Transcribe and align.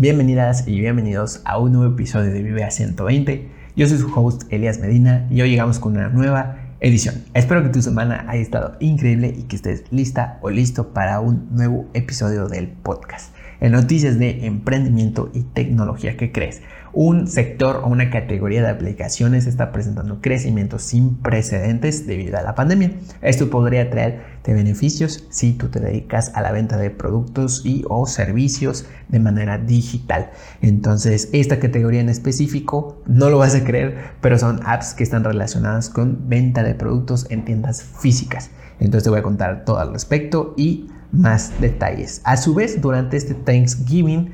Bienvenidas 0.00 0.66
y 0.66 0.80
bienvenidos 0.80 1.42
a 1.44 1.58
un 1.58 1.72
nuevo 1.72 1.92
episodio 1.92 2.32
de 2.32 2.42
Vive 2.42 2.64
a 2.64 2.70
120. 2.70 3.50
Yo 3.76 3.86
soy 3.86 3.98
su 3.98 4.10
host 4.18 4.50
Elias 4.50 4.78
Medina 4.78 5.26
y 5.28 5.42
hoy 5.42 5.50
llegamos 5.50 5.78
con 5.78 5.94
una 5.94 6.08
nueva 6.08 6.56
edición. 6.80 7.16
Espero 7.34 7.62
que 7.62 7.68
tu 7.68 7.82
semana 7.82 8.24
haya 8.26 8.40
estado 8.40 8.78
increíble 8.80 9.34
y 9.36 9.42
que 9.42 9.56
estés 9.56 9.84
lista 9.90 10.38
o 10.40 10.48
listo 10.48 10.94
para 10.94 11.20
un 11.20 11.54
nuevo 11.54 11.84
episodio 11.92 12.48
del 12.48 12.68
podcast. 12.68 13.34
En 13.60 13.72
noticias 13.72 14.18
de 14.18 14.46
emprendimiento 14.46 15.30
y 15.34 15.42
tecnología, 15.42 16.16
¿qué 16.16 16.32
crees? 16.32 16.62
un 16.92 17.28
sector 17.28 17.82
o 17.84 17.88
una 17.88 18.10
categoría 18.10 18.62
de 18.62 18.68
aplicaciones 18.68 19.46
está 19.46 19.72
presentando 19.72 20.20
crecimiento 20.20 20.78
sin 20.78 21.16
precedentes 21.16 22.06
debido 22.06 22.38
a 22.38 22.42
la 22.42 22.54
pandemia. 22.54 22.92
Esto 23.22 23.50
podría 23.50 23.90
traerte 23.90 24.54
beneficios 24.54 25.26
si 25.30 25.52
tú 25.52 25.68
te 25.68 25.80
dedicas 25.80 26.32
a 26.34 26.42
la 26.42 26.52
venta 26.52 26.76
de 26.76 26.90
productos 26.90 27.62
y 27.64 27.84
o 27.88 28.06
servicios 28.06 28.86
de 29.08 29.20
manera 29.20 29.58
digital. 29.58 30.30
Entonces, 30.62 31.28
esta 31.32 31.60
categoría 31.60 32.00
en 32.00 32.08
específico, 32.08 33.02
no 33.06 33.30
lo 33.30 33.38
vas 33.38 33.54
a 33.54 33.64
creer, 33.64 33.96
pero 34.20 34.38
son 34.38 34.60
apps 34.64 34.94
que 34.94 35.04
están 35.04 35.24
relacionadas 35.24 35.90
con 35.90 36.28
venta 36.28 36.62
de 36.62 36.74
productos 36.74 37.26
en 37.30 37.44
tiendas 37.44 37.82
físicas. 37.82 38.50
Entonces 38.80 39.04
te 39.04 39.10
voy 39.10 39.18
a 39.18 39.22
contar 39.22 39.64
todo 39.64 39.78
al 39.78 39.92
respecto 39.92 40.54
y 40.56 40.88
más 41.12 41.60
detalles. 41.60 42.20
A 42.24 42.36
su 42.36 42.54
vez, 42.54 42.80
durante 42.80 43.16
este 43.16 43.34
Thanksgiving, 43.34 44.32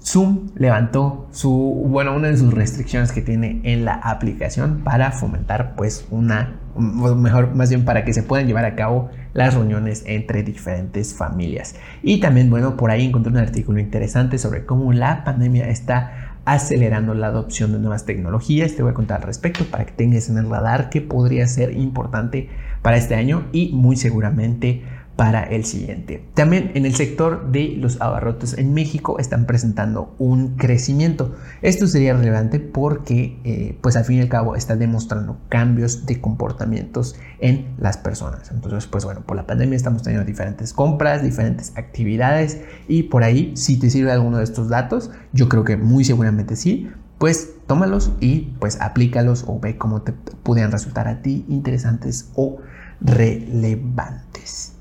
Zoom 0.00 0.50
levantó 0.54 1.28
su, 1.32 1.50
bueno, 1.88 2.14
una 2.14 2.28
de 2.28 2.36
sus 2.36 2.54
restricciones 2.54 3.12
que 3.12 3.20
tiene 3.20 3.60
en 3.64 3.84
la 3.84 3.94
aplicación 3.94 4.82
para 4.84 5.10
fomentar 5.10 5.74
pues 5.76 6.06
una, 6.10 6.60
mejor, 6.76 7.54
más 7.54 7.70
bien 7.70 7.84
para 7.84 8.04
que 8.04 8.12
se 8.12 8.22
puedan 8.22 8.46
llevar 8.46 8.64
a 8.64 8.76
cabo 8.76 9.10
las 9.34 9.54
reuniones 9.54 10.04
entre 10.06 10.42
diferentes 10.42 11.14
familias. 11.14 11.74
Y 12.02 12.20
también, 12.20 12.48
bueno, 12.48 12.76
por 12.76 12.90
ahí 12.90 13.06
encontré 13.06 13.32
un 13.32 13.38
artículo 13.38 13.80
interesante 13.80 14.38
sobre 14.38 14.64
cómo 14.64 14.92
la 14.92 15.24
pandemia 15.24 15.68
está 15.68 16.36
acelerando 16.44 17.12
la 17.12 17.26
adopción 17.26 17.72
de 17.72 17.78
nuevas 17.78 18.06
tecnologías. 18.06 18.74
Te 18.74 18.82
voy 18.82 18.92
a 18.92 18.94
contar 18.94 19.20
al 19.20 19.26
respecto 19.26 19.64
para 19.64 19.84
que 19.84 19.92
tengas 19.92 20.30
en 20.30 20.38
el 20.38 20.48
radar 20.48 20.88
que 20.88 21.02
podría 21.02 21.46
ser 21.46 21.76
importante 21.76 22.48
para 22.80 22.96
este 22.96 23.16
año 23.16 23.48
y 23.52 23.72
muy 23.74 23.96
seguramente 23.96 24.82
para 25.18 25.42
el 25.42 25.64
siguiente. 25.64 26.22
También 26.34 26.70
en 26.76 26.86
el 26.86 26.94
sector 26.94 27.50
de 27.50 27.74
los 27.76 28.00
abarrotes 28.00 28.56
en 28.56 28.72
México 28.72 29.18
están 29.18 29.46
presentando 29.46 30.14
un 30.18 30.54
crecimiento. 30.54 31.34
Esto 31.60 31.88
sería 31.88 32.14
relevante 32.14 32.60
porque 32.60 33.36
eh, 33.42 33.76
pues 33.80 33.96
al 33.96 34.04
fin 34.04 34.18
y 34.18 34.20
al 34.20 34.28
cabo 34.28 34.54
está 34.54 34.76
demostrando 34.76 35.36
cambios 35.48 36.06
de 36.06 36.20
comportamientos 36.20 37.16
en 37.40 37.66
las 37.78 37.96
personas. 37.96 38.52
Entonces 38.52 38.86
pues 38.86 39.04
bueno, 39.04 39.22
por 39.22 39.36
la 39.36 39.44
pandemia 39.44 39.74
estamos 39.74 40.04
teniendo 40.04 40.24
diferentes 40.24 40.72
compras, 40.72 41.20
diferentes 41.20 41.72
actividades 41.76 42.60
y 42.86 43.02
por 43.02 43.24
ahí 43.24 43.56
si 43.56 43.76
te 43.76 43.90
sirve 43.90 44.12
alguno 44.12 44.38
de 44.38 44.44
estos 44.44 44.68
datos, 44.68 45.10
yo 45.32 45.48
creo 45.48 45.64
que 45.64 45.76
muy 45.76 46.04
seguramente 46.04 46.54
sí, 46.54 46.92
pues 47.18 47.54
tómalos 47.66 48.12
y 48.20 48.52
pues 48.60 48.80
aplícalos 48.80 49.42
o 49.48 49.58
ve 49.58 49.78
cómo 49.78 50.02
te 50.02 50.12
pudieran 50.12 50.70
resultar 50.70 51.08
a 51.08 51.22
ti 51.22 51.44
interesantes 51.48 52.30
o 52.36 52.58
relevantes. 53.00 54.77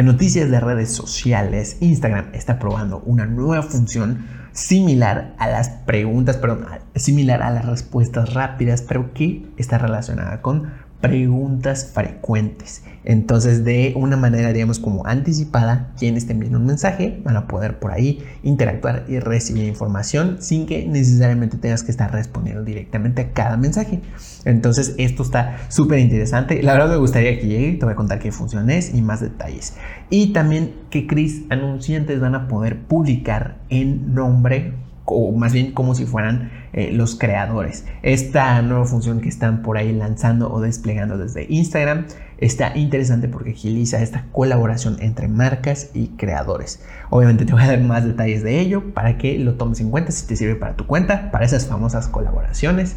En 0.00 0.06
noticias 0.06 0.50
de 0.50 0.60
redes 0.60 0.90
sociales, 0.90 1.76
Instagram 1.80 2.30
está 2.32 2.58
probando 2.58 3.02
una 3.04 3.26
nueva 3.26 3.62
función 3.62 4.26
similar 4.52 5.34
a 5.36 5.46
las 5.46 5.68
preguntas, 5.68 6.38
perdón, 6.38 6.64
similar 6.94 7.42
a 7.42 7.50
las 7.50 7.66
respuestas 7.66 8.32
rápidas, 8.32 8.80
pero 8.80 9.12
que 9.12 9.44
está 9.58 9.76
relacionada 9.76 10.40
con 10.40 10.72
preguntas 11.00 11.90
frecuentes. 11.94 12.82
Entonces, 13.04 13.64
de 13.64 13.94
una 13.96 14.16
manera, 14.16 14.52
digamos, 14.52 14.78
como 14.78 15.06
anticipada, 15.06 15.92
quienes 15.98 16.26
te 16.26 16.32
envíen 16.32 16.54
un 16.54 16.66
mensaje 16.66 17.20
van 17.24 17.36
a 17.36 17.48
poder 17.48 17.78
por 17.78 17.92
ahí 17.92 18.22
interactuar 18.42 19.06
y 19.08 19.18
recibir 19.18 19.64
información 19.64 20.36
sin 20.40 20.66
que 20.66 20.86
necesariamente 20.86 21.56
tengas 21.56 21.82
que 21.82 21.90
estar 21.90 22.12
respondiendo 22.12 22.62
directamente 22.62 23.22
a 23.22 23.32
cada 23.32 23.56
mensaje. 23.56 24.00
Entonces, 24.44 24.94
esto 24.98 25.22
está 25.22 25.58
súper 25.68 25.98
interesante. 25.98 26.62
La 26.62 26.74
verdad 26.74 26.90
me 26.90 26.96
gustaría 26.96 27.38
que 27.40 27.46
llegue, 27.46 27.72
te 27.78 27.84
voy 27.86 27.92
a 27.92 27.96
contar 27.96 28.18
qué 28.18 28.32
función 28.32 28.68
es 28.68 28.94
y 28.94 29.00
más 29.00 29.20
detalles. 29.20 29.74
Y 30.10 30.32
también 30.32 30.74
que 30.90 31.06
Chris 31.06 31.44
anunciantes 31.48 32.20
van 32.20 32.34
a 32.34 32.48
poder 32.48 32.82
publicar 32.82 33.56
en 33.70 34.14
nombre 34.14 34.74
o 35.10 35.32
más 35.32 35.52
bien 35.52 35.72
como 35.72 35.94
si 35.94 36.06
fueran 36.06 36.50
eh, 36.72 36.92
los 36.92 37.16
creadores. 37.16 37.84
Esta 38.02 38.62
nueva 38.62 38.84
función 38.84 39.20
que 39.20 39.28
están 39.28 39.62
por 39.62 39.76
ahí 39.76 39.92
lanzando 39.92 40.52
o 40.52 40.60
desplegando 40.60 41.18
desde 41.18 41.46
Instagram 41.48 42.06
está 42.38 42.76
interesante 42.76 43.28
porque 43.28 43.50
agiliza 43.50 44.00
esta 44.02 44.26
colaboración 44.32 44.96
entre 45.00 45.28
marcas 45.28 45.90
y 45.94 46.08
creadores. 46.08 46.82
Obviamente 47.10 47.44
te 47.44 47.52
voy 47.52 47.62
a 47.62 47.66
dar 47.66 47.80
más 47.80 48.04
detalles 48.04 48.42
de 48.42 48.60
ello 48.60 48.94
para 48.94 49.18
que 49.18 49.38
lo 49.38 49.54
tomes 49.54 49.80
en 49.80 49.90
cuenta 49.90 50.12
si 50.12 50.26
te 50.26 50.36
sirve 50.36 50.54
para 50.54 50.76
tu 50.76 50.86
cuenta, 50.86 51.30
para 51.30 51.44
esas 51.44 51.66
famosas 51.66 52.08
colaboraciones. 52.08 52.96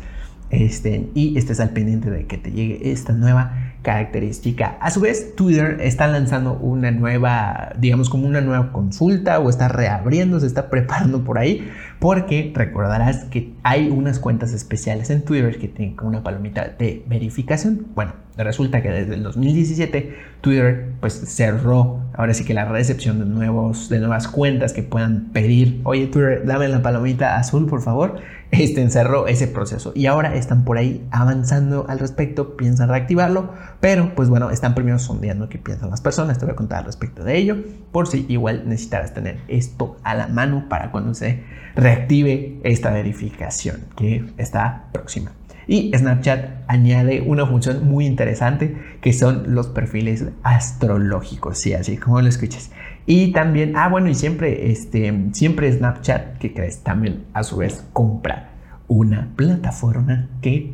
Este, 0.54 1.10
y 1.16 1.36
estés 1.36 1.60
al 1.60 1.72
pendiente 1.72 2.12
de 2.12 2.28
que 2.28 2.38
te 2.38 2.52
llegue 2.52 2.92
esta 2.92 3.12
nueva 3.12 3.74
característica. 3.82 4.78
A 4.80 4.92
su 4.92 5.02
vez, 5.02 5.36
Twitter 5.36 5.80
está 5.82 6.08
lanzando 6.08 6.54
una 6.54 6.92
nueva, 6.92 7.74
digamos 7.80 8.10
como 8.10 8.28
una 8.28 8.40
nueva 8.40 8.72
consulta 8.72 9.40
o 9.40 9.50
está 9.50 9.68
reabriendo, 9.68 10.40
se 10.40 10.46
está 10.46 10.70
preparando 10.70 11.24
por 11.24 11.40
ahí, 11.40 11.68
porque 12.00 12.52
recordarás 12.56 13.26
que 13.26 13.52
hay 13.64 13.90
unas 13.90 14.20
cuentas 14.20 14.54
especiales 14.54 15.10
en 15.10 15.24
Twitter 15.26 15.58
que 15.58 15.68
tienen 15.68 15.98
una 16.02 16.24
palomita 16.24 16.68
de 16.78 17.04
verificación. 17.08 17.88
Bueno, 17.96 18.14
resulta 18.38 18.82
que 18.82 18.90
desde 18.90 19.16
el 19.16 19.24
2017 19.24 20.16
Twitter 20.42 20.90
pues 21.00 21.14
cerró 21.14 22.02
ahora 22.14 22.34
sí 22.34 22.44
que 22.44 22.54
la 22.54 22.66
recepción 22.66 23.20
de 23.20 23.26
nuevos 23.26 23.90
de 23.90 24.00
nuevas 24.00 24.28
cuentas 24.28 24.74
que 24.74 24.82
puedan 24.82 25.30
pedir, 25.32 25.82
oye 25.84 26.08
Twitter, 26.08 26.44
dame 26.46 26.68
la 26.68 26.82
palomita 26.82 27.38
azul 27.38 27.68
por 27.68 27.82
favor 27.82 28.20
este, 28.54 28.82
encerró 28.82 29.28
ese 29.28 29.48
proceso. 29.48 29.92
Y 29.96 30.06
ahora 30.06 30.36
están 30.36 30.64
por 30.64 30.78
ahí 30.78 31.06
avanzando 31.12 31.86
al 31.90 32.00
respecto, 32.00 32.56
piensan 32.56 32.90
reactivarlo, 32.90 33.52
pero 33.80 34.14
pues 34.16 34.30
bueno, 34.30 34.52
están 34.52 34.76
primero 34.76 35.00
sondeando 35.00 35.50
qué 35.50 35.58
piensan 35.58 35.90
las 35.90 36.02
personas. 36.02 36.38
Te 36.38 36.46
voy 36.46 36.54
a 36.54 36.56
contar 36.56 36.80
al 36.80 36.86
respecto 36.86 37.24
de 37.24 37.38
ello, 37.38 37.58
por 37.92 38.08
si 38.08 38.26
igual 38.30 38.64
necesitarás 38.68 39.14
tener 39.14 39.40
esto 39.48 39.98
a 40.04 40.14
la 40.14 40.28
mano 40.28 40.68
para 40.70 40.92
cuando 40.92 41.14
se 41.16 41.44
reactive 41.76 42.60
esta 42.64 42.92
verificación 42.92 43.86
que 43.96 44.26
está 44.38 44.86
próxima. 44.92 45.32
Y 45.66 45.92
Snapchat 45.98 46.64
añade 46.68 47.22
una 47.22 47.46
función 47.46 47.88
muy 47.88 48.06
interesante 48.06 48.78
que 49.02 49.14
son 49.14 49.56
los 49.56 49.68
perfiles 49.68 50.26
astrológicos, 50.44 51.60
sí, 51.60 51.74
así 51.74 51.98
como 51.98 52.22
lo 52.22 52.28
escuchas. 52.28 52.70
Y 53.06 53.32
también, 53.32 53.76
ah, 53.76 53.90
bueno, 53.90 54.10
y 54.10 54.16
siempre, 54.16 54.72
este, 54.72 55.30
siempre 55.34 55.72
Snapchat, 55.72 56.38
que 56.38 56.54
crees, 56.54 56.84
también 56.84 57.26
a 57.34 57.44
su 57.44 57.58
vez 57.58 57.86
compra 57.92 58.52
una 58.88 59.30
plataforma 59.36 60.30
que 60.42 60.74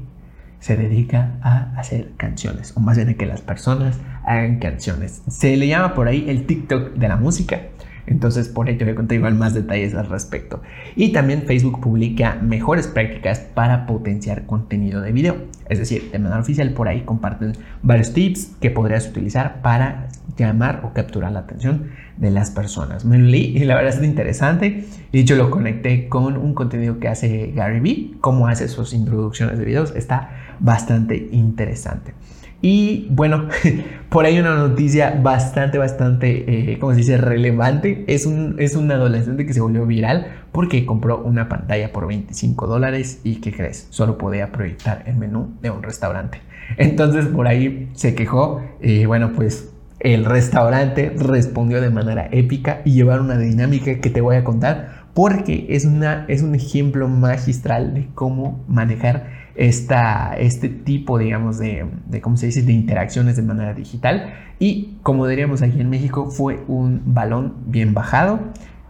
se 0.60 0.76
dedica 0.76 1.38
a 1.42 1.74
hacer 1.78 2.12
canciones, 2.18 2.76
o 2.76 2.82
más 2.82 2.98
bien 2.98 3.10
a 3.10 3.14
que 3.14 3.26
las 3.26 3.42
personas 3.42 4.00
hagan 4.26 4.60
canciones. 4.60 5.24
Se 5.28 5.56
le 5.58 5.68
llama 5.68 5.96
por 5.96 6.08
ahí 6.08 6.26
el 6.28 6.46
TikTok 6.46 6.94
de 6.96 7.08
la 7.08 7.16
música. 7.16 7.62
Entonces, 8.06 8.50
por 8.50 8.66
voy 8.66 8.90
a 8.90 8.96
contar 8.96 9.16
igual 9.16 9.36
más 9.36 9.54
detalles 9.54 9.94
al 9.94 10.08
respecto. 10.08 10.64
Y 10.96 11.12
también 11.12 11.44
Facebook 11.44 11.80
publica 11.80 12.40
mejores 12.42 12.88
prácticas 12.88 13.40
para 13.40 13.86
potenciar 13.86 14.48
contenido 14.48 15.02
de 15.02 15.12
video. 15.12 15.38
Es 15.70 15.78
decir, 15.78 16.10
de 16.12 16.18
manera 16.18 16.42
oficial 16.42 16.72
por 16.72 16.88
ahí 16.88 17.02
comparten 17.02 17.54
varios 17.84 18.12
tips 18.14 18.56
que 18.60 18.72
podrías 18.72 19.08
utilizar 19.08 19.62
para 19.62 20.08
llamar 20.44 20.82
o 20.84 20.94
capturar 20.94 21.32
la 21.32 21.40
atención 21.40 21.92
de 22.18 22.32
las 22.32 22.52
personas. 22.52 23.06
Me 23.06 23.18
lo 23.18 23.26
leí 23.26 23.58
y 23.58 23.66
la 23.66 23.76
verdad 23.76 23.94
es 23.98 24.04
interesante. 24.04 24.86
Y 25.12 25.24
yo 25.24 25.36
lo 25.36 25.50
conecté 25.50 26.10
con 26.10 26.38
un 26.38 26.54
contenido 26.54 27.00
que 27.00 27.08
hace 27.08 27.52
Gary 27.56 27.80
Vee, 27.80 28.12
cómo 28.22 28.48
hace 28.48 28.68
sus 28.68 28.94
introducciones 28.94 29.58
de 29.58 29.66
videos. 29.66 29.96
Está 29.96 30.32
bastante 30.60 31.30
interesante. 31.32 32.14
Y 32.62 33.08
bueno, 33.12 33.48
por 34.10 34.26
ahí 34.26 34.40
una 34.40 34.56
noticia 34.56 35.18
bastante, 35.22 35.78
bastante, 35.78 36.74
eh, 36.74 36.80
¿cómo 36.80 36.92
se 36.92 36.98
dice?, 36.98 37.18
relevante. 37.18 38.04
Es 38.08 38.26
un, 38.26 38.56
es 38.60 38.76
un 38.76 38.92
adolescente 38.92 39.46
que 39.46 39.54
se 39.54 39.62
volvió 39.62 39.86
viral 39.86 40.28
porque 40.52 40.86
compró 40.86 41.20
una 41.20 41.48
pantalla 41.48 41.92
por 41.94 42.08
25 42.08 42.68
dólares 42.68 43.22
y 43.24 43.36
¿qué 43.36 43.54
crees? 43.54 43.88
Solo 43.92 44.18
podía 44.18 44.52
proyectar 44.52 45.04
el 45.06 45.16
menú 45.16 45.56
de 45.62 45.70
un 45.70 45.84
restaurante. 45.84 46.42
Entonces 46.78 47.26
por 47.28 47.48
ahí 47.48 47.90
se 47.94 48.14
quejó 48.14 48.62
y 48.82 49.06
bueno, 49.06 49.32
pues 49.34 49.72
el 50.00 50.26
restaurante 50.26 51.14
respondió 51.18 51.82
de 51.82 51.90
manera 51.90 52.28
épica 52.32 52.82
y 52.86 52.94
llevaron 52.94 53.26
una 53.26 53.38
dinámica 53.38 54.00
que 54.00 54.10
te 54.10 54.22
voy 54.22 54.38
a 54.38 54.44
contar 54.44 55.00
porque 55.14 55.66
es, 55.70 55.86
una, 55.86 56.26
es 56.28 56.42
un 56.42 56.56
ejemplo 56.56 57.08
magistral 57.08 57.94
de 57.94 58.08
cómo 58.16 58.64
manejar 58.68 59.28
esta, 59.56 60.34
este 60.38 60.70
tipo, 60.70 61.18
digamos, 61.18 61.60
de, 61.60 61.86
de, 62.08 62.22
¿cómo 62.22 62.38
se 62.38 62.46
dice?, 62.46 62.62
de 62.62 62.72
interacciones 62.72 63.36
de 63.36 63.42
manera 63.42 63.74
digital. 63.74 64.34
Y 64.60 64.98
como 65.04 65.28
diríamos 65.28 65.62
aquí 65.62 65.82
en 65.82 65.90
México, 65.90 66.30
fue 66.30 66.64
un 66.70 67.02
balón 67.06 67.56
bien 67.66 67.94
bajado, 67.94 68.40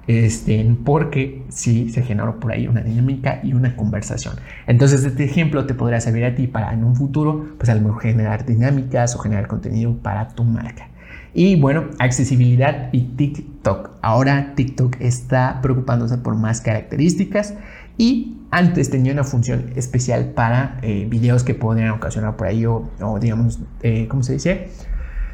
este, 0.05 0.75
porque 0.85 1.43
sí 1.49 1.89
se 1.89 2.03
generó 2.03 2.39
por 2.39 2.51
ahí 2.51 2.67
una 2.67 2.81
dinámica 2.81 3.39
y 3.41 3.53
una 3.53 3.75
conversación. 3.75 4.35
Entonces, 4.67 5.03
este 5.05 5.23
ejemplo 5.23 5.65
te 5.65 5.73
podría 5.73 6.01
servir 6.01 6.25
a 6.25 6.35
ti 6.35 6.45
para 6.45 6.73
en 6.73 6.83
un 6.83 6.95
futuro, 6.95 7.55
pues 7.57 7.69
a 7.69 7.75
lo 7.75 7.81
mejor 7.81 8.01
generar 8.01 8.45
dinámicas 8.45 9.15
o 9.15 9.19
generar 9.19 9.47
contenido 9.47 9.95
para 9.97 10.27
tu 10.27 10.43
marca. 10.43 10.88
Y 11.33 11.59
bueno, 11.59 11.85
accesibilidad 11.99 12.89
y 12.91 13.01
TikTok. 13.01 13.91
Ahora 14.01 14.53
TikTok 14.55 14.97
está 14.99 15.59
preocupándose 15.61 16.17
por 16.17 16.35
más 16.35 16.61
características 16.61 17.53
y 17.97 18.37
antes 18.51 18.89
tenía 18.89 19.13
una 19.13 19.23
función 19.23 19.71
especial 19.75 20.31
para 20.31 20.79
eh, 20.81 21.05
videos 21.07 21.43
que 21.43 21.53
podrían 21.53 21.91
ocasionar 21.91 22.35
por 22.35 22.47
ahí 22.47 22.65
o, 22.65 22.89
digamos, 23.21 23.59
eh, 23.83 24.07
¿cómo 24.09 24.23
se 24.23 24.33
dice? 24.33 24.69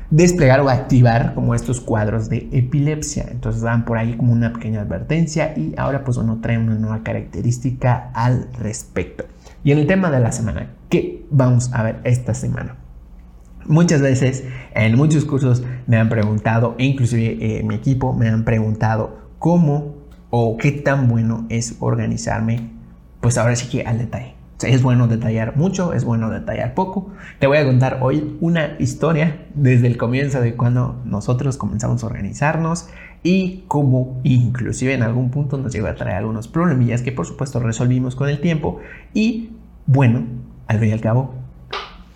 Desplegar 0.09 0.59
o 0.59 0.69
activar 0.69 1.33
como 1.33 1.55
estos 1.55 1.79
cuadros 1.79 2.29
de 2.29 2.49
epilepsia. 2.51 3.25
Entonces 3.31 3.61
dan 3.61 3.85
por 3.85 3.97
ahí 3.97 4.17
como 4.17 4.33
una 4.33 4.51
pequeña 4.51 4.81
advertencia 4.81 5.53
y 5.57 5.73
ahora 5.77 6.03
pues 6.03 6.17
bueno 6.17 6.39
trae 6.41 6.57
una 6.57 6.75
nueva 6.75 7.03
característica 7.03 8.11
al 8.13 8.49
respecto. 8.59 9.25
Y 9.63 9.71
en 9.71 9.79
el 9.79 9.87
tema 9.87 10.11
de 10.11 10.19
la 10.19 10.31
semana, 10.31 10.71
¿qué 10.89 11.25
vamos 11.31 11.73
a 11.73 11.83
ver 11.83 12.01
esta 12.03 12.33
semana? 12.33 12.84
Muchas 13.67 13.99
veces 13.99 14.43
en 14.75 14.95
muchos 14.95 15.25
cursos 15.25 15.63
me 15.87 15.97
han 15.97 16.07
preguntado, 16.07 16.75
e 16.77 16.85
inclusive 16.85 17.37
eh, 17.41 17.63
mi 17.63 17.73
equipo 17.73 18.13
me 18.13 18.29
han 18.29 18.43
preguntado 18.43 19.17
cómo 19.39 19.95
o 20.29 20.57
qué 20.57 20.71
tan 20.71 21.07
bueno 21.07 21.47
es 21.49 21.77
organizarme, 21.79 22.69
pues 23.21 23.39
ahora 23.39 23.55
sí 23.55 23.67
que 23.67 23.83
al 23.83 23.97
detalle. 23.97 24.35
es 24.61 24.83
bueno 24.83 25.07
detallar 25.07 25.57
mucho, 25.57 25.93
es 25.93 26.05
bueno 26.05 26.29
detallar 26.29 26.75
poco. 26.75 27.09
Te 27.39 27.47
voy 27.47 27.57
a 27.57 27.65
contar 27.65 27.99
hoy 28.01 28.37
una 28.39 28.75
historia 28.77 29.47
desde 29.55 29.87
el 29.87 29.97
comienzo 29.97 30.41
de 30.41 30.55
cuando 30.55 31.01
nosotros 31.03 31.57
comenzamos 31.57 32.03
a 32.03 32.07
organizarnos 32.07 32.89
y 33.23 33.63
cómo 33.67 34.21
inclusive 34.23 34.93
en 34.93 35.01
algún 35.01 35.31
punto 35.31 35.57
nos 35.57 35.73
llegó 35.73 35.87
a 35.87 35.95
traer 35.95 36.17
algunos 36.17 36.47
problemillas 36.47 37.01
que 37.01 37.11
por 37.11 37.25
supuesto 37.25 37.59
resolvimos 37.59 38.15
con 38.15 38.29
el 38.29 38.39
tiempo 38.41 38.79
y 39.15 39.49
bueno, 39.87 40.25
al 40.67 40.79
fin 40.79 40.89
y 40.89 40.91
al 40.91 41.01
cabo 41.01 41.44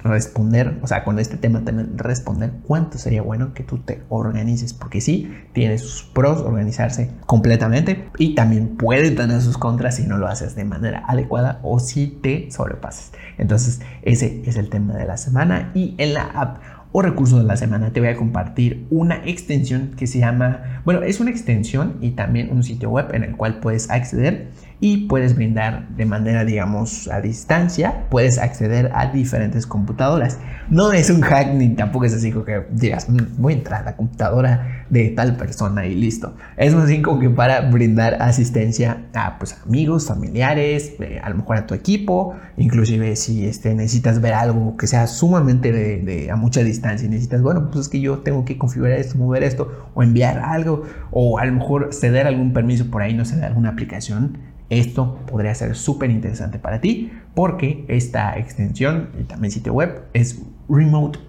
responder, 0.03 0.79
o 0.81 0.87
sea, 0.87 1.03
con 1.03 1.19
este 1.19 1.37
tema 1.37 1.63
también 1.63 1.97
responder 1.97 2.51
cuánto 2.65 2.97
sería 2.97 3.21
bueno 3.21 3.53
que 3.53 3.63
tú 3.63 3.79
te 3.79 4.03
organices, 4.09 4.73
porque 4.73 5.01
sí, 5.01 5.33
tiene 5.53 5.77
sus 5.77 6.03
pros 6.03 6.41
organizarse 6.41 7.11
completamente 7.25 8.09
y 8.17 8.35
también 8.35 8.77
puede 8.77 9.11
tener 9.11 9.41
sus 9.41 9.57
contras 9.57 9.97
si 9.97 10.07
no 10.07 10.17
lo 10.17 10.27
haces 10.27 10.55
de 10.55 10.63
manera 10.63 11.03
adecuada 11.07 11.59
o 11.63 11.79
si 11.79 12.07
te 12.07 12.49
sobrepasas. 12.51 13.11
Entonces, 13.37 13.81
ese 14.01 14.41
es 14.45 14.55
el 14.55 14.69
tema 14.69 14.93
de 14.93 15.05
la 15.05 15.17
semana 15.17 15.71
y 15.73 15.95
en 15.97 16.13
la 16.13 16.23
app 16.23 16.59
o 16.91 17.01
recurso 17.01 17.37
de 17.37 17.43
la 17.43 17.55
semana 17.55 17.91
te 17.91 17.99
voy 17.99 18.09
a 18.09 18.15
compartir 18.15 18.87
una 18.89 19.17
extensión 19.25 19.91
que 19.95 20.07
se 20.07 20.19
llama, 20.19 20.81
bueno, 20.85 21.03
es 21.03 21.19
una 21.19 21.29
extensión 21.29 21.97
y 22.01 22.11
también 22.11 22.51
un 22.51 22.63
sitio 22.63 22.89
web 22.89 23.13
en 23.13 23.23
el 23.23 23.35
cual 23.35 23.59
puedes 23.59 23.89
acceder 23.91 24.49
y 24.81 25.07
puedes 25.07 25.35
brindar 25.35 25.89
de 25.89 26.05
manera, 26.05 26.45
digamos, 26.45 27.09
a 27.09 27.19
distancia, 27.19 28.05
puedes 28.09 28.37
acceder 28.37 28.91
a 28.93 29.07
diferentes 29.11 29.67
computadoras. 29.67 30.39
No 30.69 30.93
es 30.93 31.09
un 31.09 31.21
hack 31.21 31.53
ni 31.53 31.69
tampoco 31.69 32.05
es 32.05 32.13
así 32.13 32.31
como 32.31 32.45
que 32.45 32.63
digas, 32.71 33.09
mm, 33.09 33.17
voy 33.37 33.53
a 33.53 33.57
entrar 33.57 33.81
a 33.81 33.85
la 33.85 33.95
computadora 33.97 34.85
de 34.89 35.09
tal 35.09 35.35
persona 35.35 35.85
y 35.85 35.95
listo. 35.95 36.35
Es 36.55 36.73
más 36.73 36.87
bien 36.87 37.01
como 37.01 37.19
que 37.19 37.29
para 37.29 37.61
brindar 37.61 38.21
asistencia 38.21 39.05
a 39.13 39.37
pues, 39.37 39.57
amigos, 39.65 40.07
familiares, 40.07 40.93
eh, 40.99 41.19
a 41.21 41.29
lo 41.29 41.35
mejor 41.37 41.57
a 41.57 41.67
tu 41.67 41.73
equipo, 41.73 42.35
inclusive 42.57 43.15
si 43.17 43.47
este, 43.47 43.75
necesitas 43.75 44.21
ver 44.21 44.33
algo 44.33 44.77
que 44.77 44.87
sea 44.87 45.07
sumamente 45.07 45.71
de, 45.73 46.31
a 46.31 46.37
mucha 46.37 46.61
distancia 46.61 47.05
y 47.05 47.09
necesitas, 47.09 47.41
bueno, 47.41 47.69
pues 47.69 47.85
es 47.85 47.89
que 47.89 47.99
yo 47.99 48.19
tengo 48.19 48.45
que 48.45 48.57
configurar 48.57 48.97
esto, 48.97 49.17
mover 49.17 49.43
esto 49.43 49.89
o 49.93 50.03
enviar 50.03 50.39
algo 50.39 50.83
o 51.11 51.37
a 51.37 51.45
lo 51.45 51.53
mejor 51.53 51.89
ceder 51.93 52.27
algún 52.27 52.53
permiso 52.53 52.89
por 52.89 53.01
ahí, 53.01 53.13
no 53.13 53.25
sé, 53.25 53.35
de 53.35 53.45
alguna 53.45 53.69
aplicación 53.69 54.37
esto 54.69 55.19
podría 55.27 55.55
ser 55.55 55.75
súper 55.75 56.11
interesante 56.11 56.59
para 56.59 56.79
ti 56.79 57.11
porque 57.33 57.85
esta 57.87 58.37
extensión 58.37 59.09
y 59.19 59.23
también 59.23 59.51
sitio 59.51 59.73
web 59.73 60.03
es 60.13 60.41
Remote 60.69 61.19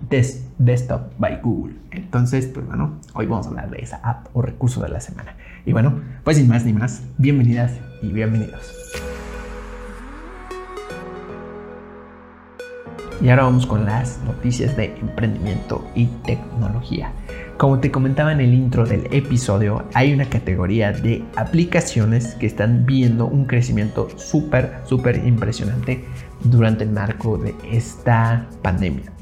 Desktop 0.59 1.13
by 1.19 1.41
Google. 1.43 1.75
Entonces, 1.93 2.47
pues 2.47 2.67
bueno, 2.67 3.01
hoy 3.15 3.27
vamos 3.27 3.47
a 3.47 3.51
hablar 3.51 3.71
de 3.71 3.79
esa 3.79 3.97
app 3.97 4.27
o 4.35 4.43
recurso 4.43 4.83
de 4.83 4.91
la 4.91 5.01
semana. 5.01 5.37
Y 5.65 5.73
bueno, 5.73 6.01
pues 6.25 6.37
sin 6.37 6.49
más 6.49 6.65
ni 6.65 6.73
más, 6.73 7.03
bienvenidas 7.17 7.73
y 8.03 8.09
bienvenidos. 8.09 8.75
Y 13.23 13.29
ahora 13.29 13.45
vamos 13.45 13.67
con 13.67 13.85
las 13.85 14.19
noticias 14.25 14.77
de 14.77 14.97
emprendimiento 14.97 15.87
y 15.95 16.07
tecnología. 16.25 17.13
Como 17.61 17.79
te 17.79 17.91
comentaba 17.91 18.33
en 18.33 18.41
el 18.41 18.55
intro 18.55 18.87
del 18.87 19.07
episodio, 19.13 19.85
hay 19.93 20.15
una 20.15 20.25
categoría 20.25 20.93
de 20.93 21.23
aplicaciones 21.37 22.35
que 22.37 22.47
están 22.47 22.87
viendo 22.87 23.27
un 23.27 23.45
crecimiento 23.45 24.09
súper, 24.17 24.77
súper 24.87 25.27
impresionante 25.27 26.03
durante 26.43 26.85
el 26.85 26.91
marco 26.91 27.37
de 27.37 27.55
esta 27.71 28.49
pandemia. 28.63 29.13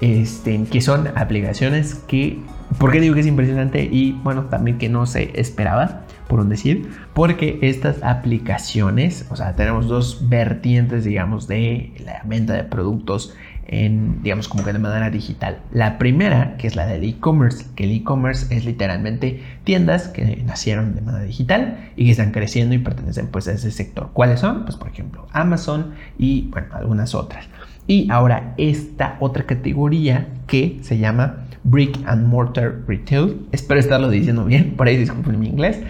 Este, 0.00 0.64
que 0.64 0.80
son 0.80 1.08
aplicaciones 1.16 1.96
que, 2.08 2.40
¿por 2.78 2.92
qué 2.92 2.98
digo 2.98 3.14
que 3.14 3.20
es 3.20 3.26
impresionante? 3.26 3.82
Y 3.84 4.12
bueno, 4.24 4.46
también 4.46 4.78
que 4.78 4.88
no 4.88 5.04
se 5.04 5.38
esperaba, 5.38 6.06
por 6.28 6.40
un 6.40 6.48
decir, 6.48 6.88
porque 7.12 7.58
estas 7.60 8.02
aplicaciones, 8.02 9.26
o 9.28 9.36
sea, 9.36 9.54
tenemos 9.54 9.86
dos 9.86 10.30
vertientes, 10.30 11.04
digamos, 11.04 11.46
de 11.46 11.92
la 12.02 12.22
venta 12.24 12.54
de 12.54 12.64
productos 12.64 13.34
en, 13.72 14.22
digamos, 14.22 14.48
como 14.48 14.64
que 14.64 14.72
de 14.72 14.78
manera 14.78 15.08
digital. 15.08 15.58
La 15.72 15.96
primera, 15.96 16.56
que 16.58 16.66
es 16.66 16.76
la 16.76 16.86
del 16.86 17.04
e-commerce, 17.04 17.64
que 17.74 17.84
el 17.84 17.92
e-commerce 17.92 18.54
es 18.54 18.66
literalmente 18.66 19.42
tiendas 19.64 20.08
que 20.08 20.42
nacieron 20.44 20.94
de 20.94 21.00
manera 21.00 21.24
digital 21.24 21.78
y 21.96 22.04
que 22.04 22.10
están 22.10 22.32
creciendo 22.32 22.74
y 22.74 22.78
pertenecen 22.78 23.28
pues 23.28 23.48
a 23.48 23.52
ese 23.52 23.70
sector. 23.70 24.10
¿Cuáles 24.12 24.40
son? 24.40 24.64
Pues 24.64 24.76
por 24.76 24.88
ejemplo 24.88 25.26
Amazon 25.32 25.94
y 26.18 26.48
bueno, 26.50 26.68
algunas 26.72 27.14
otras. 27.14 27.48
Y 27.86 28.10
ahora 28.10 28.52
esta 28.58 29.16
otra 29.20 29.44
categoría 29.44 30.28
que 30.46 30.78
se 30.82 30.98
llama 30.98 31.46
Brick 31.64 31.98
and 32.06 32.26
Mortar 32.26 32.82
Retail, 32.86 33.46
espero 33.52 33.80
estarlo 33.80 34.10
diciendo 34.10 34.44
bien, 34.44 34.74
por 34.76 34.86
ahí 34.86 34.98
disculpen 34.98 35.40
mi 35.40 35.48
inglés, 35.48 35.80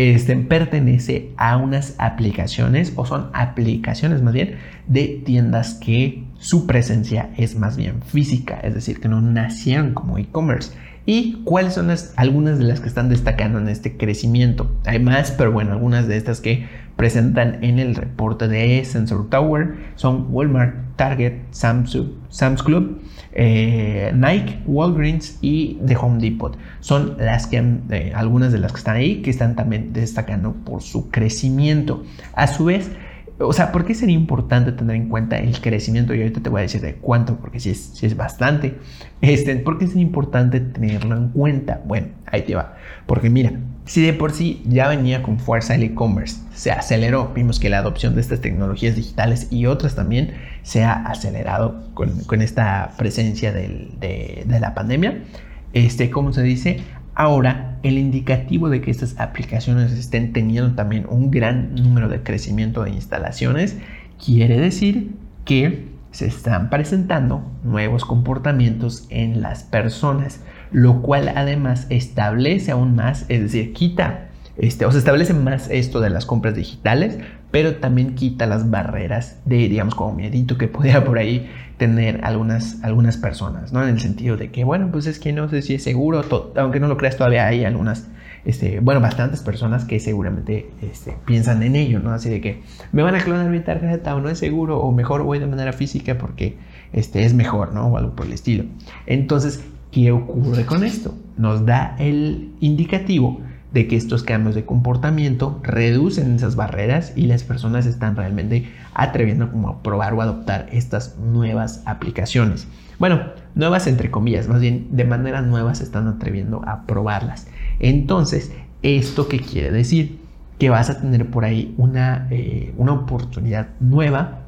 este, 0.00 0.36
pertenece 0.36 1.30
a 1.36 1.56
unas 1.56 1.94
aplicaciones 1.98 2.92
o 2.96 3.04
son 3.04 3.30
aplicaciones 3.32 4.22
más 4.22 4.32
bien 4.32 4.56
de 4.86 5.22
tiendas 5.24 5.74
que 5.74 6.24
su 6.38 6.66
presencia 6.66 7.30
es 7.36 7.56
más 7.56 7.76
bien 7.76 8.02
física, 8.02 8.58
es 8.62 8.74
decir, 8.74 9.00
que 9.00 9.08
no 9.08 9.20
nacieron 9.20 9.94
como 9.94 10.18
e-commerce. 10.18 10.72
¿Y 11.06 11.42
cuáles 11.44 11.74
son 11.74 11.90
algunas 12.16 12.58
de 12.58 12.64
las 12.64 12.80
que 12.80 12.88
están 12.88 13.08
destacando 13.08 13.58
en 13.58 13.68
este 13.68 13.96
crecimiento? 13.96 14.70
Hay 14.84 15.00
más, 15.00 15.32
pero 15.32 15.50
bueno, 15.50 15.72
algunas 15.72 16.06
de 16.06 16.16
estas 16.16 16.40
que 16.40 16.68
presentan 17.00 17.64
en 17.64 17.78
el 17.78 17.94
reporte 17.94 18.46
de 18.46 18.84
Sensor 18.84 19.30
Tower 19.30 19.74
son 19.94 20.26
Walmart, 20.28 20.74
Target, 20.96 21.32
Samsung, 21.50 22.08
Sam's 22.28 22.62
Club, 22.62 23.00
eh, 23.32 24.12
Nike, 24.14 24.58
Walgreens 24.66 25.38
y 25.40 25.78
The 25.86 25.96
Home 25.96 26.20
Depot. 26.20 26.58
Son 26.80 27.16
las 27.18 27.46
que 27.46 27.64
eh, 27.88 28.12
algunas 28.14 28.52
de 28.52 28.58
las 28.58 28.72
que 28.72 28.78
están 28.78 28.96
ahí 28.96 29.22
que 29.22 29.30
están 29.30 29.56
también 29.56 29.94
destacando 29.94 30.52
por 30.52 30.82
su 30.82 31.08
crecimiento. 31.10 32.04
A 32.34 32.46
su 32.46 32.66
vez, 32.66 32.90
o 33.38 33.54
sea, 33.54 33.72
¿por 33.72 33.86
qué 33.86 33.94
sería 33.94 34.14
importante 34.14 34.70
tener 34.70 34.96
en 34.96 35.08
cuenta 35.08 35.38
el 35.38 35.58
crecimiento? 35.58 36.14
Y 36.14 36.20
ahorita 36.20 36.42
te 36.42 36.50
voy 36.50 36.58
a 36.58 36.62
decir 36.64 36.82
de 36.82 36.96
cuánto, 36.96 37.36
porque 37.36 37.60
si 37.60 37.70
es, 37.70 38.04
es 38.04 38.14
bastante. 38.14 38.76
Este, 39.22 39.56
¿Por 39.56 39.78
qué 39.78 39.86
es 39.86 39.96
importante 39.96 40.60
tenerlo 40.60 41.16
en 41.16 41.30
cuenta? 41.30 41.80
Bueno, 41.86 42.08
ahí 42.26 42.42
te 42.42 42.54
va. 42.54 42.74
Porque 43.06 43.30
mira, 43.30 43.52
si 43.90 44.02
de 44.02 44.12
por 44.12 44.30
sí 44.30 44.62
ya 44.68 44.86
venía 44.86 45.20
con 45.20 45.40
fuerza 45.40 45.74
el 45.74 45.82
e-commerce, 45.82 46.40
se 46.54 46.70
aceleró, 46.70 47.32
vimos 47.34 47.58
que 47.58 47.68
la 47.68 47.78
adopción 47.78 48.14
de 48.14 48.20
estas 48.20 48.40
tecnologías 48.40 48.94
digitales 48.94 49.48
y 49.50 49.66
otras 49.66 49.96
también 49.96 50.34
se 50.62 50.84
ha 50.84 50.92
acelerado 50.92 51.90
con, 51.94 52.40
esta 52.40 52.92
presencia 52.96 53.52
de, 53.52 54.46
la 54.46 54.74
pandemia. 54.74 55.24
Este, 55.72 56.08
¿cómo 56.08 56.32
se 56.32 56.44
dice? 56.44 56.78
Ahora, 57.16 57.80
el 57.82 57.98
indicativo 57.98 58.68
de 58.68 58.80
que 58.80 58.92
estas 58.92 59.18
aplicaciones 59.18 59.90
estén 59.90 60.32
teniendo 60.32 60.76
también 60.76 61.04
un 61.08 61.32
gran 61.32 61.74
número 61.74 62.08
de 62.08 62.22
crecimiento 62.22 62.84
de 62.84 62.90
instalaciones 62.90 63.76
quiere 64.24 64.60
decir 64.60 65.16
que 65.44 65.88
se 66.12 66.28
están 66.28 66.70
presentando 66.70 67.42
nuevos 67.64 68.04
comportamientos 68.04 69.08
en 69.10 69.42
las 69.42 69.64
personas, 69.64 70.42
lo 70.72 71.02
cual 71.02 71.32
además 71.34 71.86
establece 71.90 72.72
aún 72.72 72.94
más, 72.94 73.24
es 73.28 73.40
decir, 73.40 73.72
quita, 73.72 74.28
este, 74.56 74.84
o 74.84 74.92
se 74.92 74.98
establece 74.98 75.32
más 75.32 75.70
esto 75.70 76.00
de 76.00 76.10
las 76.10 76.26
compras 76.26 76.54
digitales, 76.54 77.18
pero 77.50 77.76
también 77.76 78.14
quita 78.14 78.46
las 78.46 78.70
barreras 78.70 79.40
de, 79.44 79.56
digamos, 79.68 79.94
como 79.94 80.14
miedito 80.14 80.58
que 80.58 80.68
pudiera 80.68 81.04
por 81.04 81.18
ahí 81.18 81.50
tener 81.78 82.20
algunas, 82.24 82.82
algunas 82.84 83.16
personas, 83.16 83.72
¿no? 83.72 83.82
En 83.82 83.88
el 83.88 84.00
sentido 84.00 84.36
de 84.36 84.50
que, 84.50 84.64
bueno, 84.64 84.90
pues 84.92 85.06
es 85.06 85.18
que 85.18 85.32
no 85.32 85.48
sé 85.48 85.62
si 85.62 85.74
es 85.74 85.82
seguro, 85.82 86.22
aunque 86.56 86.78
no 86.78 86.88
lo 86.88 86.98
creas, 86.98 87.16
todavía 87.16 87.46
hay 87.46 87.64
algunas, 87.64 88.08
este, 88.44 88.80
bueno, 88.80 89.00
bastantes 89.00 89.40
personas 89.40 89.86
que 89.86 89.98
seguramente 89.98 90.70
este, 90.82 91.16
piensan 91.24 91.62
en 91.62 91.76
ello, 91.76 91.98
¿no? 92.00 92.12
Así 92.12 92.28
de 92.28 92.42
que 92.42 92.60
me 92.92 93.02
van 93.02 93.14
a 93.14 93.20
clonar 93.20 93.48
mi 93.48 93.60
tarjeta 93.60 94.14
o 94.14 94.20
no 94.20 94.28
es 94.28 94.38
seguro, 94.38 94.78
o 94.78 94.92
mejor 94.92 95.22
voy 95.22 95.38
de 95.38 95.46
manera 95.46 95.72
física 95.72 96.18
porque 96.18 96.58
este, 96.92 97.24
es 97.24 97.32
mejor, 97.32 97.72
¿no? 97.72 97.86
O 97.86 97.96
algo 97.96 98.14
por 98.14 98.26
el 98.26 98.34
estilo. 98.34 98.64
Entonces, 99.06 99.64
¿qué 99.90 100.12
ocurre 100.12 100.66
con 100.66 100.84
esto? 100.84 101.14
Nos 101.36 101.66
da 101.66 101.96
el 101.98 102.52
indicativo 102.60 103.40
de 103.72 103.86
que 103.86 103.96
estos 103.96 104.22
cambios 104.22 104.54
de 104.54 104.64
comportamiento 104.64 105.60
reducen 105.62 106.34
esas 106.34 106.56
barreras 106.56 107.12
y 107.14 107.26
las 107.26 107.44
personas 107.44 107.86
están 107.86 108.16
realmente 108.16 108.68
atreviendo 108.94 109.50
como 109.50 109.68
a 109.68 109.82
probar 109.82 110.14
o 110.14 110.22
adoptar 110.22 110.66
estas 110.72 111.16
nuevas 111.18 111.82
aplicaciones. 111.86 112.66
Bueno, 112.98 113.20
nuevas 113.54 113.86
entre 113.86 114.10
comillas, 114.10 114.48
más 114.48 114.60
bien 114.60 114.88
de 114.90 115.04
manera 115.04 115.40
nueva 115.40 115.74
se 115.74 115.84
están 115.84 116.08
atreviendo 116.08 116.62
a 116.66 116.82
probarlas. 116.86 117.46
Entonces, 117.78 118.52
¿esto 118.82 119.28
qué 119.28 119.38
quiere 119.38 119.70
decir? 119.70 120.18
Que 120.58 120.68
vas 120.68 120.90
a 120.90 121.00
tener 121.00 121.30
por 121.30 121.44
ahí 121.44 121.74
una, 121.78 122.26
eh, 122.30 122.74
una 122.76 122.92
oportunidad 122.92 123.68
nueva 123.78 124.39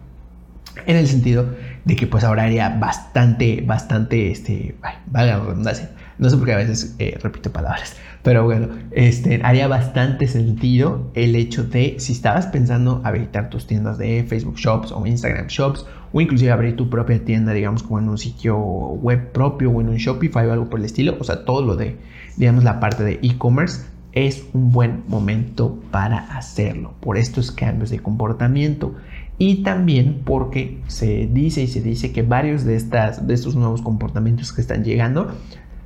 en 0.87 0.97
el 0.97 1.07
sentido 1.07 1.47
de 1.85 1.97
que 1.97 2.07
pues 2.07 2.25
ahora 2.25 2.45
haría 2.45 2.69
bastante, 2.69 3.62
bastante, 3.67 4.31
este, 4.31 4.75
valga 5.07 5.38
la 5.38 5.45
redundancia, 5.45 5.91
no 6.19 6.31
sé 6.31 6.37
por 6.37 6.47
qué 6.47 6.52
a 6.52 6.59
veces 6.59 6.95
eh, 6.99 7.19
repito 7.21 7.52
palabras, 7.52 7.97
pero 8.23 8.45
bueno, 8.45 8.69
este, 8.93 9.41
haría 9.43 9.67
bastante 9.69 10.29
sentido 10.29 11.11
el 11.14 11.35
hecho 11.35 11.64
de 11.64 11.97
si 11.99 12.12
estabas 12.12 12.47
pensando 12.47 13.00
habilitar 13.05 13.50
tus 13.50 13.67
tiendas 13.67 13.99
de 13.99 14.25
Facebook 14.29 14.57
Shops 14.57 14.93
o 14.93 15.07
Instagram 15.07 15.49
Shops 15.49 15.87
o 16.12 16.21
inclusive 16.21 16.52
abrir 16.52 16.76
tu 16.76 16.88
propia 16.88 17.25
tienda, 17.25 17.52
digamos, 17.52 17.83
como 17.83 17.99
en 17.99 18.09
un 18.09 18.19
sitio 18.19 18.57
web 18.59 19.33
propio 19.33 19.71
o 19.71 19.81
en 19.81 19.88
un 19.88 19.97
Shopify 19.97 20.47
o 20.47 20.52
algo 20.52 20.71
por 20.71 20.79
el 20.79 20.87
estilo, 20.87 21.17
o 21.19 21.25
sea, 21.25 21.45
todo 21.45 21.62
lo 21.62 21.75
de, 21.75 21.97
digamos, 22.37 22.64
la 22.64 22.81
parte 22.81 23.02
de 23.02 23.19
e-commerce, 23.23 23.83
es 24.12 24.45
un 24.52 24.73
buen 24.73 25.05
momento 25.09 25.79
para 25.91 26.19
hacerlo. 26.37 26.95
Por 27.00 27.17
estos 27.17 27.50
cambios 27.50 27.91
de 27.91 27.99
comportamiento 27.99 28.95
y 29.39 29.62
también 29.62 30.23
porque 30.25 30.81
se 30.87 31.29
dice 31.33 31.62
y 31.62 31.67
se 31.67 31.81
dice 31.81 32.12
que 32.12 32.23
varios 32.23 32.65
de, 32.65 32.77
estas, 32.77 33.27
de 33.27 33.35
estos 33.35 33.57
nuevos 33.57 33.83
comportamientos 33.83 34.53
que 34.53 34.61
están 34.61 34.85
llegando 34.85 35.33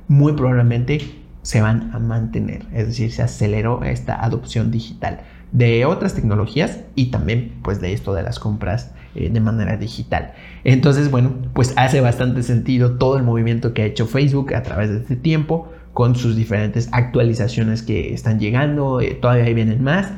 muy 0.07 0.33
probablemente 0.33 0.99
se 1.41 1.61
van 1.61 1.91
a 1.93 1.99
mantener, 1.99 2.65
es 2.73 2.87
decir, 2.87 3.11
se 3.11 3.23
aceleró 3.23 3.83
esta 3.83 4.23
adopción 4.23 4.69
digital 4.69 5.21
de 5.51 5.85
otras 5.85 6.13
tecnologías 6.13 6.81
y 6.95 7.05
también 7.05 7.53
pues 7.63 7.79
de 7.79 7.93
esto 7.93 8.13
de 8.13 8.21
las 8.21 8.39
compras 8.39 8.91
eh, 9.15 9.29
de 9.29 9.39
manera 9.39 9.77
digital. 9.77 10.33
Entonces, 10.63 11.09
bueno, 11.09 11.33
pues 11.53 11.73
hace 11.77 12.01
bastante 12.01 12.43
sentido 12.43 12.97
todo 12.97 13.17
el 13.17 13.23
movimiento 13.23 13.73
que 13.73 13.83
ha 13.83 13.85
hecho 13.85 14.07
Facebook 14.07 14.53
a 14.53 14.63
través 14.63 14.89
de 14.89 14.97
este 14.97 15.15
tiempo 15.15 15.71
con 15.93 16.15
sus 16.15 16.35
diferentes 16.35 16.89
actualizaciones 16.91 17.81
que 17.81 18.13
están 18.13 18.39
llegando, 18.39 19.01
eh, 19.01 19.17
todavía 19.19 19.51
vienen 19.53 19.83
más 19.83 20.11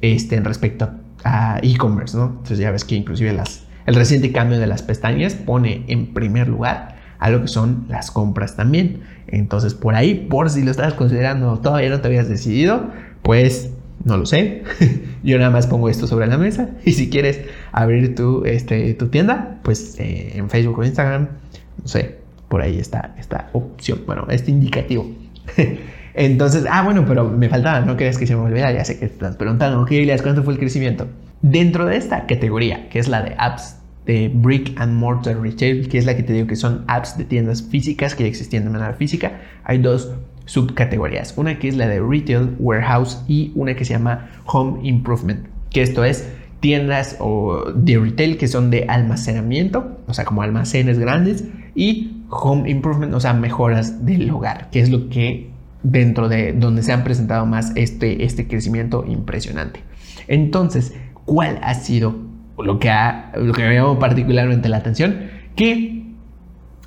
este, 0.00 0.38
respecto 0.40 0.84
a 0.84 0.94
e-commerce, 1.62 2.16
¿no? 2.16 2.26
Entonces 2.26 2.58
ya 2.58 2.70
ves 2.70 2.84
que 2.84 2.94
inclusive 2.94 3.32
las, 3.32 3.64
el 3.86 3.94
reciente 3.94 4.32
cambio 4.32 4.58
de 4.58 4.66
las 4.66 4.82
pestañas 4.82 5.34
pone 5.34 5.84
en 5.88 6.12
primer 6.12 6.48
lugar 6.48 6.96
a 7.18 7.30
lo 7.30 7.40
que 7.40 7.48
son 7.48 7.86
las 7.88 8.10
compras 8.10 8.56
también. 8.56 9.02
Entonces 9.26 9.74
por 9.74 9.94
ahí, 9.94 10.26
por 10.28 10.50
si 10.50 10.62
lo 10.62 10.70
estás 10.70 10.94
considerando, 10.94 11.58
todavía 11.60 11.88
no 11.90 12.00
te 12.00 12.08
habías 12.08 12.28
decidido, 12.28 12.90
pues 13.22 13.70
no 14.04 14.16
lo 14.16 14.26
sé. 14.26 14.62
Yo 15.22 15.38
nada 15.38 15.50
más 15.50 15.66
pongo 15.66 15.88
esto 15.88 16.06
sobre 16.06 16.26
la 16.26 16.36
mesa. 16.36 16.70
Y 16.84 16.92
si 16.92 17.08
quieres 17.08 17.40
abrir 17.72 18.14
tu, 18.14 18.44
este, 18.44 18.94
tu 18.94 19.08
tienda, 19.08 19.60
pues 19.62 19.98
eh, 19.98 20.32
en 20.34 20.50
Facebook 20.50 20.78
o 20.78 20.84
Instagram, 20.84 21.28
no 21.80 21.88
sé, 21.88 22.18
por 22.48 22.60
ahí 22.60 22.78
está 22.78 23.14
esta 23.18 23.48
opción. 23.52 24.02
Bueno, 24.06 24.26
este 24.28 24.50
indicativo. 24.50 25.10
Entonces, 26.14 26.64
ah, 26.70 26.82
bueno, 26.84 27.04
pero 27.06 27.28
me 27.28 27.48
faltaba, 27.48 27.80
no 27.80 27.96
crees 27.96 28.18
que 28.18 28.26
se 28.26 28.36
me 28.36 28.42
olvidara, 28.42 28.72
ya 28.72 28.84
sé 28.84 28.98
que 28.98 29.06
estás 29.06 29.36
preguntando, 29.36 29.82
ok, 29.82 29.90
¿cuánto 30.22 30.44
fue 30.44 30.54
el 30.54 30.58
crecimiento? 30.60 31.08
Dentro 31.42 31.86
de 31.86 31.96
esta 31.96 32.26
categoría, 32.26 32.88
que 32.88 33.00
es 33.00 33.08
la 33.08 33.22
de 33.22 33.34
apps 33.36 33.76
de 34.06 34.30
Brick 34.32 34.78
and 34.80 34.94
Mortar 34.94 35.40
Retail, 35.40 35.88
que 35.88 35.98
es 35.98 36.06
la 36.06 36.16
que 36.16 36.22
te 36.22 36.32
digo 36.32 36.46
que 36.46 36.56
son 36.56 36.84
apps 36.86 37.18
de 37.18 37.24
tiendas 37.24 37.62
físicas 37.62 38.14
que 38.14 38.26
existían 38.26 38.64
de 38.64 38.70
manera 38.70 38.94
física. 38.94 39.40
Hay 39.64 39.78
dos 39.78 40.12
subcategorías, 40.44 41.34
una 41.36 41.58
que 41.58 41.68
es 41.68 41.76
la 41.76 41.88
de 41.88 42.00
Retail 42.00 42.54
Warehouse 42.58 43.22
y 43.26 43.50
una 43.54 43.74
que 43.74 43.84
se 43.84 43.94
llama 43.94 44.28
Home 44.46 44.86
Improvement, 44.86 45.46
que 45.70 45.82
esto 45.82 46.04
es 46.04 46.28
tiendas 46.60 47.16
o 47.20 47.72
de 47.74 47.98
retail 47.98 48.38
que 48.38 48.48
son 48.48 48.70
de 48.70 48.86
almacenamiento, 48.88 49.98
o 50.06 50.14
sea, 50.14 50.24
como 50.24 50.40
almacenes 50.40 50.98
grandes, 50.98 51.44
y 51.74 52.22
home 52.30 52.70
improvement, 52.70 53.12
o 53.12 53.20
sea, 53.20 53.34
mejoras 53.34 54.06
del 54.06 54.30
hogar, 54.30 54.70
que 54.70 54.80
es 54.80 54.88
lo 54.88 55.10
que 55.10 55.50
dentro 55.84 56.28
de 56.28 56.52
donde 56.52 56.82
se 56.82 56.92
han 56.92 57.04
presentado 57.04 57.46
más 57.46 57.72
este, 57.76 58.24
este 58.24 58.48
crecimiento 58.48 59.04
impresionante. 59.06 59.80
Entonces, 60.26 60.94
¿cuál 61.24 61.60
ha 61.62 61.74
sido 61.74 62.34
lo 62.58 62.78
que, 62.78 62.90
ha, 62.90 63.32
lo 63.36 63.52
que 63.52 63.62
me 63.62 63.74
llamó 63.74 63.98
particularmente 63.98 64.68
la 64.68 64.78
atención, 64.78 65.30
que 65.56 66.04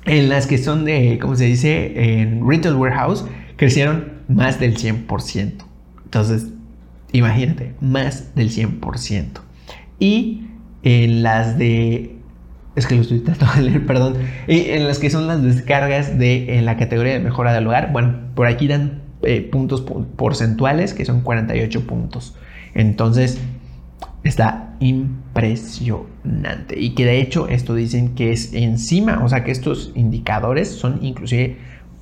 en 0.04 0.28
las 0.28 0.46
que 0.46 0.58
son 0.58 0.84
de, 0.84 1.18
¿cómo 1.20 1.36
se 1.36 1.44
dice? 1.44 2.20
En 2.20 2.48
Retail 2.48 2.74
Warehouse 2.74 3.26
crecieron 3.56 4.12
más 4.28 4.58
del 4.60 4.76
100%. 4.76 5.64
Entonces, 6.04 6.48
imagínate, 7.12 7.74
más 7.80 8.34
del 8.34 8.50
100%. 8.50 9.40
Y 9.98 10.44
en 10.82 11.22
las 11.22 11.58
de... 11.58 12.17
Es 12.78 12.86
que 12.86 12.94
lo 12.94 13.02
estoy 13.02 13.18
tratando 13.18 13.56
de 13.56 13.62
leer, 13.62 13.86
perdón. 13.86 14.14
Y 14.46 14.70
en 14.70 14.86
las 14.86 15.00
que 15.00 15.10
son 15.10 15.26
las 15.26 15.42
descargas 15.42 16.16
de 16.16 16.58
en 16.58 16.64
la 16.64 16.76
categoría 16.76 17.14
de 17.14 17.18
mejora 17.18 17.52
del 17.52 17.66
hogar, 17.66 17.92
bueno, 17.92 18.14
por 18.36 18.46
aquí 18.46 18.68
dan 18.68 19.02
eh, 19.22 19.40
puntos 19.40 19.80
porcentuales 19.80 20.94
que 20.94 21.04
son 21.04 21.22
48 21.22 21.86
puntos. 21.88 22.36
Entonces, 22.74 23.40
está 24.22 24.76
impresionante. 24.78 26.78
Y 26.78 26.90
que 26.90 27.04
de 27.04 27.20
hecho 27.20 27.48
esto 27.48 27.74
dicen 27.74 28.14
que 28.14 28.30
es 28.30 28.54
encima, 28.54 29.24
o 29.24 29.28
sea 29.28 29.42
que 29.42 29.50
estos 29.50 29.90
indicadores 29.96 30.68
son 30.68 31.00
inclusive 31.02 31.56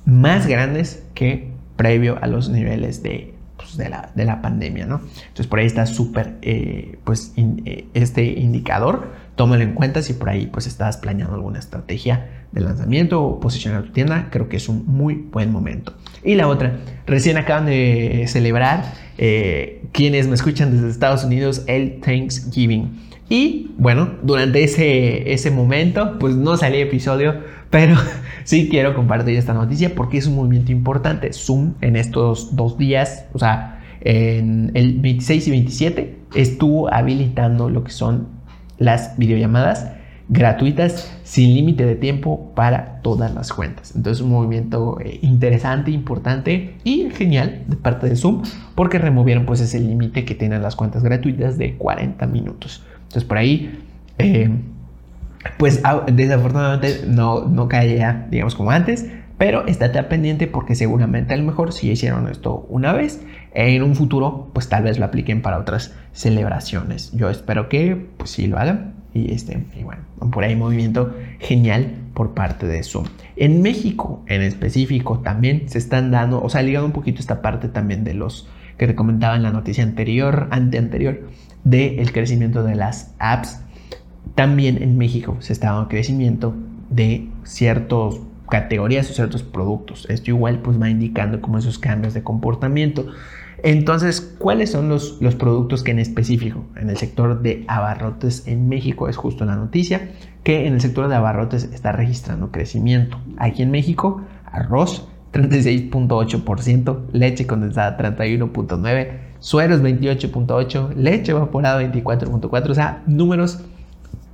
más 0.05 0.45
grandes 0.45 1.03
que 1.15 1.49
previo 1.75 2.19
a 2.21 2.27
los 2.27 2.49
niveles 2.49 3.01
de, 3.01 3.33
pues, 3.55 3.77
de, 3.77 3.89
la, 3.89 4.11
de 4.13 4.25
la, 4.25 4.43
pandemia, 4.43 4.85
¿no? 4.85 5.01
Entonces 5.19 5.47
por 5.47 5.57
ahí 5.57 5.65
está 5.65 5.87
súper, 5.87 6.35
eh, 6.43 6.99
pues 7.03 7.33
eh, 7.35 7.87
este 7.95 8.25
indicador, 8.25 9.26
tómalo 9.37 9.63
en 9.63 9.73
cuenta 9.73 10.01
si 10.01 10.13
por 10.13 10.29
ahí 10.29 10.47
pues 10.47 10.67
estás 10.67 10.97
planeando 10.97 11.35
alguna 11.35 11.59
estrategia 11.59 12.47
de 12.51 12.61
lanzamiento 12.61 13.23
o 13.23 13.39
posicionar 13.39 13.83
tu 13.83 13.91
tienda, 13.91 14.27
creo 14.31 14.49
que 14.49 14.57
es 14.57 14.67
un 14.67 14.85
muy 14.85 15.13
buen 15.15 15.51
momento. 15.51 15.93
Y 16.23 16.35
la 16.35 16.47
otra, 16.47 16.79
recién 17.05 17.37
acaban 17.37 17.67
de 17.67 18.25
celebrar 18.27 18.93
eh, 19.17 19.85
quienes 19.93 20.27
me 20.27 20.35
escuchan 20.35 20.71
desde 20.71 20.89
Estados 20.89 21.23
Unidos 21.23 21.63
el 21.67 22.01
Thanksgiving. 22.01 22.99
Y 23.29 23.71
bueno, 23.77 24.15
durante 24.23 24.63
ese, 24.63 25.31
ese 25.31 25.51
momento, 25.51 26.17
pues 26.17 26.35
no 26.35 26.57
salí 26.57 26.79
episodio, 26.79 27.35
pero 27.69 27.95
sí 28.43 28.69
quiero 28.69 28.95
compartir 28.95 29.35
esta 29.35 29.53
noticia 29.53 29.93
porque 29.93 30.17
es 30.17 30.25
un 30.25 30.35
movimiento 30.35 30.71
importante. 30.71 31.31
Zoom 31.31 31.75
en 31.81 31.95
estos 31.95 32.55
dos 32.55 32.77
días, 32.77 33.25
o 33.33 33.39
sea, 33.39 33.83
en 34.01 34.71
el 34.73 34.99
26 34.99 35.47
y 35.47 35.51
27, 35.51 36.17
estuvo 36.33 36.91
habilitando 36.91 37.69
lo 37.69 37.83
que 37.83 37.91
son 37.91 38.36
las 38.77 39.17
videollamadas 39.17 39.87
gratuitas 40.29 41.09
sin 41.23 41.53
límite 41.53 41.85
de 41.85 41.95
tiempo 41.95 42.51
para 42.53 43.01
todas 43.01 43.33
las 43.33 43.53
cuentas. 43.53 43.93
Entonces 43.95 44.21
un 44.21 44.31
movimiento 44.31 44.99
eh, 44.99 45.19
interesante, 45.21 45.91
importante 45.91 46.75
y 46.83 47.09
genial 47.11 47.63
de 47.67 47.77
parte 47.77 48.09
de 48.09 48.15
Zoom 48.15 48.43
porque 48.75 48.99
removieron 48.99 49.45
pues 49.45 49.61
ese 49.61 49.79
límite 49.79 50.25
que 50.25 50.35
tienen 50.35 50.61
las 50.61 50.75
cuentas 50.75 51.03
gratuitas 51.03 51.57
de 51.57 51.75
40 51.75 52.25
minutos. 52.27 52.83
Entonces 53.03 53.23
por 53.23 53.37
ahí 53.37 53.79
eh, 54.17 54.49
pues 55.57 55.81
desafortunadamente 56.11 57.05
no, 57.07 57.45
no 57.45 57.69
caía 57.69 58.27
digamos 58.29 58.55
como 58.55 58.71
antes, 58.71 59.05
pero 59.37 59.65
estate 59.65 60.01
pendiente 60.03 60.47
porque 60.47 60.75
seguramente 60.75 61.33
a 61.33 61.37
lo 61.37 61.43
mejor 61.43 61.71
si 61.71 61.89
hicieron 61.89 62.27
esto 62.27 62.65
una 62.69 62.91
vez, 62.91 63.21
en 63.65 63.81
un 63.81 63.95
futuro 63.95 64.49
pues 64.53 64.69
tal 64.69 64.83
vez 64.83 64.99
lo 64.99 65.05
apliquen 65.05 65.41
para 65.41 65.57
otras 65.57 65.93
celebraciones. 66.13 67.11
Yo 67.13 67.29
espero 67.29 67.69
que 67.69 67.95
pues 68.17 68.29
sí 68.29 68.47
lo 68.47 68.57
hagan 68.57 68.93
y, 69.13 69.33
este, 69.33 69.65
y 69.75 69.83
bueno, 69.83 70.03
por 70.31 70.43
ahí 70.43 70.55
movimiento 70.55 71.15
genial 71.39 71.95
por 72.13 72.33
parte 72.33 72.67
de 72.67 72.83
Zoom. 72.83 73.05
En 73.35 73.63
México 73.63 74.23
en 74.27 74.43
específico 74.43 75.19
también 75.19 75.67
se 75.69 75.79
están 75.79 76.11
dando, 76.11 76.41
o 76.41 76.49
sea, 76.49 76.61
ligado 76.61 76.85
un 76.85 76.91
poquito 76.91 77.19
esta 77.19 77.41
parte 77.41 77.67
también 77.67 78.03
de 78.03 78.13
los 78.13 78.47
que 78.77 78.85
te 78.85 78.95
comentaba 78.95 79.35
en 79.35 79.41
la 79.41 79.51
noticia 79.51 79.83
anterior, 79.83 80.47
ante 80.51 80.77
anterior, 80.77 81.27
del 81.63 82.11
crecimiento 82.11 82.63
de 82.63 82.75
las 82.75 83.15
apps. 83.17 83.61
También 84.35 84.83
en 84.83 84.99
México 84.99 85.37
se 85.39 85.53
está 85.53 85.71
dando 85.71 85.89
crecimiento 85.89 86.53
de 86.91 87.27
ciertas 87.43 88.19
categorías 88.49 89.09
o 89.09 89.13
ciertos 89.13 89.41
productos. 89.41 90.05
Esto 90.09 90.31
igual 90.31 90.59
pues 90.59 90.79
va 90.79 90.89
indicando 90.89 91.41
como 91.41 91.57
esos 91.57 91.79
cambios 91.79 92.13
de 92.13 92.23
comportamiento. 92.23 93.07
Entonces, 93.63 94.21
¿cuáles 94.37 94.71
son 94.71 94.89
los, 94.89 95.21
los, 95.21 95.35
productos 95.35 95.83
que 95.83 95.91
en 95.91 95.99
específico 95.99 96.63
en 96.75 96.89
el 96.89 96.97
sector 96.97 97.41
de 97.41 97.65
abarrotes 97.67 98.47
en 98.47 98.69
México 98.69 99.09
es 99.09 99.17
justo 99.17 99.45
la 99.45 99.55
noticia 99.55 100.11
que 100.43 100.67
en 100.67 100.73
el 100.73 100.81
sector 100.81 101.07
de 101.07 101.15
abarrotes 101.15 101.63
está 101.73 101.91
registrando 101.91 102.51
crecimiento? 102.51 103.19
Aquí 103.37 103.63
en 103.63 103.71
México, 103.71 104.21
arroz 104.45 105.07
36.8%, 105.33 107.11
leche 107.11 107.47
condensada 107.47 107.97
31.9%, 107.97 109.11
sueros 109.39 109.81
28.8%, 109.81 110.95
leche 110.95 111.31
evaporada 111.31 111.81
24.4%, 111.81 112.69
o 112.69 112.73
sea, 112.75 113.03
números 113.07 113.63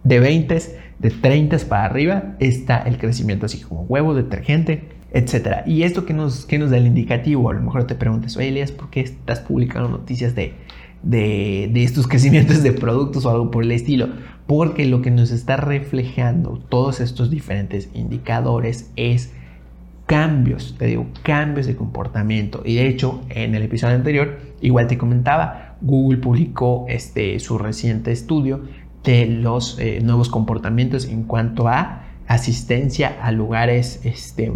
de 0.04 0.20
20, 0.20 0.60
de 1.00 1.10
30 1.10 1.58
para 1.70 1.86
arriba 1.86 2.36
está 2.40 2.80
el 2.80 2.98
crecimiento, 2.98 3.46
así 3.46 3.62
como 3.62 3.84
huevo, 3.84 4.14
detergente, 4.14 4.90
etcétera. 5.12 5.64
Y 5.66 5.84
esto 5.84 6.06
que 6.06 6.14
nos, 6.14 6.46
que 6.46 6.58
nos 6.58 6.72
da 6.72 6.78
el 6.78 6.88
indicativo, 6.88 7.50
a 7.50 7.54
lo 7.54 7.62
mejor 7.62 7.86
te 7.86 7.96
preguntas, 7.96 8.36
oye 8.38 8.50
Elias, 8.50 8.72
¿por 8.72 8.90
qué 8.90 9.02
estás 9.02 9.40
publicando 9.40 9.90
noticias 9.90 10.36
de, 10.36 10.54
de, 11.04 11.70
de 11.72 11.84
estos 11.84 12.08
crecimientos 12.10 12.64
de 12.64 12.72
productos 12.72 13.26
o 13.26 13.30
algo 13.30 13.52
por 13.52 13.64
el 13.64 13.72
estilo, 13.72 14.10
porque 14.48 14.86
lo 14.86 15.02
que 15.02 15.12
nos 15.12 15.32
está 15.32 15.58
reflejando 15.58 16.60
todos 16.70 17.00
estos 17.00 17.30
diferentes 17.30 17.90
indicadores 17.94 18.92
es 18.96 19.32
cambios, 20.06 20.76
te 20.78 20.88
digo, 20.88 21.08
cambios 21.24 21.66
de 21.66 21.76
comportamiento. 21.76 22.62
Y 22.66 22.76
de 22.76 22.88
hecho, 22.88 23.22
en 23.30 23.56
el 23.56 23.64
episodio 23.64 23.96
anterior, 23.96 24.38
igual 24.62 24.88
te 24.88 24.98
comentaba, 24.98 25.78
Google 25.82 26.18
publicó 26.18 26.86
este, 26.90 27.40
su 27.40 27.58
reciente 27.58 28.12
estudio 28.12 28.62
de 29.04 29.26
los 29.26 29.78
eh, 29.80 30.00
nuevos 30.02 30.30
comportamientos 30.30 31.06
en 31.06 31.24
cuanto 31.24 31.68
a 31.68 32.04
asistencia 32.28 33.18
a 33.22 33.32
lugares, 33.32 34.02
este, 34.04 34.52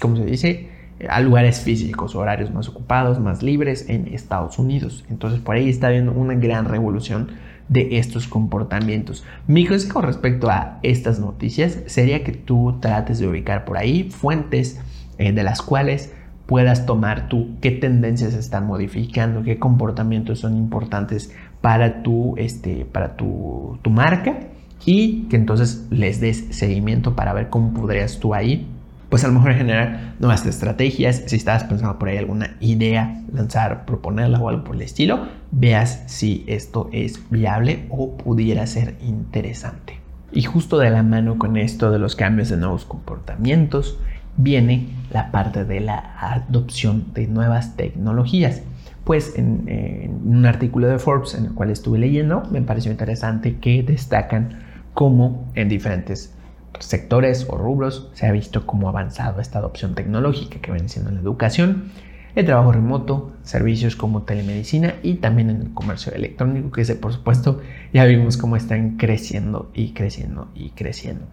¿cómo 0.00 0.16
se 0.16 0.24
dice? 0.24 0.70
A 1.08 1.20
lugares 1.20 1.60
físicos, 1.60 2.14
horarios 2.14 2.52
más 2.52 2.68
ocupados, 2.68 3.18
más 3.18 3.42
libres 3.42 3.88
en 3.88 4.08
Estados 4.08 4.58
Unidos. 4.58 5.04
Entonces 5.10 5.40
por 5.40 5.56
ahí 5.56 5.68
está 5.68 5.88
habiendo 5.88 6.12
una 6.12 6.34
gran 6.34 6.64
revolución 6.64 7.28
de 7.68 7.98
estos 7.98 8.26
comportamientos. 8.28 9.24
Mi 9.46 9.66
consejo 9.66 10.02
respecto 10.02 10.50
a 10.50 10.78
estas 10.82 11.18
noticias 11.18 11.78
sería 11.86 12.22
que 12.24 12.32
tú 12.32 12.78
trates 12.80 13.18
de 13.18 13.28
ubicar 13.28 13.64
por 13.64 13.78
ahí 13.78 14.10
fuentes 14.10 14.80
eh, 15.18 15.32
de 15.32 15.42
las 15.42 15.62
cuales 15.62 16.12
puedas 16.46 16.86
tomar 16.86 17.28
tú 17.28 17.56
qué 17.60 17.70
tendencias 17.70 18.34
están 18.34 18.66
modificando, 18.66 19.42
qué 19.42 19.58
comportamientos 19.58 20.40
son 20.40 20.56
importantes 20.56 21.34
para 21.62 22.02
tu, 22.02 22.34
este, 22.36 22.84
para 22.84 23.16
tu, 23.16 23.78
tu 23.80 23.88
marca 23.88 24.38
y 24.84 25.22
que 25.30 25.36
entonces 25.36 25.86
les 25.90 26.20
des 26.20 26.44
seguimiento 26.50 27.16
para 27.16 27.32
ver 27.32 27.48
cómo 27.48 27.72
podrías 27.72 28.18
tú 28.18 28.34
ahí 28.34 28.68
pues 29.12 29.24
a 29.24 29.28
lo 29.28 29.34
mejor 29.34 29.52
generar 29.52 30.14
nuevas 30.20 30.46
estrategias. 30.46 31.24
Si 31.26 31.36
estás 31.36 31.64
pensando 31.64 31.98
por 31.98 32.08
ahí 32.08 32.16
alguna 32.16 32.56
idea, 32.60 33.20
lanzar, 33.30 33.84
proponerla 33.84 34.40
o 34.40 34.48
algo 34.48 34.64
por 34.64 34.74
el 34.74 34.80
estilo, 34.80 35.28
veas 35.50 36.02
si 36.06 36.44
esto 36.46 36.88
es 36.92 37.20
viable 37.28 37.84
o 37.90 38.16
pudiera 38.16 38.66
ser 38.66 38.96
interesante. 39.02 39.98
Y 40.32 40.44
justo 40.44 40.78
de 40.78 40.88
la 40.88 41.02
mano 41.02 41.36
con 41.36 41.58
esto 41.58 41.90
de 41.90 41.98
los 41.98 42.16
cambios 42.16 42.48
de 42.48 42.56
nuevos 42.56 42.86
comportamientos, 42.86 43.98
viene 44.38 44.88
la 45.10 45.30
parte 45.30 45.66
de 45.66 45.80
la 45.80 46.14
adopción 46.18 47.12
de 47.12 47.26
nuevas 47.26 47.76
tecnologías. 47.76 48.62
Pues 49.04 49.36
en, 49.36 50.20
un 50.24 50.46
artículo 50.46 50.86
de 50.86 50.98
Forbes 50.98 51.34
en 51.34 51.46
el 51.46 51.54
cual 51.54 51.70
estuve 51.70 51.98
leyendo, 51.98 52.42
me 52.50 52.62
pareció 52.62 52.90
interesante 52.90 53.56
que 53.58 53.82
destacan 53.82 54.60
cómo 54.94 55.50
en 55.54 55.68
diferentes 55.68 56.34
sectores 56.78 57.46
o 57.48 57.56
rubros 57.56 58.10
se 58.14 58.26
ha 58.26 58.32
visto 58.32 58.66
cómo 58.66 58.86
ha 58.86 58.90
avanzado 58.90 59.40
esta 59.40 59.58
adopción 59.58 59.94
tecnológica 59.94 60.60
que 60.60 60.72
viene 60.72 60.88
siendo 60.88 61.10
la 61.10 61.20
educación, 61.20 61.90
el 62.34 62.46
trabajo 62.46 62.72
remoto, 62.72 63.32
servicios 63.42 63.94
como 63.94 64.22
telemedicina 64.22 64.94
y 65.02 65.14
también 65.14 65.50
en 65.50 65.62
el 65.62 65.74
comercio 65.74 66.12
electrónico, 66.12 66.70
que 66.70 66.82
ese, 66.82 66.96
por 66.96 67.12
supuesto 67.12 67.60
ya 67.92 68.04
vimos 68.04 68.36
cómo 68.36 68.56
están 68.56 68.96
creciendo 68.96 69.70
y 69.74 69.92
creciendo 69.92 70.48
y 70.54 70.70
creciendo. 70.70 71.26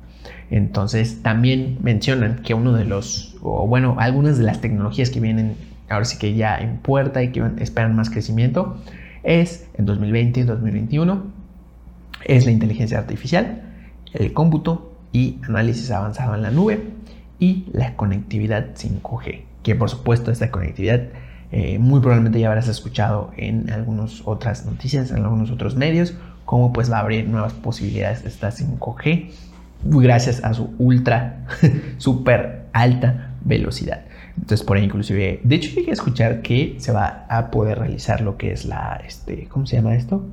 Entonces 0.52 1.22
también 1.22 1.78
mencionan 1.82 2.42
que 2.44 2.54
uno 2.54 2.74
de 2.74 2.84
los, 2.84 3.38
o 3.42 3.66
bueno, 3.66 3.96
algunas 4.00 4.38
de 4.38 4.44
las 4.44 4.60
tecnologías 4.60 5.10
que 5.10 5.20
vienen 5.20 5.56
ahora 5.90 6.06
sí 6.06 6.18
que 6.18 6.34
ya 6.36 6.58
en 6.58 6.78
puerta 6.78 7.24
y 7.24 7.32
que 7.32 7.44
esperan 7.60 7.96
más 7.96 8.10
crecimiento 8.10 8.78
es 9.24 9.68
en 9.76 9.86
2020 9.86 10.40
y 10.40 10.44
2021 10.44 11.24
es 12.26 12.46
la 12.46 12.52
inteligencia 12.52 12.98
artificial, 12.98 13.64
el 14.14 14.34
cómputo 14.34 14.94
y 15.12 15.40
análisis 15.48 15.92
avanzado 15.92 16.36
en 16.36 16.42
la 16.42 16.52
nube 16.52 16.84
y 17.40 17.66
la 17.72 17.96
conectividad 17.96 18.76
5G, 18.76 19.44
que 19.64 19.76
por 19.76 19.90
supuesto 19.90 20.32
esta 20.32 20.52
conectividad 20.52 21.02
eh, 21.52 21.80
muy 21.80 22.00
probablemente 22.00 22.40
ya 22.40 22.48
habrás 22.48 22.68
escuchado 22.68 23.32
en 23.36 23.72
algunas 23.72 24.22
otras 24.26 24.66
noticias, 24.66 25.12
en 25.12 25.24
algunos 25.24 25.50
otros 25.50 25.76
medios, 25.76 26.14
cómo 26.46 26.74
pues 26.74 26.92
va 26.92 26.98
a 26.98 27.02
abrir 27.02 27.28
nuevas 27.28 27.54
posibilidades 27.54 28.24
de 28.24 28.30
esta 28.30 28.50
5G 28.52 29.30
gracias 29.84 30.44
a 30.44 30.54
su 30.54 30.74
ultra, 30.78 31.46
super 31.98 32.66
alta 32.74 33.34
velocidad. 33.44 34.02
Entonces 34.42 34.66
por 34.66 34.78
ahí 34.78 34.86
inclusive, 34.86 35.42
de 35.44 35.56
hecho 35.56 35.76
llegué 35.76 35.92
a 35.92 35.94
escuchar 35.94 36.42
que 36.42 36.76
se 36.80 36.92
va 36.92 37.26
a 37.30 37.52
poder 37.52 37.80
realizar 37.80 38.22
lo 38.22 38.38
que 38.38 38.52
es 38.52 38.66
la, 38.66 39.02
este, 39.06 39.48
¿cómo 39.50 39.66
se 39.66 39.76
llama 39.76 39.96
esto? 39.96 40.26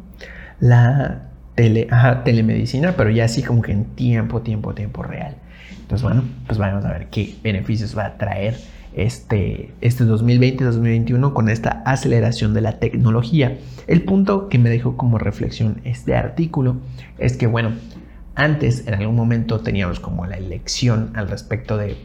La 0.61 1.29
tele, 1.55 1.89
telemedicina, 2.25 2.95
pero 2.97 3.11
ya 3.11 3.25
así 3.25 3.43
como 3.43 3.63
que 3.63 3.73
en 3.73 3.85
tiempo, 3.85 4.43
tiempo, 4.43 4.75
tiempo 4.75 5.03
real. 5.03 5.37
Entonces, 5.81 6.03
bueno, 6.03 6.25
pues 6.47 6.59
vamos 6.59 6.85
a 6.85 6.93
ver 6.93 7.09
qué 7.09 7.35
beneficios 7.43 7.97
va 7.97 8.07
a 8.07 8.17
traer 8.19 8.57
este, 8.95 9.73
este 9.81 10.05
2020-2021 10.05 11.33
con 11.33 11.49
esta 11.49 11.83
aceleración 11.85 12.55
de 12.55 12.61
la 12.61 12.79
tecnología. 12.79 13.59
El 13.87 14.03
punto 14.03 14.49
que 14.49 14.59
me 14.59 14.71
dejó 14.71 14.97
como 14.97 15.19
reflexión 15.19 15.81
este 15.85 16.15
artículo 16.17 16.77
es 17.19 17.37
que, 17.37 17.47
bueno, 17.47 17.73
antes 18.35 18.87
en 18.87 18.95
algún 18.95 19.17
momento 19.17 19.61
teníamos 19.61 20.01
como 20.01 20.27
la 20.27 20.37
elección 20.37 21.13
al 21.15 21.29
respecto 21.29 21.77
de 21.77 21.97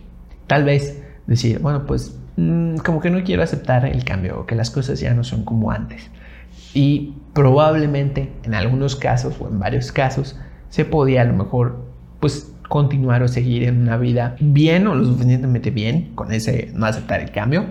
tal 0.48 0.64
vez 0.64 1.02
decir, 1.28 1.60
bueno, 1.60 1.86
pues 1.86 2.18
mm, 2.38 2.78
como 2.78 3.00
que 3.00 3.10
no 3.10 3.24
quiero 3.24 3.44
aceptar 3.44 3.86
el 3.86 4.04
cambio 4.04 4.40
o 4.42 4.46
que 4.46 4.56
las 4.56 4.70
cosas 4.70 5.00
ya 5.00 5.14
no 5.14 5.24
son 5.24 5.44
como 5.44 5.72
antes. 5.72 6.10
Y 6.74 7.14
probablemente 7.34 8.32
en 8.44 8.54
algunos 8.54 8.96
casos 8.96 9.36
o 9.40 9.48
en 9.48 9.60
varios 9.60 9.92
casos 9.92 10.38
se 10.70 10.86
podía 10.86 11.22
a 11.22 11.26
lo 11.26 11.34
mejor 11.34 11.86
pues 12.20 12.54
continuar 12.70 13.24
o 13.24 13.28
seguir 13.28 13.64
en 13.64 13.82
una 13.82 13.98
vida 13.98 14.36
bien 14.40 14.88
o 14.88 14.96
lo 14.96 15.06
suficientemente 15.06 15.72
bien 15.72 16.14
con 16.16 16.32
ese 16.32 16.72
no 16.74 16.86
aceptar 16.86 17.20
el 17.20 17.32
cambio, 17.32 17.66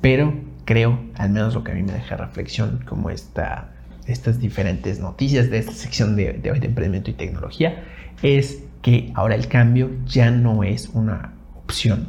pero 0.00 0.34
creo, 0.64 0.98
al 1.14 1.30
menos 1.30 1.54
lo 1.54 1.62
que 1.62 1.72
a 1.72 1.74
mí 1.74 1.82
me 1.82 1.92
deja 1.92 2.16
reflexión 2.16 2.84
como 2.86 3.10
esta, 3.10 3.72
estas 4.06 4.40
diferentes 4.40 4.98
noticias 4.98 5.50
de 5.50 5.58
esta 5.58 5.72
sección 5.72 6.16
de, 6.16 6.32
de 6.32 6.50
hoy 6.50 6.58
de 6.58 6.66
emprendimiento 6.66 7.10
y 7.10 7.14
tecnología, 7.14 7.84
es 8.22 8.64
que 8.82 9.12
ahora 9.14 9.34
el 9.34 9.46
cambio 9.46 9.90
ya 10.06 10.30
no 10.30 10.64
es 10.64 10.88
una 10.88 11.32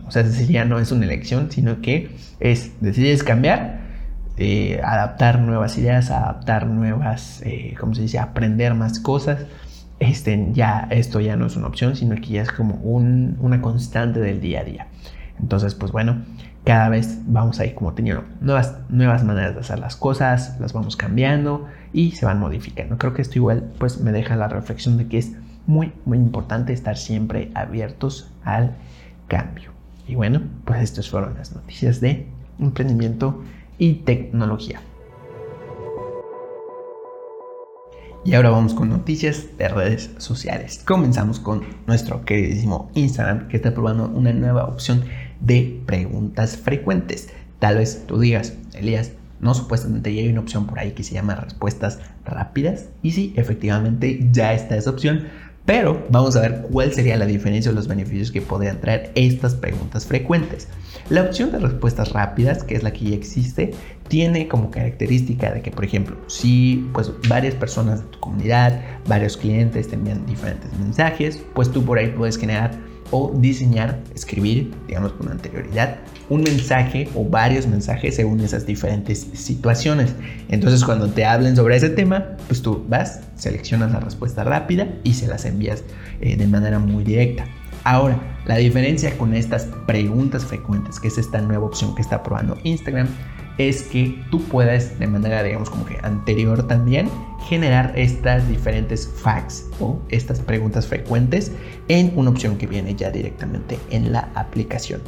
o 0.07 0.11
sea, 0.11 0.23
ya 0.23 0.65
no 0.65 0.79
es 0.79 0.91
una 0.91 1.05
elección, 1.05 1.51
sino 1.51 1.81
que 1.81 2.15
es, 2.39 2.71
decides 2.81 3.23
cambiar, 3.23 3.81
eh, 4.37 4.81
adaptar 4.83 5.39
nuevas 5.39 5.77
ideas, 5.77 6.09
adaptar 6.09 6.67
nuevas, 6.67 7.41
eh, 7.45 7.75
¿cómo 7.79 7.93
se 7.93 8.03
dice?, 8.03 8.19
aprender 8.19 8.73
más 8.73 8.99
cosas. 8.99 9.45
Este, 9.99 10.47
ya, 10.53 10.87
esto 10.89 11.19
ya 11.19 11.35
no 11.35 11.45
es 11.45 11.55
una 11.55 11.67
opción, 11.67 11.95
sino 11.95 12.15
que 12.15 12.27
ya 12.27 12.41
es 12.41 12.51
como 12.51 12.75
una 12.75 13.61
constante 13.61 14.19
del 14.19 14.41
día 14.41 14.61
a 14.61 14.63
día. 14.63 14.87
Entonces, 15.39 15.75
pues 15.75 15.91
bueno, 15.91 16.23
cada 16.63 16.89
vez 16.89 17.19
vamos 17.25 17.59
a 17.59 17.65
ir 17.65 17.75
como 17.75 17.93
teniendo 17.93 18.23
nuevas, 18.39 18.77
nuevas 18.89 19.23
maneras 19.23 19.53
de 19.53 19.61
hacer 19.61 19.79
las 19.79 19.95
cosas, 19.95 20.57
las 20.59 20.73
vamos 20.73 20.95
cambiando 20.95 21.67
y 21.93 22.11
se 22.11 22.25
van 22.25 22.39
modificando. 22.39 22.97
Creo 22.97 23.13
que 23.13 23.21
esto 23.21 23.37
igual 23.37 23.71
pues 23.79 23.99
me 23.99 24.11
deja 24.11 24.35
la 24.35 24.47
reflexión 24.47 24.97
de 24.97 25.07
que 25.07 25.17
es 25.17 25.33
muy, 25.67 25.93
muy 26.05 26.17
importante 26.17 26.73
estar 26.73 26.97
siempre 26.97 27.51
abiertos 27.55 28.31
al 28.43 28.75
cambio. 29.31 29.71
Y 30.07 30.15
bueno, 30.15 30.41
pues 30.65 30.81
estas 30.81 31.09
fueron 31.09 31.35
las 31.35 31.55
noticias 31.55 32.01
de 32.01 32.27
emprendimiento 32.59 33.41
y 33.77 33.93
tecnología. 33.93 34.81
Y 38.25 38.33
ahora 38.33 38.49
vamos 38.49 38.73
con 38.73 38.89
noticias 38.89 39.57
de 39.57 39.69
redes 39.69 40.11
sociales. 40.17 40.83
Comenzamos 40.85 41.39
con 41.39 41.63
nuestro 41.87 42.25
queridísimo 42.25 42.91
Instagram 42.93 43.47
que 43.47 43.55
está 43.55 43.73
probando 43.73 44.09
una 44.09 44.33
nueva 44.33 44.65
opción 44.65 45.05
de 45.39 45.81
preguntas 45.85 46.57
frecuentes. 46.57 47.29
Tal 47.59 47.77
vez 47.77 48.05
tú 48.07 48.19
digas, 48.19 48.57
Elías, 48.73 49.13
no 49.39 49.53
supuestamente 49.53 50.13
ya 50.13 50.21
hay 50.21 50.27
una 50.27 50.41
opción 50.41 50.67
por 50.67 50.77
ahí 50.77 50.91
que 50.91 51.03
se 51.03 51.13
llama 51.13 51.35
respuestas 51.35 51.99
rápidas. 52.25 52.89
Y 53.01 53.11
sí, 53.11 53.33
efectivamente 53.37 54.27
ya 54.31 54.53
está 54.53 54.75
esa 54.75 54.89
opción, 54.89 55.23
pero 55.65 56.05
vamos 56.09 56.35
a 56.35 56.41
ver 56.41 56.67
cuál 56.71 56.91
sería 56.93 57.17
la 57.17 57.25
diferencia 57.25 57.71
o 57.71 57.75
los 57.75 57.87
beneficios 57.87 58.31
que 58.31 58.41
podrían 58.41 58.81
traer 58.81 59.11
estas 59.15 59.55
preguntas 59.55 60.05
frecuentes. 60.05 60.67
La 61.09 61.23
opción 61.23 61.51
de 61.51 61.59
respuestas 61.59 62.11
rápidas, 62.11 62.63
que 62.63 62.75
es 62.75 62.83
la 62.83 62.91
que 62.91 63.11
ya 63.11 63.15
existe, 63.15 63.71
tiene 64.07 64.47
como 64.47 64.71
característica 64.71 65.51
de 65.51 65.61
que, 65.61 65.71
por 65.71 65.85
ejemplo, 65.85 66.17
si 66.27 66.89
pues 66.93 67.11
varias 67.29 67.55
personas 67.55 68.01
de 68.01 68.07
tu 68.07 68.19
comunidad, 68.19 68.81
varios 69.07 69.37
clientes 69.37 69.87
te 69.87 69.95
envían 69.95 70.25
diferentes 70.25 70.71
mensajes, 70.79 71.41
pues 71.53 71.71
tú 71.71 71.83
por 71.83 71.97
ahí 71.97 72.09
puedes 72.09 72.37
generar 72.37 72.71
o 73.11 73.31
diseñar, 73.35 73.99
escribir, 74.15 74.73
digamos 74.87 75.13
con 75.13 75.29
anterioridad, 75.29 75.97
un 76.29 76.43
mensaje 76.43 77.09
o 77.13 77.25
varios 77.25 77.67
mensajes 77.67 78.15
según 78.15 78.39
esas 78.39 78.65
diferentes 78.65 79.27
situaciones. 79.33 80.15
Entonces 80.49 80.83
cuando 80.83 81.09
te 81.09 81.25
hablen 81.25 81.55
sobre 81.55 81.75
ese 81.75 81.89
tema, 81.89 82.37
pues 82.47 82.61
tú 82.61 82.85
vas, 82.87 83.21
seleccionas 83.35 83.91
la 83.91 83.99
respuesta 83.99 84.43
rápida 84.43 84.87
y 85.03 85.13
se 85.13 85.27
las 85.27 85.45
envías 85.45 85.83
eh, 86.21 86.35
de 86.37 86.47
manera 86.47 86.79
muy 86.79 87.03
directa. 87.03 87.45
Ahora, 87.83 88.19
la 88.45 88.57
diferencia 88.57 89.17
con 89.17 89.33
estas 89.33 89.65
preguntas 89.87 90.45
frecuentes, 90.45 90.99
que 90.99 91.07
es 91.07 91.17
esta 91.17 91.41
nueva 91.41 91.65
opción 91.65 91.95
que 91.95 92.01
está 92.01 92.23
probando 92.23 92.57
Instagram, 92.63 93.07
es 93.57 93.83
que 93.83 94.23
tú 94.31 94.41
puedes 94.43 94.97
de 94.99 95.07
manera, 95.07 95.43
digamos, 95.43 95.69
como 95.69 95.85
que 95.85 95.97
anterior 96.03 96.67
también, 96.67 97.09
generar 97.47 97.93
estas 97.95 98.47
diferentes 98.47 99.07
facts 99.07 99.69
o 99.79 99.99
estas 100.09 100.39
preguntas 100.39 100.87
frecuentes 100.87 101.51
en 101.87 102.13
una 102.15 102.29
opción 102.29 102.57
que 102.57 102.67
viene 102.67 102.95
ya 102.95 103.11
directamente 103.11 103.77
en 103.89 104.11
la 104.11 104.29
aplicación. 104.35 105.01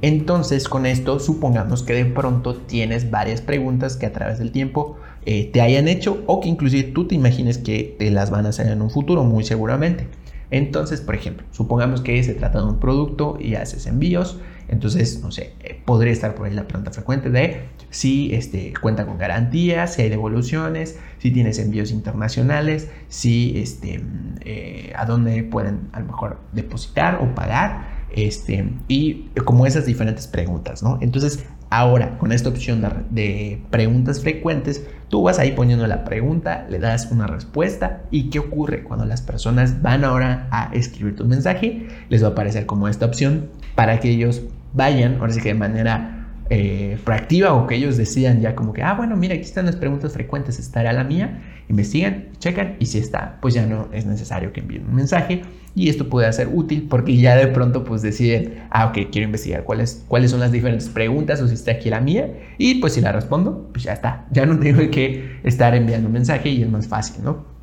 Entonces, 0.00 0.68
con 0.68 0.86
esto, 0.86 1.18
supongamos 1.18 1.82
que 1.82 1.92
de 1.92 2.04
pronto 2.04 2.54
tienes 2.54 3.10
varias 3.10 3.40
preguntas 3.40 3.96
que 3.96 4.06
a 4.06 4.12
través 4.12 4.38
del 4.38 4.52
tiempo 4.52 4.96
eh, 5.26 5.50
te 5.52 5.60
hayan 5.60 5.88
hecho 5.88 6.22
o 6.26 6.40
que 6.40 6.48
inclusive 6.48 6.84
tú 6.92 7.06
te 7.08 7.16
imagines 7.16 7.58
que 7.58 7.96
te 7.98 8.10
las 8.10 8.30
van 8.30 8.46
a 8.46 8.50
hacer 8.50 8.68
en 8.68 8.80
un 8.80 8.90
futuro, 8.90 9.24
muy 9.24 9.42
seguramente. 9.44 10.06
Entonces, 10.50 11.00
por 11.00 11.14
ejemplo, 11.14 11.46
supongamos 11.50 12.00
que 12.00 12.22
se 12.22 12.34
trata 12.34 12.60
de 12.60 12.66
un 12.66 12.78
producto 12.78 13.36
y 13.40 13.56
haces 13.56 13.86
envíos, 13.86 14.38
entonces, 14.68 15.20
no 15.22 15.30
sé, 15.30 15.54
eh, 15.60 15.80
podría 15.84 16.12
estar 16.12 16.34
por 16.34 16.46
ahí 16.46 16.54
la 16.54 16.68
pregunta 16.68 16.90
frecuente 16.90 17.30
de 17.30 17.68
si 17.90 18.34
este, 18.34 18.74
cuenta 18.80 19.06
con 19.06 19.18
garantías, 19.18 19.94
si 19.94 20.02
hay 20.02 20.10
devoluciones, 20.10 20.98
si 21.18 21.30
tienes 21.30 21.58
envíos 21.58 21.90
internacionales, 21.90 22.90
si 23.08 23.58
este, 23.58 24.02
eh, 24.44 24.92
a 24.94 25.06
dónde 25.06 25.42
pueden 25.42 25.88
a 25.92 26.00
lo 26.00 26.06
mejor 26.06 26.38
depositar 26.52 27.18
o 27.22 27.34
pagar, 27.34 27.98
este, 28.14 28.70
y 28.88 29.28
como 29.44 29.66
esas 29.66 29.86
diferentes 29.86 30.26
preguntas, 30.26 30.82
¿no? 30.82 30.98
Entonces, 31.00 31.44
Ahora, 31.70 32.16
con 32.16 32.32
esta 32.32 32.48
opción 32.48 32.80
de, 33.10 33.60
preguntas 33.70 34.22
frecuentes, 34.22 34.86
tú 35.08 35.22
vas 35.22 35.38
ahí 35.38 35.52
poniendo 35.52 35.86
la 35.86 36.02
pregunta, 36.04 36.66
le 36.70 36.78
das 36.78 37.10
una 37.10 37.26
respuesta 37.26 38.04
y 38.10 38.30
qué 38.30 38.38
ocurre 38.38 38.84
cuando 38.84 39.04
las 39.04 39.20
personas 39.20 39.82
van 39.82 40.02
ahora 40.02 40.48
a 40.50 40.70
escribir 40.72 41.16
tu 41.16 41.26
mensaje, 41.26 41.86
les 42.08 42.22
va 42.22 42.28
a 42.28 42.30
aparecer 42.30 42.64
como 42.64 42.88
esta 42.88 43.04
opción 43.04 43.50
para 43.74 44.00
que 44.00 44.08
ellos 44.08 44.44
vayan, 44.72 45.16
ahora 45.20 45.32
sí 45.32 45.40
que 45.40 45.48
de 45.48 45.54
manera 45.54 46.18
eh, 46.50 46.98
proactiva 47.04 47.52
o 47.52 47.66
que 47.66 47.74
ellos 47.74 47.98
decidan 47.98 48.40
ya 48.40 48.54
como 48.54 48.72
que, 48.72 48.82
ah, 48.82 48.94
bueno, 48.94 49.16
mira, 49.16 49.34
aquí 49.34 49.44
están 49.44 49.66
las 49.66 49.76
preguntas 49.76 50.14
frecuentes, 50.14 50.58
estará 50.58 50.94
la 50.94 51.04
mía, 51.04 51.42
investigan, 51.68 52.28
checan 52.38 52.76
y 52.78 52.86
si 52.86 52.98
está, 52.98 53.36
pues 53.42 53.52
ya 53.52 53.66
no 53.66 53.88
es 53.92 54.06
necesario 54.06 54.50
que 54.52 54.60
envíen 54.60 54.86
un 54.86 54.94
mensaje 54.94 55.42
y 55.74 55.90
esto 55.90 56.08
puede 56.08 56.32
ser 56.32 56.48
útil 56.50 56.86
porque 56.88 57.16
ya 57.18 57.36
de 57.36 57.48
pronto 57.48 57.84
pues 57.84 58.00
deciden, 58.00 58.64
ah, 58.70 58.86
ok, 58.86 59.10
quiero 59.12 59.26
investigar 59.26 59.64
cuáles, 59.64 60.04
cuáles 60.08 60.30
son 60.30 60.40
las 60.40 60.50
diferentes 60.50 60.88
preguntas 60.88 61.42
o 61.42 61.48
si 61.48 61.54
está 61.54 61.72
aquí 61.72 61.90
la 61.90 62.00
mía 62.00 62.32
y 62.56 62.76
pues 62.76 62.94
si 62.94 63.02
la 63.02 63.12
respondo, 63.12 63.68
pues 63.72 63.84
ya 63.84 63.92
está, 63.92 64.26
ya 64.30 64.46
no 64.46 64.58
tengo 64.58 64.90
que 64.90 65.40
estar 65.44 65.74
enviando 65.74 66.06
un 66.06 66.14
mensaje 66.14 66.48
y 66.48 66.62
es 66.62 66.70
más 66.70 66.88
fácil, 66.88 67.22
¿no? 67.24 67.57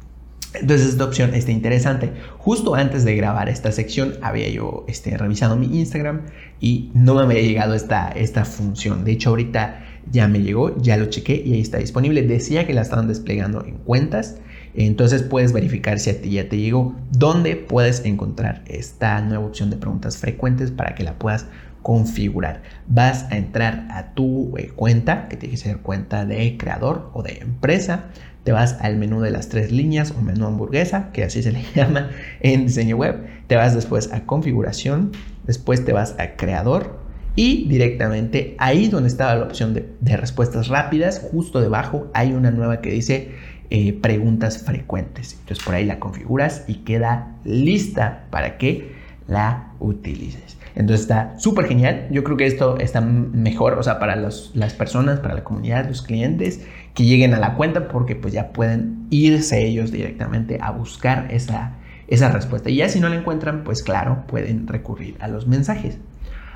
Entonces 0.59 0.89
esta 0.89 1.05
opción 1.05 1.33
está 1.33 1.51
interesante. 1.51 2.11
Justo 2.37 2.75
antes 2.75 3.03
de 3.05 3.15
grabar 3.15 3.49
esta 3.49 3.71
sección 3.71 4.15
había 4.21 4.49
yo 4.49 4.85
este, 4.87 5.17
revisado 5.17 5.55
mi 5.55 5.67
Instagram 5.79 6.21
y 6.59 6.91
no 6.93 7.15
me 7.15 7.21
había 7.21 7.41
llegado 7.41 7.73
esta, 7.73 8.09
esta 8.09 8.45
función. 8.45 9.03
De 9.05 9.11
hecho 9.11 9.29
ahorita 9.29 9.83
ya 10.11 10.27
me 10.27 10.41
llegó, 10.41 10.75
ya 10.81 10.97
lo 10.97 11.05
chequé 11.05 11.41
y 11.45 11.53
ahí 11.53 11.61
está 11.61 11.77
disponible. 11.77 12.21
Decía 12.23 12.67
que 12.67 12.73
la 12.73 12.81
estaban 12.81 13.07
desplegando 13.07 13.63
en 13.65 13.75
cuentas. 13.77 14.37
Entonces 14.73 15.23
puedes 15.23 15.53
verificar 15.53 15.99
si 15.99 16.09
a 16.09 16.21
ti 16.21 16.31
ya 16.31 16.49
te 16.49 16.57
llegó. 16.57 16.95
¿Dónde 17.11 17.55
puedes 17.55 18.03
encontrar 18.05 18.63
esta 18.67 19.21
nueva 19.21 19.45
opción 19.45 19.69
de 19.69 19.77
preguntas 19.77 20.17
frecuentes 20.17 20.71
para 20.71 20.95
que 20.95 21.03
la 21.03 21.17
puedas 21.17 21.47
configurar? 21.81 22.61
Vas 22.87 23.25
a 23.31 23.37
entrar 23.37 23.87
a 23.89 24.13
tu 24.13 24.57
eh, 24.57 24.71
cuenta, 24.75 25.29
que 25.29 25.37
tiene 25.37 25.55
que 25.55 25.61
ser 25.61 25.77
cuenta 25.77 26.25
de 26.25 26.57
creador 26.57 27.09
o 27.13 27.23
de 27.23 27.39
empresa 27.39 28.05
te 28.45 28.51
vas 28.51 28.77
al 28.79 28.95
menú 28.95 29.21
de 29.21 29.31
las 29.31 29.49
tres 29.49 29.71
líneas 29.71 30.13
o 30.17 30.21
menú 30.21 30.45
hamburguesa, 30.45 31.09
que 31.11 31.23
así 31.23 31.41
se 31.41 31.51
le 31.51 31.63
llama 31.75 32.11
en 32.39 32.67
diseño 32.67 32.95
web, 32.95 33.25
te 33.47 33.55
vas 33.55 33.73
después 33.73 34.13
a 34.13 34.25
configuración, 34.25 35.11
después 35.45 35.83
te 35.83 35.91
vas 35.91 36.15
a 36.19 36.35
creador 36.35 36.99
y 37.35 37.67
directamente 37.67 38.55
ahí 38.59 38.87
donde 38.87 39.09
estaba 39.09 39.35
la 39.35 39.45
opción 39.45 39.73
de, 39.73 40.17
respuestas 40.17 40.67
rápidas, 40.67 41.27
justo 41.31 41.59
debajo 41.59 42.07
hay 42.13 42.33
una 42.33 42.51
nueva 42.51 42.81
que 42.81 42.91
dice 42.91 43.31
eh, 43.71 43.93
preguntas 43.93 44.59
frecuentes. 44.59 45.33
Entonces 45.39 45.65
por 45.65 45.73
ahí 45.73 45.83
la 45.83 45.99
configuras 45.99 46.65
y 46.67 46.75
queda 46.75 47.35
lista 47.43 48.25
para 48.29 48.59
que 48.59 48.93
la 49.27 49.73
utilices. 49.79 50.55
Entonces 50.75 51.01
está 51.01 51.33
súper 51.39 51.67
genial. 51.67 52.07
Yo 52.11 52.23
creo 52.23 52.37
que 52.37 52.45
esto 52.45 52.77
está 52.77 53.01
mejor, 53.01 53.73
o 53.73 53.83
sea, 53.83 53.97
para 53.97 54.15
las 54.15 54.73
personas, 54.77 55.19
para 55.19 55.33
la 55.33 55.43
comunidad, 55.43 55.87
los 55.87 56.01
clientes 56.01 56.61
que 56.95 57.05
lleguen 57.05 57.33
a 57.33 57.39
la 57.39 57.53
cuenta 57.53 57.89
porque 57.89 58.15
pues 58.15 58.33
ya 58.33 58.53
pueden 58.53 59.05
irse 59.11 59.63
ellos 59.63 59.91
directamente 59.91 60.57
a 60.61 60.71
buscar 60.71 61.27
esa, 61.29 61.73
esa 62.07 62.29
respuesta. 62.31 62.69
Y 62.69 62.77
ya 62.77 62.89
si 62.89 62.99
no 62.99 63.09
la 63.09 63.17
encuentran, 63.17 63.63
pues 63.63 63.83
claro, 63.83 64.23
pueden 64.27 64.65
recurrir 64.67 65.17
a 65.19 65.27
los 65.27 65.45
mensajes. 65.45 65.99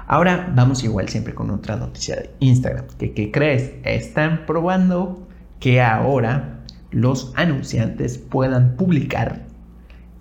Ahora 0.08 0.52
vamos 0.56 0.84
igual 0.84 1.10
siempre 1.10 1.36
con 1.36 1.52
otra 1.52 1.76
noticia 1.76 2.16
de 2.16 2.32
Instagram. 2.40 2.86
Que, 2.98 3.12
¿Qué 3.14 3.32
crees? 3.32 3.74
Están 3.84 4.46
probando 4.48 5.28
que 5.60 5.82
ahora 5.82 6.62
los 6.90 7.34
anunciantes 7.36 8.18
puedan 8.18 8.76
publicar 8.76 9.44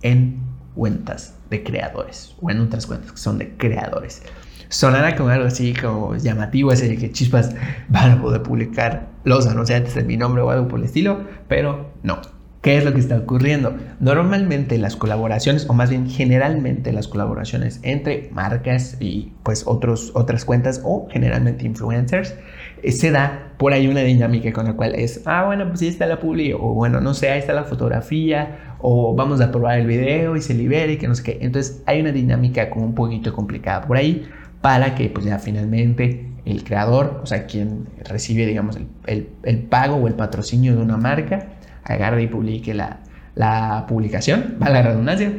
en 0.01 0.41
cuentas 0.75 1.35
de 1.49 1.63
creadores 1.63 2.35
o 2.41 2.51
en 2.51 2.59
otras 2.59 2.85
cuentas 2.85 3.13
que 3.13 3.17
son 3.17 3.37
de 3.37 3.55
creadores. 3.55 4.21
Sonará 4.69 5.15
como 5.15 5.29
algo 5.29 5.47
así 5.47 5.73
como 5.73 6.15
llamativo, 6.15 6.71
ese 6.71 6.87
de 6.87 6.97
que 6.97 7.11
chispas 7.11 7.55
van 7.87 8.11
a 8.11 8.21
poder 8.21 8.43
publicar 8.43 9.07
los 9.23 9.47
anunciantes 9.47 9.95
de 9.95 10.03
mi 10.03 10.15
nombre 10.15 10.43
o 10.43 10.51
algo 10.51 10.67
por 10.67 10.79
el 10.79 10.85
estilo, 10.85 11.21
pero 11.47 11.89
no. 12.03 12.21
¿Qué 12.61 12.77
es 12.77 12.83
lo 12.83 12.93
que 12.93 12.99
está 12.99 13.17
ocurriendo? 13.17 13.75
Normalmente 13.99 14.77
las 14.77 14.95
colaboraciones, 14.95 15.67
o 15.69 15.73
más 15.73 15.89
bien 15.89 16.07
generalmente 16.07 16.91
las 16.91 17.07
colaboraciones 17.07 17.79
entre 17.83 18.29
marcas 18.33 18.97
y 18.99 19.31
pues 19.43 19.63
otros, 19.65 20.11
otras 20.13 20.45
cuentas 20.45 20.81
o 20.83 21.07
generalmente 21.09 21.65
influencers, 21.65 22.35
eh, 22.83 22.91
se 22.91 23.09
da 23.09 23.53
por 23.57 23.73
ahí 23.73 23.87
una 23.87 24.01
dinámica 24.01 24.51
con 24.53 24.65
la 24.65 24.73
cual 24.73 24.93
es, 24.93 25.21
ah, 25.25 25.45
bueno, 25.45 25.67
pues 25.69 25.81
ahí 25.81 25.87
está 25.87 26.05
la 26.05 26.19
publi, 26.19 26.53
o 26.53 26.75
bueno, 26.75 27.01
no 27.01 27.13
sé, 27.15 27.29
ahí 27.29 27.39
está 27.39 27.53
la 27.53 27.63
fotografía, 27.63 28.75
o 28.79 29.15
vamos 29.15 29.41
a 29.41 29.51
probar 29.51 29.79
el 29.79 29.87
video 29.87 30.35
y 30.35 30.41
se 30.41 30.53
libera 30.53 30.91
y 30.91 30.97
que 30.97 31.07
no 31.07 31.15
sé 31.15 31.23
qué. 31.23 31.37
Entonces 31.41 31.81
hay 31.87 32.01
una 32.01 32.11
dinámica 32.11 32.69
como 32.69 32.85
un 32.85 32.93
poquito 32.93 33.33
complicada 33.33 33.87
por 33.87 33.97
ahí 33.97 34.29
para 34.61 34.95
que 34.95 35.09
pues 35.09 35.25
ya 35.25 35.39
finalmente 35.39 36.27
el 36.45 36.63
creador, 36.63 37.19
o 37.23 37.25
sea, 37.25 37.45
quien 37.45 37.87
recibe, 38.03 38.45
digamos, 38.45 38.77
el, 39.05 39.29
el 39.43 39.57
pago 39.59 39.97
o 39.97 40.07
el 40.07 40.15
patrocinio 40.15 40.75
de 40.75 40.81
una 40.81 40.97
marca, 40.97 41.49
agarre 41.83 42.23
y 42.23 42.27
publique 42.27 42.73
la, 42.73 42.99
la 43.35 43.85
publicación, 43.87 44.57
va 44.61 44.69
la 44.69 44.81
redundancia, 44.81 45.31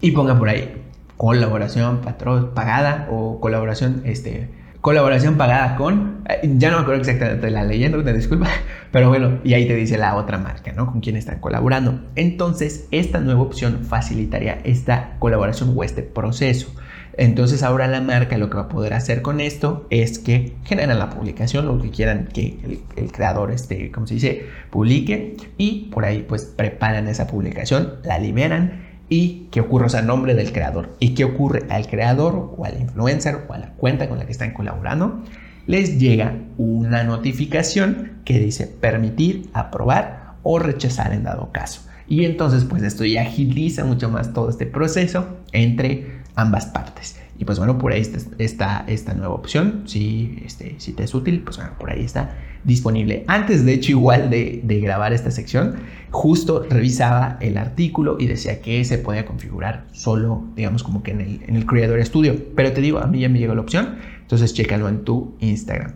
y 0.00 0.12
ponga 0.12 0.38
por 0.38 0.48
ahí 0.48 0.72
colaboración 1.16 2.00
patrón 2.00 2.52
pagada 2.54 3.08
o 3.10 3.40
colaboración 3.40 4.02
este 4.04 4.48
colaboración 4.80 5.36
pagada 5.36 5.74
con 5.74 6.22
eh, 6.28 6.54
ya 6.56 6.70
no 6.70 6.76
me 6.76 6.82
acuerdo 6.82 7.00
exactamente 7.00 7.50
la 7.50 7.64
leyenda 7.64 8.02
te 8.04 8.12
disculpa 8.12 8.46
pero 8.92 9.08
bueno 9.08 9.40
y 9.42 9.54
ahí 9.54 9.66
te 9.66 9.74
dice 9.74 9.98
la 9.98 10.14
otra 10.14 10.38
marca 10.38 10.72
no 10.72 10.86
con 10.86 11.00
quién 11.00 11.16
están 11.16 11.40
colaborando. 11.40 12.00
Entonces 12.14 12.86
esta 12.92 13.18
nueva 13.18 13.42
opción 13.42 13.84
facilitaría 13.84 14.60
esta 14.64 15.16
colaboración 15.18 15.74
o 15.76 15.82
este 15.82 16.02
proceso 16.02 16.72
entonces 17.18 17.64
ahora 17.64 17.88
la 17.88 18.00
marca 18.00 18.38
lo 18.38 18.48
que 18.48 18.56
va 18.56 18.62
a 18.62 18.68
poder 18.68 18.94
hacer 18.94 19.22
con 19.22 19.40
esto 19.40 19.88
es 19.90 20.20
que 20.20 20.54
generan 20.64 21.00
la 21.00 21.10
publicación, 21.10 21.66
lo 21.66 21.82
que 21.82 21.90
quieran 21.90 22.28
que 22.32 22.80
el, 22.96 23.10
creador, 23.10 23.50
este, 23.50 23.90
como 23.90 24.06
se 24.06 24.14
dice, 24.14 24.46
publique 24.70 25.36
y 25.58 25.90
por 25.92 26.04
ahí 26.04 26.24
pues 26.26 26.44
preparan 26.44 27.08
esa 27.08 27.26
publicación, 27.26 27.94
la 28.04 28.20
liberan 28.20 28.84
y 29.08 29.48
qué 29.50 29.60
ocurre, 29.60 29.86
o 29.92 30.02
nombre 30.02 30.36
del 30.36 30.52
creador. 30.52 30.94
Y 31.00 31.14
qué 31.14 31.24
ocurre 31.24 31.64
al 31.70 31.88
creador 31.88 32.54
o 32.56 32.64
al 32.64 32.80
influencer 32.80 33.46
o 33.48 33.52
a 33.52 33.58
la 33.58 33.72
cuenta 33.72 34.08
con 34.08 34.18
la 34.18 34.26
que 34.26 34.32
están 34.32 34.52
colaborando, 34.52 35.24
les 35.66 35.98
llega 35.98 36.36
una 36.56 37.02
notificación 37.02 38.20
que 38.24 38.38
dice 38.38 38.68
permitir, 38.68 39.50
aprobar 39.54 40.34
o 40.44 40.60
rechazar 40.60 41.12
en 41.12 41.24
dado 41.24 41.50
caso. 41.50 41.82
Y 42.06 42.24
entonces 42.24 42.64
pues 42.64 42.82
esto 42.84 43.04
ya 43.04 43.22
agiliza 43.22 43.84
mucho 43.84 44.08
más 44.08 44.32
todo 44.32 44.50
este 44.50 44.66
proceso 44.66 45.36
entre 45.52 46.17
ambas 46.38 46.66
partes. 46.66 47.16
Y 47.36 47.44
pues 47.44 47.58
bueno, 47.58 47.78
por 47.78 47.92
ahí 47.92 48.02
está, 48.38 48.84
esta 48.88 49.14
nueva 49.14 49.34
opción. 49.34 49.82
Si, 49.86 50.42
este, 50.44 50.74
si 50.78 50.92
te 50.92 51.04
es 51.04 51.14
útil, 51.14 51.40
pues 51.42 51.56
bueno, 51.56 51.72
por 51.78 51.90
ahí 51.90 52.04
está 52.04 52.36
disponible. 52.64 53.24
Antes, 53.28 53.64
de 53.64 53.74
hecho, 53.74 53.92
igual 53.92 54.30
de, 54.30 54.80
grabar 54.82 55.12
esta 55.12 55.30
sección, 55.30 55.76
justo 56.10 56.64
revisaba 56.68 57.36
el 57.40 57.58
artículo 57.58 58.16
y 58.18 58.26
decía 58.26 58.60
que 58.60 58.84
se 58.84 58.98
podía 58.98 59.24
configurar 59.24 59.84
solo, 59.92 60.44
digamos, 60.56 60.82
como 60.82 61.02
que 61.02 61.12
en 61.12 61.20
el, 61.20 61.40
en 61.46 61.56
el 61.56 61.66
Creator 61.66 62.04
Studio. 62.04 62.36
Pero 62.56 62.72
te 62.72 62.80
digo, 62.80 62.98
a 62.98 63.06
mí 63.06 63.20
ya 63.20 63.28
me 63.28 63.38
llegó 63.38 63.54
la 63.54 63.60
opción, 63.60 63.98
entonces 64.20 64.54
chécalo 64.54 64.88
en 64.88 65.04
tu 65.04 65.34
Instagram. 65.40 65.92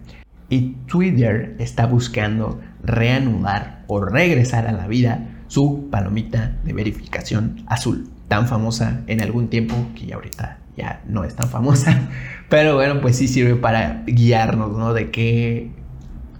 Y 0.48 0.76
Twitter 0.86 1.56
está 1.58 1.86
buscando 1.86 2.60
reanudar 2.84 3.84
o 3.88 4.00
regresar 4.00 4.66
a 4.66 4.72
la 4.72 4.86
vida 4.86 5.44
su 5.48 5.88
palomita 5.90 6.58
de 6.64 6.72
verificación 6.72 7.64
azul 7.66 8.08
tan 8.28 8.48
famosa 8.48 9.02
en 9.06 9.20
algún 9.20 9.48
tiempo, 9.48 9.74
que 9.94 10.06
ya 10.06 10.16
ahorita 10.16 10.58
ya 10.76 11.02
no 11.06 11.24
es 11.24 11.36
tan 11.36 11.48
famosa, 11.48 12.08
pero 12.48 12.74
bueno, 12.74 13.00
pues 13.00 13.16
sí 13.16 13.28
sirve 13.28 13.56
para 13.56 14.02
guiarnos, 14.06 14.76
¿no? 14.76 14.94
De 14.94 15.10
qué, 15.10 15.70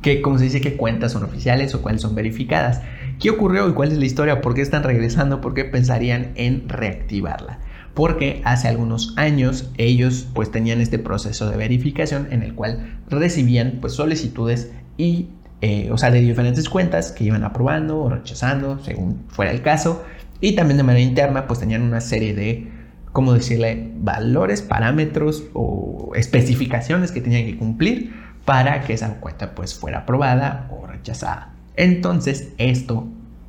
qué 0.01 0.23
¿cómo 0.23 0.38
se 0.38 0.45
dice? 0.45 0.61
¿Qué 0.61 0.77
cuentas 0.77 1.12
son 1.12 1.25
oficiales 1.25 1.75
o 1.75 1.83
cuáles 1.83 2.03
son 2.03 2.14
verificadas? 2.14 2.81
¿Qué 3.21 3.31
ocurrió 3.31 3.68
y 3.68 3.73
cuál 3.73 3.92
es 3.92 3.99
la 3.99 4.07
historia? 4.07 4.40
¿Por 4.40 4.55
qué 4.55 4.62
están 4.62 4.83
regresando? 4.83 5.40
¿Por 5.40 5.55
qué 5.55 5.64
pensarían 5.64 6.33
en 6.35 6.68
reactivarla? 6.68 7.61
Porque 7.95 8.40
hace 8.45 8.68
algunos 8.68 9.14
años 9.16 9.71
ellos 9.77 10.27
pues 10.35 10.51
tenían 10.51 10.81
este 10.81 10.99
proceso 10.99 11.51
de 11.51 11.57
verificación 11.57 12.29
en 12.31 12.42
el 12.42 12.55
cual 12.55 13.01
recibían 13.09 13.79
pues 13.81 13.92
solicitudes 13.92 14.73
y 14.97 15.29
eh, 15.62 15.90
o 15.92 15.97
sea, 15.97 16.11
de 16.11 16.21
diferentes 16.21 16.68
cuentas 16.68 17.12
que 17.12 17.23
iban 17.23 17.45
aprobando 17.45 18.01
o 18.01 18.11
rechazando, 18.11 18.81
según 18.83 19.23
fuera 19.29 19.53
el 19.53 19.62
caso, 19.62 20.03
y 20.42 20.57
también 20.57 20.76
de 20.76 20.83
manera 20.83 21.02
interna, 21.02 21.46
pues 21.46 21.61
tenían 21.61 21.83
una 21.83 22.00
serie 22.00 22.35
de, 22.35 22.68
¿cómo 23.12 23.33
decirle?, 23.33 23.92
valores, 23.96 24.61
parámetros 24.61 25.44
o 25.55 26.12
especificaciones 26.16 27.12
que 27.12 27.20
tenían 27.20 27.46
que 27.46 27.57
cumplir 27.57 28.12
para 28.44 28.81
que 28.81 28.92
esa 28.92 29.20
cuenta 29.20 29.55
pues 29.55 29.72
fuera 29.72 30.00
aprobada 30.00 30.68
o 30.72 30.85
rechazada. 30.88 31.55
Entonces, 31.76 32.48
esto 32.59 33.07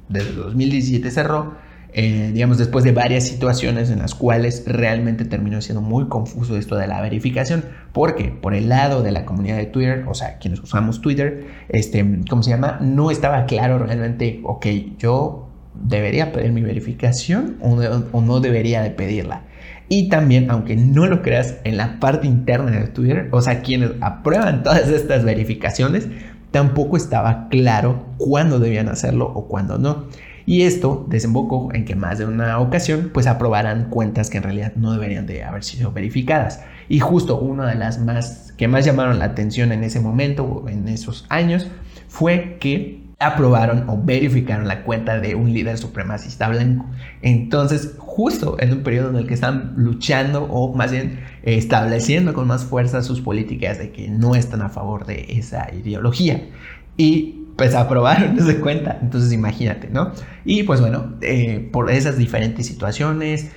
desde 0.07 0.33
2017 0.33 1.09
cerró, 1.09 1.55
eh, 1.93 2.29
digamos, 2.31 2.59
después 2.59 2.83
de 2.83 2.91
varias 2.91 3.23
situaciones 3.27 3.89
en 3.89 3.97
las 3.97 4.13
cuales 4.13 4.63
realmente 4.67 5.25
terminó 5.25 5.61
siendo 5.61 5.81
muy 5.81 6.05
confuso 6.09 6.57
esto 6.57 6.75
de 6.75 6.85
la 6.85 7.01
verificación, 7.01 7.65
porque 7.91 8.25
por 8.25 8.53
el 8.53 8.69
lado 8.69 9.01
de 9.01 9.11
la 9.11 9.25
comunidad 9.25 9.57
de 9.57 9.65
Twitter, 9.65 10.05
o 10.07 10.13
sea, 10.13 10.37
quienes 10.37 10.59
usamos 10.59 11.01
Twitter, 11.01 11.47
este, 11.69 12.19
¿cómo 12.29 12.43
se 12.43 12.51
llama? 12.51 12.77
No 12.81 13.09
estaba 13.09 13.45
claro 13.45 13.79
realmente, 13.79 14.41
ok, 14.43 14.67
yo 14.99 15.42
debería 15.83 16.31
pedir 16.31 16.51
mi 16.51 16.61
verificación 16.61 17.57
o, 17.61 18.21
no 18.21 18.39
debería 18.39 18.81
de 18.81 18.91
pedirla. 18.91 19.43
Y 19.89 20.09
también, 20.09 20.49
aunque 20.49 20.75
no 20.75 21.05
lo 21.05 21.21
creas, 21.21 21.57
en 21.65 21.77
la 21.77 21.99
parte 21.99 22.25
interna 22.25 22.71
de 22.71 22.87
Twitter, 22.87 23.27
o 23.31 23.41
sea, 23.41 23.61
quienes 23.61 23.91
aprueban 24.01 24.63
todas 24.63 24.89
estas 24.89 25.23
verificaciones, 25.23 26.07
tampoco 26.51 26.97
estaba 26.97 27.49
claro 27.49 28.05
cuándo 28.17 28.59
debían 28.59 28.87
hacerlo 28.87 29.31
o 29.33 29.47
cuándo 29.47 29.77
no. 29.77 30.05
Y 30.45 30.63
esto 30.63 31.05
desembocó 31.09 31.69
en 31.73 31.85
que 31.85 31.95
más 31.95 32.17
de 32.17 32.25
una 32.25 32.59
ocasión 32.59 33.11
pues 33.13 33.27
aprobaran 33.27 33.89
cuentas 33.89 34.29
que 34.29 34.37
en 34.37 34.43
realidad 34.43 34.73
no 34.75 34.91
deberían 34.91 35.25
de 35.25 35.43
haber 35.43 35.63
sido 35.63 35.91
verificadas. 35.91 36.61
Y 36.89 36.99
justo 36.99 37.39
una 37.39 37.67
de 37.67 37.75
las 37.75 37.99
más 37.99 38.53
que 38.57 38.67
más 38.67 38.83
llamaron 38.83 39.19
la 39.19 39.25
atención 39.25 39.71
en 39.71 39.83
ese 39.83 40.01
momento 40.01 40.43
o 40.43 40.69
en 40.69 40.87
esos 40.89 41.25
años 41.29 41.67
fue 42.09 42.57
que 42.59 43.02
aprobaron 43.19 43.89
o 43.89 44.01
verificaron 44.01 44.67
la 44.67 44.83
cuenta 44.83 45.19
de 45.19 45.35
un 45.35 45.53
líder 45.53 45.77
supremacista 45.77 46.49
blanco. 46.49 46.85
Entonces, 47.21 47.95
justo 47.97 48.57
en 48.59 48.73
un 48.73 48.83
periodo 48.83 49.09
en 49.09 49.15
el 49.15 49.27
que 49.27 49.33
están 49.33 49.73
luchando 49.77 50.43
o 50.43 50.73
más 50.75 50.91
bien 50.91 51.21
estableciendo 51.43 52.33
con 52.33 52.47
más 52.47 52.63
fuerza 52.65 53.01
sus 53.01 53.21
políticas 53.21 53.77
de 53.77 53.91
que 53.91 54.09
no 54.09 54.35
están 54.35 54.61
a 54.61 54.69
favor 54.69 55.05
de 55.05 55.25
esa 55.29 55.73
ideología. 55.73 56.49
Y 56.97 57.45
pues 57.57 57.75
aprobaron 57.75 58.37
esa 58.39 58.59
cuenta. 58.59 58.99
Entonces, 59.01 59.31
imagínate, 59.31 59.89
¿no? 59.89 60.11
Y 60.45 60.63
pues 60.63 60.81
bueno, 60.81 61.15
eh, 61.21 61.69
por 61.71 61.89
esas 61.91 62.17
diferentes 62.17 62.67
situaciones, 62.67 63.51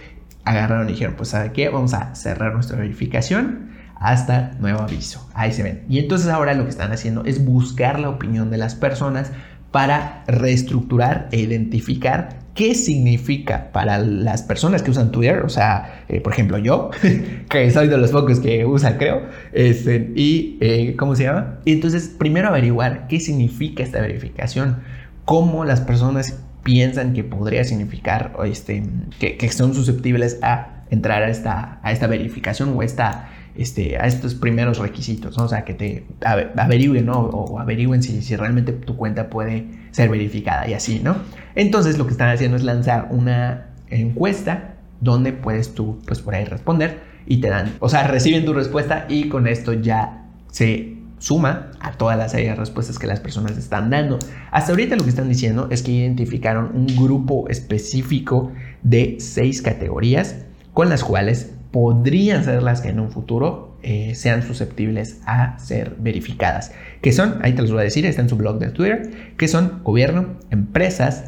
agarraron 0.44 0.88
y 0.88 0.92
dijeron, 0.92 1.14
pues 1.16 1.30
¿sabe 1.30 1.52
qué? 1.52 1.68
Vamos 1.68 1.92
a 1.92 2.14
cerrar 2.14 2.54
nuestra 2.54 2.78
verificación 2.78 3.75
hasta 3.96 4.52
nuevo 4.60 4.80
aviso. 4.80 5.28
Ahí 5.34 5.52
se 5.52 5.62
ven. 5.62 5.84
Y 5.88 5.98
entonces 5.98 6.28
ahora 6.28 6.54
lo 6.54 6.64
que 6.64 6.70
están 6.70 6.92
haciendo 6.92 7.24
es 7.24 7.44
buscar 7.44 7.98
la 7.98 8.10
opinión 8.10 8.50
de 8.50 8.58
las 8.58 8.74
personas 8.74 9.32
para 9.70 10.24
reestructurar 10.26 11.28
e 11.32 11.40
identificar 11.40 12.38
qué 12.54 12.74
significa 12.74 13.70
para 13.72 13.98
las 13.98 14.42
personas 14.42 14.82
que 14.82 14.90
usan 14.90 15.12
Twitter, 15.12 15.40
o 15.44 15.50
sea, 15.50 16.04
eh, 16.08 16.20
por 16.20 16.32
ejemplo 16.32 16.56
yo, 16.56 16.90
que 17.50 17.70
soy 17.70 17.88
de 17.88 17.98
los 17.98 18.10
pocos 18.10 18.40
que 18.40 18.64
usan, 18.64 18.96
creo, 18.96 19.22
este, 19.52 20.12
y 20.16 20.56
eh, 20.62 20.96
¿cómo 20.96 21.14
se 21.14 21.24
llama? 21.24 21.58
Y 21.66 21.72
entonces 21.72 22.08
primero 22.08 22.48
averiguar 22.48 23.06
qué 23.08 23.20
significa 23.20 23.82
esta 23.82 24.00
verificación, 24.00 24.78
cómo 25.26 25.66
las 25.66 25.82
personas 25.82 26.38
piensan 26.62 27.12
que 27.12 27.22
podría 27.22 27.62
significar, 27.64 28.32
este, 28.46 28.82
que, 29.18 29.36
que 29.36 29.52
son 29.52 29.74
susceptibles 29.74 30.38
a 30.42 30.84
entrar 30.90 31.22
a 31.22 31.28
esta, 31.28 31.80
a 31.82 31.92
esta 31.92 32.06
verificación 32.06 32.72
o 32.74 32.82
esta 32.82 33.28
este, 33.58 33.96
a 33.98 34.06
estos 34.06 34.34
primeros 34.34 34.78
requisitos, 34.78 35.36
o 35.38 35.48
sea, 35.48 35.64
que 35.64 35.74
te 35.74 36.06
averigüen 36.22 37.06
¿no? 37.06 37.20
o 37.20 37.58
averigüen 37.58 38.02
si, 38.02 38.36
realmente 38.36 38.72
tu 38.72 38.96
cuenta 38.96 39.28
puede 39.28 39.66
ser 39.90 40.08
verificada 40.08 40.68
y 40.68 40.74
así, 40.74 41.00
¿no? 41.02 41.16
Entonces 41.54 41.98
lo 41.98 42.06
que 42.06 42.12
están 42.12 42.28
haciendo 42.28 42.56
es 42.56 42.64
lanzar 42.64 43.08
una 43.10 43.68
encuesta 43.88 44.74
donde 45.00 45.32
puedes 45.32 45.74
tú, 45.74 45.98
pues 46.06 46.20
por 46.20 46.34
ahí 46.34 46.44
responder 46.44 47.00
y 47.26 47.40
te 47.40 47.48
dan, 47.48 47.74
o 47.80 47.88
sea, 47.88 48.06
reciben 48.06 48.44
tu 48.44 48.52
respuesta 48.52 49.06
y 49.08 49.28
con 49.28 49.46
esto 49.46 49.72
ya 49.72 50.26
se 50.50 50.96
suma 51.18 51.72
a 51.80 51.92
toda 51.92 52.16
la 52.16 52.28
serie 52.28 52.50
de 52.50 52.54
respuestas 52.54 52.98
que 52.98 53.06
las 53.06 53.20
personas 53.20 53.56
están 53.56 53.90
dando. 53.90 54.18
Hasta 54.50 54.72
ahorita 54.72 54.96
lo 54.96 55.04
que 55.04 55.10
están 55.10 55.28
diciendo 55.28 55.68
es 55.70 55.82
que 55.82 55.92
identificaron 55.92 56.70
un 56.74 56.86
grupo 56.86 57.48
específico 57.48 58.52
de 58.82 59.16
seis 59.18 59.62
categorías 59.62 60.36
con 60.72 60.88
las 60.88 61.02
cuales 61.02 61.55
podrían 61.76 62.42
ser 62.42 62.62
las 62.62 62.80
que 62.80 62.88
en 62.88 62.98
un 63.00 63.10
futuro 63.10 63.76
eh, 63.82 64.14
sean 64.14 64.42
susceptibles 64.42 65.20
a 65.26 65.58
ser 65.58 65.94
verificadas. 65.98 66.72
Que 67.02 67.12
son, 67.12 67.38
ahí 67.42 67.52
te 67.52 67.60
los 67.60 67.70
voy 67.70 67.80
a 67.80 67.84
decir, 67.84 68.06
está 68.06 68.22
en 68.22 68.30
su 68.30 68.36
blog 68.36 68.58
de 68.58 68.70
Twitter, 68.70 69.34
que 69.36 69.46
son 69.46 69.82
gobierno, 69.84 70.38
empresas, 70.50 71.26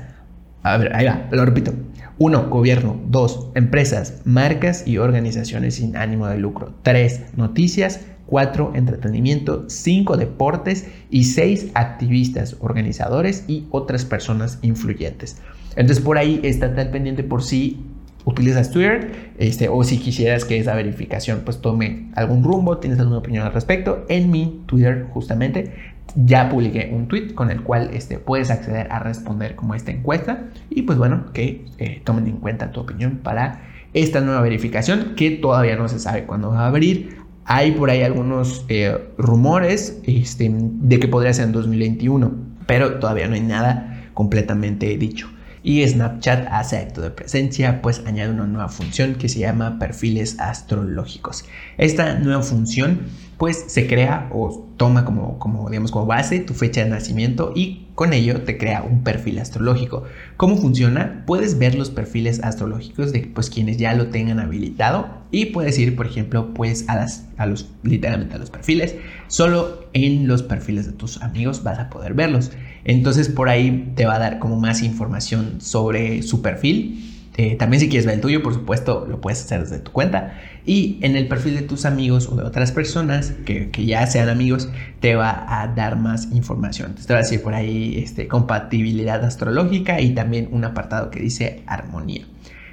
a 0.63 0.79
ver, 0.79 0.97
ahí 0.97 1.05
va, 1.05 1.29
lo 1.31 1.45
repito. 1.45 1.75
Uno, 2.17 2.49
gobierno. 2.49 2.99
Dos, 3.11 3.51
empresas, 3.57 4.23
marcas 4.25 4.89
y 4.89 4.97
organizaciones 4.97 5.75
sin 5.75 5.99
ánimo 5.99 6.27
de 6.29 6.39
lucro. 6.39 6.73
Tres, 6.83 7.25
noticias. 7.37 8.01
Cuatro, 8.25 8.73
entretenimiento. 8.75 9.69
Cinco, 9.69 10.17
deportes. 10.17 10.87
Y 11.11 11.25
seis, 11.25 11.67
activistas, 11.75 12.57
organizadores 12.61 13.45
y 13.49 13.67
otras 13.71 14.07
personas 14.07 14.61
influyentes. 14.63 15.43
Entonces 15.77 16.03
por 16.03 16.17
ahí 16.17 16.41
está 16.43 16.75
tal 16.75 16.91
pendiente 16.91 17.23
por 17.23 17.43
si 17.43 17.85
utilizas 18.29 18.71
Twitter, 18.71 19.33
este, 19.38 19.69
o 19.69 19.83
si 19.85 19.99
quisieras 19.99 20.45
que 20.45 20.59
esa 20.59 20.75
verificación 20.75 21.43
pues 21.45 21.61
tome 21.61 22.11
algún 22.14 22.45
rumbo, 22.45 22.79
tienes 22.79 22.99
alguna 22.99 23.19
opinión 23.19 23.47
al 23.47 23.53
respecto, 23.53 24.05
en 24.09 24.31
mi 24.31 24.62
Twitter 24.67 25.07
justamente 25.11 25.73
ya 26.14 26.49
publiqué 26.49 26.91
un 26.93 27.09
tweet 27.09 27.35
con 27.35 27.51
el 27.51 27.62
cual 27.62 27.91
este, 27.93 28.19
puedes 28.19 28.51
acceder 28.51 28.88
a 28.91 28.99
responder 28.99 29.57
como 29.57 29.75
esta 29.75 29.91
encuesta 29.91 30.45
y 30.69 30.83
pues 30.83 30.99
bueno, 30.99 31.33
que 31.33 31.64
eh, 31.79 32.03
tomen 32.05 32.27
en 32.27 32.37
cuenta 32.37 32.71
tu 32.71 32.81
opinión 32.81 33.21
para 33.23 33.62
esta 33.95 34.21
nueva 34.21 34.43
verificación 34.43 35.14
que 35.17 35.31
todavía 35.31 35.77
no 35.77 35.88
se 35.88 35.99
sabe 35.99 36.25
cuándo 36.25 36.51
va 36.51 36.64
a 36.64 36.67
abrir. 36.67 37.19
Hay 37.47 37.73
por 37.73 37.88
ahí 37.88 38.03
algunos 38.03 38.67
eh, 38.69 38.95
rumores 39.17 40.01
este, 40.05 40.51
de 40.53 41.01
que 41.01 41.09
podría 41.09 41.33
ser 41.33 41.47
en 41.47 41.53
2021, 41.53 42.31
pero 42.67 42.99
todavía 42.99 43.27
no 43.27 43.35
hay 43.35 43.41
nada 43.41 44.11
completamente 44.12 44.99
dicho. 44.99 45.31
Y 45.69 45.87
Snapchat 45.87 46.49
hace 46.51 46.79
acto 46.79 47.03
de 47.03 47.11
presencia, 47.11 47.83
pues 47.83 48.01
añade 48.07 48.31
una 48.31 48.47
nueva 48.47 48.71
función 48.71 49.17
que 49.17 49.29
se 49.29 49.41
llama 49.41 49.79
perfiles 49.79 50.41
astrológicos. 50.41 51.45
Esta 51.77 52.15
nueva 52.15 52.43
función 52.43 53.01
pues 53.38 53.64
se 53.68 53.87
crea 53.87 54.29
o 54.33 54.68
toma 54.77 55.05
como, 55.05 55.38
como, 55.38 55.70
digamos, 55.70 55.92
como 55.92 56.07
base 56.07 56.40
tu 56.40 56.55
fecha 56.55 56.83
de 56.83 56.90
nacimiento 56.90 57.53
y 57.55 57.87
con 57.94 58.12
ello 58.12 58.42
te 58.42 58.59
crea 58.59 58.83
un 58.83 59.05
perfil 59.05 59.38
astrológico. 59.38 60.05
¿Cómo 60.37 60.57
funciona? 60.57 61.22
Puedes 61.24 61.59
ver 61.59 61.77
los 61.77 61.90
perfiles 61.90 62.40
astrológicos 62.42 63.12
de 63.12 63.31
pues, 63.33 63.48
quienes 63.48 63.77
ya 63.77 63.94
lo 63.94 64.09
tengan 64.09 64.40
habilitado 64.40 65.09
y 65.31 65.46
puedes 65.46 65.79
ir, 65.79 65.94
por 65.94 66.07
ejemplo, 66.07 66.53
pues 66.53 66.88
a, 66.88 66.96
las, 66.96 67.29
a 67.37 67.46
los, 67.46 67.70
literalmente 67.85 68.35
a 68.35 68.38
los 68.38 68.51
perfiles. 68.51 68.96
Solo 69.29 69.85
en 69.92 70.27
los 70.27 70.42
perfiles 70.42 70.87
de 70.87 70.92
tus 70.92 71.22
amigos 71.22 71.62
vas 71.62 71.79
a 71.79 71.90
poder 71.90 72.14
verlos. 72.14 72.51
Entonces 72.85 73.29
por 73.29 73.48
ahí 73.48 73.92
te 73.94 74.07
va 74.07 74.16
a 74.16 74.18
dar 74.18 74.38
como 74.40 74.59
más 74.59 74.83
información 74.83 75.61
sobre 75.61 76.22
su 76.22 76.42
perfil. 76.42 77.05
Eh, 77.37 77.55
también 77.55 77.81
si 77.81 77.88
quieres 77.88 78.05
ver 78.05 78.16
el 78.16 78.20
tuyo, 78.20 78.42
por 78.42 78.53
supuesto, 78.53 79.07
lo 79.09 79.20
puedes 79.20 79.44
hacer 79.44 79.61
desde 79.61 79.79
tu 79.79 79.92
cuenta. 79.92 80.35
Y 80.69 80.99
en 81.01 81.17
el 81.17 81.29
perfil 81.29 81.55
de 81.55 81.63
tus 81.63 81.87
amigos 81.87 82.29
o 82.31 82.37
de 82.37 82.43
otras 82.43 82.73
personas 82.73 83.33
que, 83.47 83.71
ya 83.87 84.07
sean 84.07 84.29
amigos, 84.29 84.69
te 85.01 85.15
va 85.15 85.63
a 85.63 85.67
dar 85.69 85.97
más 85.97 86.31
información. 86.31 86.95
Te 86.95 87.11
va 87.11 87.21
a 87.21 87.23
decir 87.23 87.41
por 87.41 87.55
ahí 87.55 87.97
este, 88.05 88.29
compatibilidad 88.29 89.25
astrológica 89.25 89.99
y 89.99 90.11
también 90.11 90.51
un 90.53 90.67
apartado 90.67 91.11
que 91.11 91.21
dice 91.21 91.63
armonía. 91.67 92.27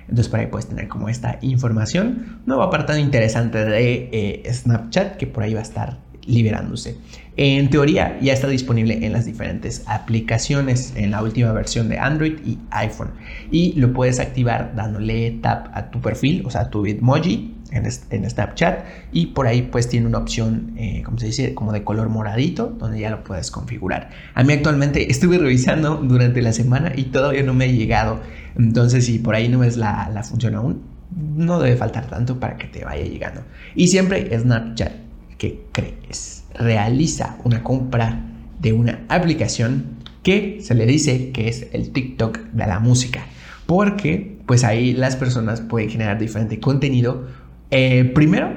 Entonces 0.10 0.28
por 0.28 0.42
ahí 0.42 0.48
puedes 0.48 0.68
tener 0.68 0.90
como 0.90 1.08
esta 1.08 1.40
información. 1.40 2.42
Nuevo 2.46 2.64
apartado 2.64 3.00
interesante 3.00 3.64
de 3.64 4.10
eh, 4.12 4.54
Snapchat 4.54 5.16
que 5.16 5.26
por 5.26 5.44
ahí 5.44 5.54
va 5.54 5.62
a 5.62 5.64
estar 5.64 5.98
liberándose. 6.26 6.98
En 7.38 7.70
teoría 7.70 8.20
ya 8.20 8.34
está 8.34 8.50
disponible 8.50 9.06
en 9.06 9.14
las 9.14 9.24
diferentes 9.24 9.84
aplicaciones 9.88 10.92
en 10.98 11.12
la 11.12 11.24
última 11.24 11.54
versión 11.54 11.88
de 11.88 11.98
Android 11.98 12.40
y 12.46 12.58
iPhone 12.72 13.12
y 13.52 13.72
lo 13.80 13.94
puedes 13.94 14.20
activar 14.20 14.76
dándole 14.76 15.40
tap 15.42 15.70
a 15.74 15.92
tu 15.92 16.02
perfil, 16.02 16.44
o 16.46 16.52
sea, 16.52 16.62
a 16.62 16.70
tu 16.70 16.82
Bitmoji 16.82 17.55
en, 17.76 18.30
Snapchat 18.30 18.86
y 19.12 19.28
por 19.28 19.48
ahí 19.48 19.64
pues 19.64 19.88
tiene 19.88 20.08
una 20.08 20.18
opción, 20.18 20.74
eh, 20.78 21.04
como 21.04 21.20
se 21.20 21.28
dice, 21.28 21.54
como 21.54 21.72
de 21.72 21.84
color 21.84 22.10
moradito 22.10 22.68
donde 22.68 23.00
ya 23.00 23.10
lo 23.10 23.24
puedes 23.24 23.52
configurar. 23.52 24.10
A 24.34 24.44
mí 24.44 24.54
actualmente 24.54 25.12
estuve 25.12 25.38
revisando 25.38 25.98
durante 25.98 26.42
la 26.42 26.54
semana 26.54 26.94
y 26.96 27.06
todavía 27.06 27.44
no 27.44 27.54
me 27.54 27.66
ha 27.66 27.68
llegado, 27.68 28.22
entonces 28.58 29.06
si 29.06 29.20
por 29.20 29.36
ahí 29.36 29.50
no 29.50 29.60
ves 29.60 29.78
la, 29.78 30.10
la 30.14 30.24
función 30.24 30.56
aún, 30.56 30.82
no 31.16 31.60
debe 31.60 31.78
faltar 31.78 32.08
tanto 32.08 32.40
para 32.40 32.58
que 32.58 32.68
te 32.68 32.84
vaya 32.84 33.06
llegando. 33.06 33.42
Y 33.76 33.88
siempre 33.88 34.38
Snapchat 34.38 35.06
que 35.38 35.66
crees. 35.72 36.46
Realiza 36.54 37.38
una 37.44 37.64
compra 37.64 38.24
de 38.60 38.74
una 38.74 39.06
aplicación 39.10 39.96
que 40.24 40.60
se 40.62 40.74
le 40.74 40.86
dice 40.86 41.32
que 41.32 41.48
es 41.48 41.68
el 41.74 41.92
TikTok 41.92 42.40
de 42.40 42.68
la 42.68 42.80
música. 42.80 43.26
Porque 43.66 44.38
pues 44.46 44.64
ahí 44.64 44.94
las 44.94 45.16
personas 45.16 45.62
pueden 45.62 45.90
generar 45.90 46.20
diferente 46.20 46.60
contenido. 46.60 47.28
Eh, 47.72 48.12
primero 48.14 48.56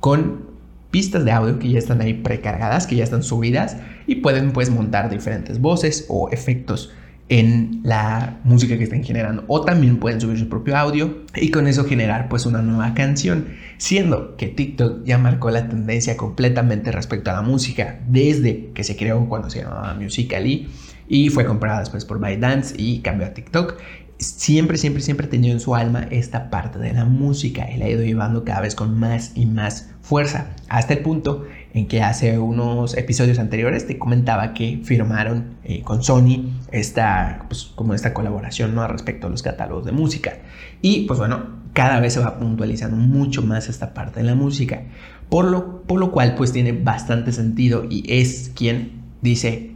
con 0.00 0.46
pistas 0.90 1.24
de 1.24 1.32
audio 1.32 1.58
que 1.58 1.68
ya 1.68 1.78
están 1.78 2.00
ahí 2.00 2.14
precargadas, 2.14 2.86
que 2.86 2.96
ya 2.96 3.04
están 3.04 3.22
subidas 3.22 3.76
y 4.06 4.16
pueden 4.16 4.52
pues 4.52 4.70
montar 4.70 5.10
diferentes 5.10 5.60
voces 5.60 6.06
o 6.08 6.30
efectos 6.30 6.92
en 7.28 7.80
la 7.82 8.38
música 8.44 8.78
que 8.78 8.84
estén 8.84 9.02
generando. 9.02 9.44
O 9.48 9.62
también 9.62 9.98
pueden 9.98 10.20
subir 10.20 10.38
su 10.38 10.48
propio 10.48 10.76
audio 10.76 11.24
y 11.34 11.50
con 11.50 11.66
eso 11.66 11.84
generar 11.84 12.28
pues 12.28 12.46
una 12.46 12.62
nueva 12.62 12.94
canción. 12.94 13.48
Siendo 13.78 14.36
que 14.36 14.46
TikTok 14.46 15.04
ya 15.04 15.18
marcó 15.18 15.50
la 15.50 15.68
tendencia 15.68 16.16
completamente 16.16 16.92
respecto 16.92 17.30
a 17.30 17.34
la 17.34 17.42
música 17.42 18.00
desde 18.08 18.70
que 18.72 18.84
se 18.84 18.96
creó 18.96 19.28
cuando 19.28 19.50
se 19.50 19.62
llamaba 19.62 19.94
Musical.ly 19.94 20.68
y 21.08 21.28
fue 21.28 21.44
comprada 21.44 21.80
después 21.80 22.04
por 22.04 22.20
ByteDance 22.20 22.74
y 22.78 23.00
cambió 23.00 23.26
a 23.26 23.30
TikTok 23.30 23.76
siempre, 24.18 24.78
siempre, 24.78 25.02
siempre 25.02 25.26
ha 25.26 25.30
tenido 25.30 25.52
en 25.52 25.60
su 25.60 25.74
alma 25.74 26.06
esta 26.10 26.50
parte 26.50 26.78
de 26.78 26.92
la 26.92 27.04
música 27.04 27.70
y 27.70 27.76
la 27.76 27.86
ha 27.86 27.88
ido 27.90 28.02
llevando 28.02 28.44
cada 28.44 28.60
vez 28.60 28.74
con 28.74 28.98
más 28.98 29.32
y 29.34 29.46
más 29.46 29.90
fuerza, 30.00 30.54
hasta 30.68 30.94
el 30.94 31.00
punto 31.00 31.44
en 31.74 31.88
que 31.88 32.02
hace 32.02 32.38
unos 32.38 32.96
episodios 32.96 33.38
anteriores 33.38 33.86
te 33.86 33.98
comentaba 33.98 34.54
que 34.54 34.80
firmaron 34.84 35.56
eh, 35.64 35.82
con 35.82 36.02
Sony 36.02 36.48
esta, 36.70 37.44
pues, 37.48 37.64
como 37.74 37.92
esta 37.92 38.14
colaboración 38.14 38.74
¿no? 38.74 38.86
respecto 38.86 39.26
a 39.26 39.30
los 39.30 39.42
catálogos 39.42 39.84
de 39.84 39.92
música. 39.92 40.38
Y 40.80 41.06
pues 41.06 41.18
bueno, 41.18 41.56
cada 41.72 42.00
vez 42.00 42.14
se 42.14 42.20
va 42.20 42.38
puntualizando 42.38 42.96
mucho 42.96 43.42
más 43.42 43.68
esta 43.68 43.92
parte 43.92 44.20
de 44.20 44.26
la 44.26 44.34
música, 44.34 44.84
por 45.28 45.44
lo, 45.44 45.82
por 45.82 45.98
lo 45.98 46.12
cual 46.12 46.34
pues 46.36 46.52
tiene 46.52 46.72
bastante 46.72 47.32
sentido 47.32 47.84
y 47.90 48.04
es 48.08 48.52
quien 48.54 49.02
dice 49.20 49.72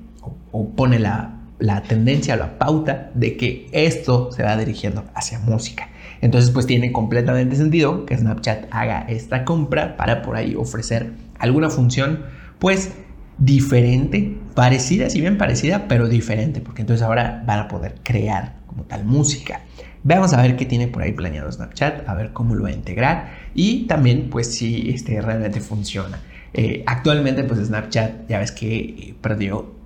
o 0.53 0.71
pone 0.71 0.99
la 0.99 1.40
la 1.61 1.83
tendencia, 1.83 2.37
la 2.37 2.59
pauta 2.59 3.11
de 3.15 3.37
que 3.37 3.69
esto 3.73 4.33
se 4.33 4.43
va 4.43 4.57
dirigiendo 4.57 5.05
hacia 5.15 5.39
música. 5.39 5.89
Entonces 6.21 6.51
pues 6.51 6.67
tiene 6.67 6.93
completamente 6.93 7.57
sentido 7.57 8.05
que 8.07 8.17
Snapchat 8.17 8.67
haga 8.71 9.07
esta 9.09 9.45
compra 9.45 9.97
para 9.97 10.23
por 10.23 10.37
ahí 10.37 10.55
ofrecer 10.55 11.13
alguna 11.39 11.71
función 11.71 12.25
pues 12.59 12.93
diferente, 13.39 14.37
parecida, 14.55 15.09
si 15.09 15.21
bien 15.21 15.39
parecida, 15.39 15.89
pero 15.89 16.09
diferente, 16.09 16.61
porque 16.61 16.83
entonces 16.83 17.05
ahora 17.05 17.43
van 17.47 17.61
a 17.61 17.69
poder 17.69 17.95
crear 18.03 18.57
como 18.67 18.85
tal 18.85 19.05
música. 19.05 19.63
Vamos 20.03 20.33
a 20.33 20.43
ver 20.43 20.57
qué 20.57 20.67
tiene 20.67 20.89
por 20.89 21.03
ahí 21.03 21.13
planeado 21.13 21.51
Snapchat, 21.51 22.09
a 22.09 22.15
ver 22.15 22.33
cómo 22.33 22.55
lo 22.55 22.65
va 22.65 22.71
a 22.71 22.73
integrar 22.73 23.33
y 23.55 23.87
también 23.87 24.31
pues 24.31 24.55
si 24.55 24.91
este, 24.91 25.21
realmente 25.21 25.61
funciona. 25.61 26.21
Eh, 26.53 26.83
actualmente 26.87 27.45
pues 27.45 27.61
Snapchat 27.61 28.29
ya 28.29 28.39
ves 28.39 28.53
que 28.53 29.15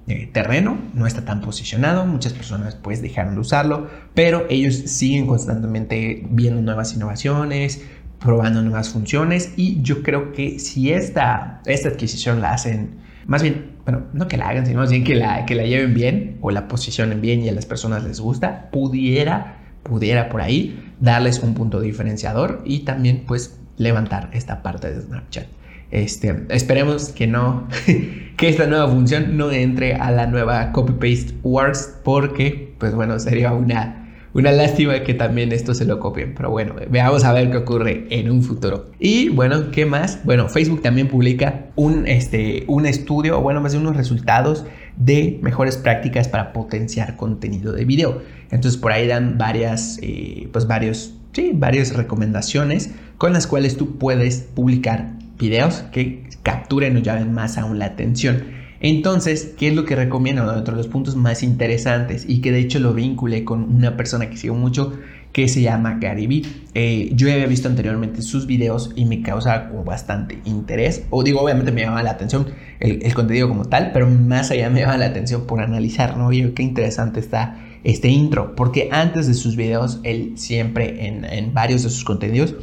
eh, 0.06 0.28
terreno, 0.32 0.76
no 0.92 1.06
está 1.06 1.24
tan 1.24 1.40
posicionado, 1.40 2.04
muchas 2.04 2.34
personas 2.34 2.74
pues 2.74 3.00
dejaron 3.00 3.34
de 3.34 3.40
usarlo, 3.40 3.88
pero 4.12 4.44
ellos 4.50 4.74
siguen 4.74 5.26
constantemente 5.26 6.26
viendo 6.28 6.60
nuevas 6.60 6.94
innovaciones, 6.94 7.82
probando 8.18 8.60
nuevas 8.60 8.90
funciones 8.90 9.54
y 9.56 9.80
yo 9.80 10.02
creo 10.02 10.32
que 10.32 10.58
si 10.58 10.92
esta, 10.92 11.62
esta 11.64 11.88
adquisición 11.88 12.42
la 12.42 12.52
hacen, 12.52 12.96
más 13.26 13.42
bien, 13.42 13.72
bueno, 13.84 14.02
no 14.12 14.28
que 14.28 14.36
la 14.36 14.48
hagan, 14.48 14.66
sino 14.66 14.80
más 14.80 14.90
bien 14.90 15.04
que 15.04 15.14
la, 15.14 15.46
que 15.46 15.54
la 15.54 15.64
lleven 15.64 15.94
bien 15.94 16.38
o 16.42 16.50
la 16.50 16.68
posicionen 16.68 17.22
bien 17.22 17.42
y 17.42 17.48
a 17.48 17.52
las 17.52 17.64
personas 17.64 18.04
les 18.04 18.20
gusta, 18.20 18.68
pudiera, 18.70 19.58
pudiera 19.82 20.28
por 20.28 20.42
ahí 20.42 20.92
darles 21.00 21.38
un 21.38 21.54
punto 21.54 21.80
diferenciador 21.80 22.62
y 22.66 22.80
también 22.80 23.24
pues 23.26 23.58
levantar 23.78 24.28
esta 24.32 24.62
parte 24.62 24.92
de 24.92 25.00
Snapchat. 25.00 25.46
Este, 25.94 26.44
esperemos 26.48 27.10
que 27.10 27.28
no, 27.28 27.68
que 28.36 28.48
esta 28.48 28.66
nueva 28.66 28.88
función 28.88 29.36
no 29.36 29.52
entre 29.52 29.94
a 29.94 30.10
la 30.10 30.26
nueva 30.26 30.72
copy-paste 30.72 31.34
works 31.44 32.00
porque, 32.02 32.74
pues 32.78 32.96
bueno, 32.96 33.20
sería 33.20 33.52
una, 33.52 34.12
una 34.32 34.50
lástima 34.50 35.04
que 35.04 35.14
también 35.14 35.52
esto 35.52 35.72
se 35.72 35.84
lo 35.84 36.00
copien. 36.00 36.34
Pero 36.34 36.50
bueno, 36.50 36.74
veamos 36.90 37.24
a 37.24 37.32
ver 37.32 37.52
qué 37.52 37.58
ocurre 37.58 38.08
en 38.10 38.28
un 38.28 38.42
futuro. 38.42 38.90
Y 38.98 39.28
bueno, 39.28 39.70
¿qué 39.70 39.86
más? 39.86 40.18
Bueno, 40.24 40.48
Facebook 40.48 40.82
también 40.82 41.06
publica 41.06 41.66
un, 41.76 42.08
este, 42.08 42.64
un 42.66 42.86
estudio, 42.86 43.38
o 43.38 43.42
bueno, 43.42 43.60
más 43.60 43.70
de 43.70 43.78
unos 43.78 43.96
resultados 43.96 44.66
de 44.96 45.38
mejores 45.42 45.76
prácticas 45.76 46.26
para 46.26 46.52
potenciar 46.52 47.14
contenido 47.14 47.72
de 47.72 47.84
video. 47.84 48.20
Entonces 48.50 48.80
por 48.80 48.90
ahí 48.90 49.06
dan 49.06 49.38
varias, 49.38 50.00
eh, 50.02 50.48
pues 50.52 50.66
varios, 50.66 51.14
sí, 51.30 51.52
varias 51.54 51.94
recomendaciones 51.94 52.90
con 53.16 53.32
las 53.32 53.46
cuales 53.46 53.76
tú 53.76 53.96
puedes 53.96 54.40
publicar 54.40 55.22
videos 55.38 55.84
que 55.92 56.24
capturen 56.42 56.96
o 56.96 57.00
llamen 57.00 57.32
más 57.32 57.58
aún 57.58 57.78
la 57.78 57.86
atención. 57.86 58.44
Entonces, 58.80 59.54
¿qué 59.56 59.68
es 59.68 59.74
lo 59.74 59.86
que 59.86 59.96
recomiendo? 59.96 60.44
Otro 60.44 60.74
de 60.74 60.82
los 60.82 60.88
puntos 60.88 61.16
más 61.16 61.42
interesantes 61.42 62.26
y 62.28 62.40
que 62.40 62.52
de 62.52 62.60
hecho 62.60 62.78
lo 62.80 62.92
vinculé 62.92 63.42
con 63.42 63.62
una 63.62 63.96
persona 63.96 64.28
que 64.28 64.36
sigo 64.36 64.54
mucho 64.54 64.92
que 65.32 65.48
se 65.48 65.62
llama 65.62 65.98
Gary 66.00 66.46
eh, 66.74 67.10
yo 67.14 67.32
había 67.32 67.46
visto 67.46 67.66
anteriormente 67.66 68.22
sus 68.22 68.46
videos 68.46 68.92
y 68.94 69.04
me 69.04 69.20
causa 69.20 69.70
bastante 69.84 70.38
interés. 70.44 71.06
O 71.10 71.24
digo, 71.24 71.40
obviamente 71.40 71.72
me 71.72 71.80
llama 71.80 72.02
la 72.02 72.10
atención 72.10 72.46
el, 72.78 73.12
contenido 73.14 73.48
como 73.48 73.64
tal, 73.64 73.90
pero 73.92 74.08
más 74.08 74.50
allá 74.50 74.70
me 74.70 74.80
llama 74.80 74.98
la 74.98 75.06
atención 75.06 75.46
por 75.46 75.60
analizar, 75.60 76.16
¿no? 76.16 76.26
Oye, 76.26 76.52
qué 76.54 76.62
interesante 76.62 77.18
está 77.18 77.58
este 77.82 78.08
intro. 78.08 78.54
Porque 78.54 78.90
antes 78.92 79.26
de 79.26 79.34
sus 79.34 79.56
videos, 79.56 79.98
él 80.04 80.34
siempre 80.36 81.06
en 81.06 81.52
varios 81.52 81.82
de 81.82 81.88
sus 81.90 82.04
contenidos 82.04 82.54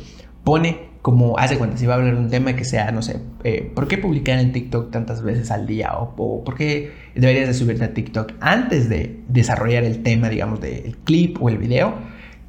pone 0.44 0.91
como 1.02 1.40
hace 1.40 1.58
cuenta, 1.58 1.78
si 1.78 1.88
va 1.88 1.96
a 1.96 1.98
hablar 1.98 2.16
de 2.16 2.22
un 2.22 2.30
tema 2.30 2.56
que 2.56 2.64
sea, 2.64 2.92
no 2.92 3.02
sé, 3.02 3.18
eh, 3.44 3.72
¿por 3.74 3.88
qué 3.88 3.98
publicar 3.98 4.38
en 4.40 4.52
TikTok 4.52 4.92
tantas 4.92 5.24
veces 5.24 5.50
al 5.50 5.66
día? 5.66 5.94
O, 5.98 6.44
¿por 6.44 6.56
qué 6.56 6.92
deberías 7.16 7.48
de 7.48 7.54
subirte 7.54 7.86
a 7.86 7.94
TikTok 7.94 8.34
antes 8.40 8.88
de 8.88 9.20
desarrollar 9.28 9.84
el 9.84 10.04
tema, 10.04 10.30
digamos, 10.30 10.62
del 10.62 10.98
clip 11.04 11.42
o 11.42 11.50
el 11.50 11.58
video? 11.58 11.96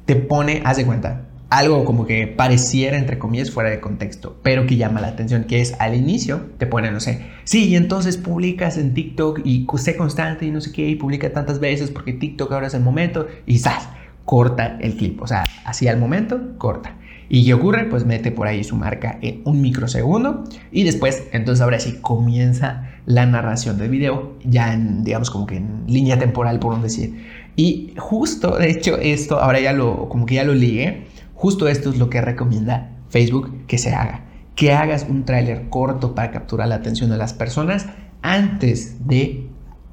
Te 0.05 0.15
pone, 0.15 0.61
haz 0.65 0.77
de 0.77 0.85
cuenta, 0.85 1.25
algo 1.49 1.83
como 1.83 2.05
que 2.05 2.27
pareciera, 2.27 2.97
entre 2.97 3.17
comillas, 3.17 3.49
fuera 3.49 3.71
de 3.71 3.79
contexto, 3.79 4.37
pero 4.43 4.67
que 4.67 4.75
llama 4.75 5.01
la 5.01 5.07
atención, 5.07 5.45
que 5.45 5.61
es 5.61 5.73
al 5.79 5.95
inicio, 5.95 6.49
te 6.59 6.67
pone, 6.67 6.91
no 6.91 6.99
sé, 6.99 7.25
sí, 7.45 7.69
y 7.69 7.75
entonces 7.75 8.17
publicas 8.17 8.77
en 8.77 8.93
TikTok 8.93 9.41
y 9.45 9.65
sé 9.77 9.95
constante 9.95 10.45
y 10.45 10.51
no 10.51 10.61
sé 10.61 10.71
qué, 10.71 10.87
y 10.87 10.95
publica 10.95 11.31
tantas 11.31 11.59
veces 11.59 11.89
porque 11.89 12.13
TikTok 12.13 12.51
ahora 12.51 12.67
es 12.67 12.73
el 12.75 12.81
momento, 12.81 13.27
y 13.47 13.57
¡zas! 13.57 13.89
corta 14.25 14.77
el 14.79 14.95
clip, 14.95 15.21
o 15.21 15.27
sea, 15.27 15.43
así 15.65 15.87
al 15.87 15.97
momento, 15.97 16.57
corta. 16.57 16.97
¿Y 17.33 17.45
qué 17.45 17.55
ocurre? 17.55 17.85
Pues 17.85 18.05
mete 18.05 18.29
por 18.29 18.45
ahí 18.45 18.63
su 18.63 18.75
marca 18.75 19.17
en 19.23 19.41
un 19.45 19.59
microsegundo 19.59 20.43
y 20.71 20.83
después, 20.83 21.23
entonces 21.31 21.63
ahora 21.63 21.79
sí 21.79 21.97
comienza 21.99 22.91
la 23.07 23.25
narración 23.25 23.79
del 23.79 23.89
video, 23.89 24.33
ya 24.43 24.71
en, 24.71 25.03
digamos, 25.03 25.31
como 25.31 25.47
que 25.47 25.57
en 25.57 25.83
línea 25.87 26.19
temporal, 26.19 26.59
por 26.59 26.75
un 26.75 26.83
decir. 26.83 27.25
Y 27.55 27.95
justo, 27.97 28.55
de 28.59 28.69
hecho, 28.69 28.99
esto, 28.99 29.39
ahora 29.39 29.59
ya 29.59 29.73
lo, 29.73 30.09
como 30.09 30.27
que 30.27 30.35
ya 30.35 30.43
lo 30.43 30.53
ligué, 30.53 31.07
justo 31.33 31.67
esto 31.67 31.89
es 31.89 31.97
lo 31.97 32.07
que 32.07 32.21
recomienda 32.21 32.91
Facebook 33.09 33.65
que 33.65 33.79
se 33.79 33.95
haga. 33.95 34.25
Que 34.53 34.73
hagas 34.73 35.07
un 35.09 35.25
tráiler 35.25 35.69
corto 35.69 36.13
para 36.13 36.29
capturar 36.29 36.67
la 36.67 36.75
atención 36.75 37.09
de 37.09 37.17
las 37.17 37.33
personas 37.33 37.87
antes 38.21 39.07
de, 39.07 39.47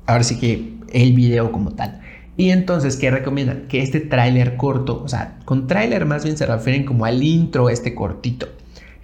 ahora 0.05 0.25
sí 0.25 0.39
que 0.39 0.75
el 0.93 1.15
video 1.15 1.53
como 1.53 1.71
tal. 1.71 2.03
Y 2.37 2.51
entonces, 2.51 2.97
¿qué 2.97 3.11
recomiendan? 3.11 3.67
Que 3.69 3.83
este 3.83 4.01
tráiler 4.01 4.57
corto, 4.57 5.03
o 5.03 5.09
sea, 5.09 5.39
con 5.45 5.67
tráiler 5.67 6.07
más 6.07 6.25
bien 6.25 6.37
se 6.37 6.47
refieren 6.47 6.85
como 6.85 7.05
al 7.05 7.23
intro 7.23 7.69
este 7.69 7.95
cortito, 7.95 8.49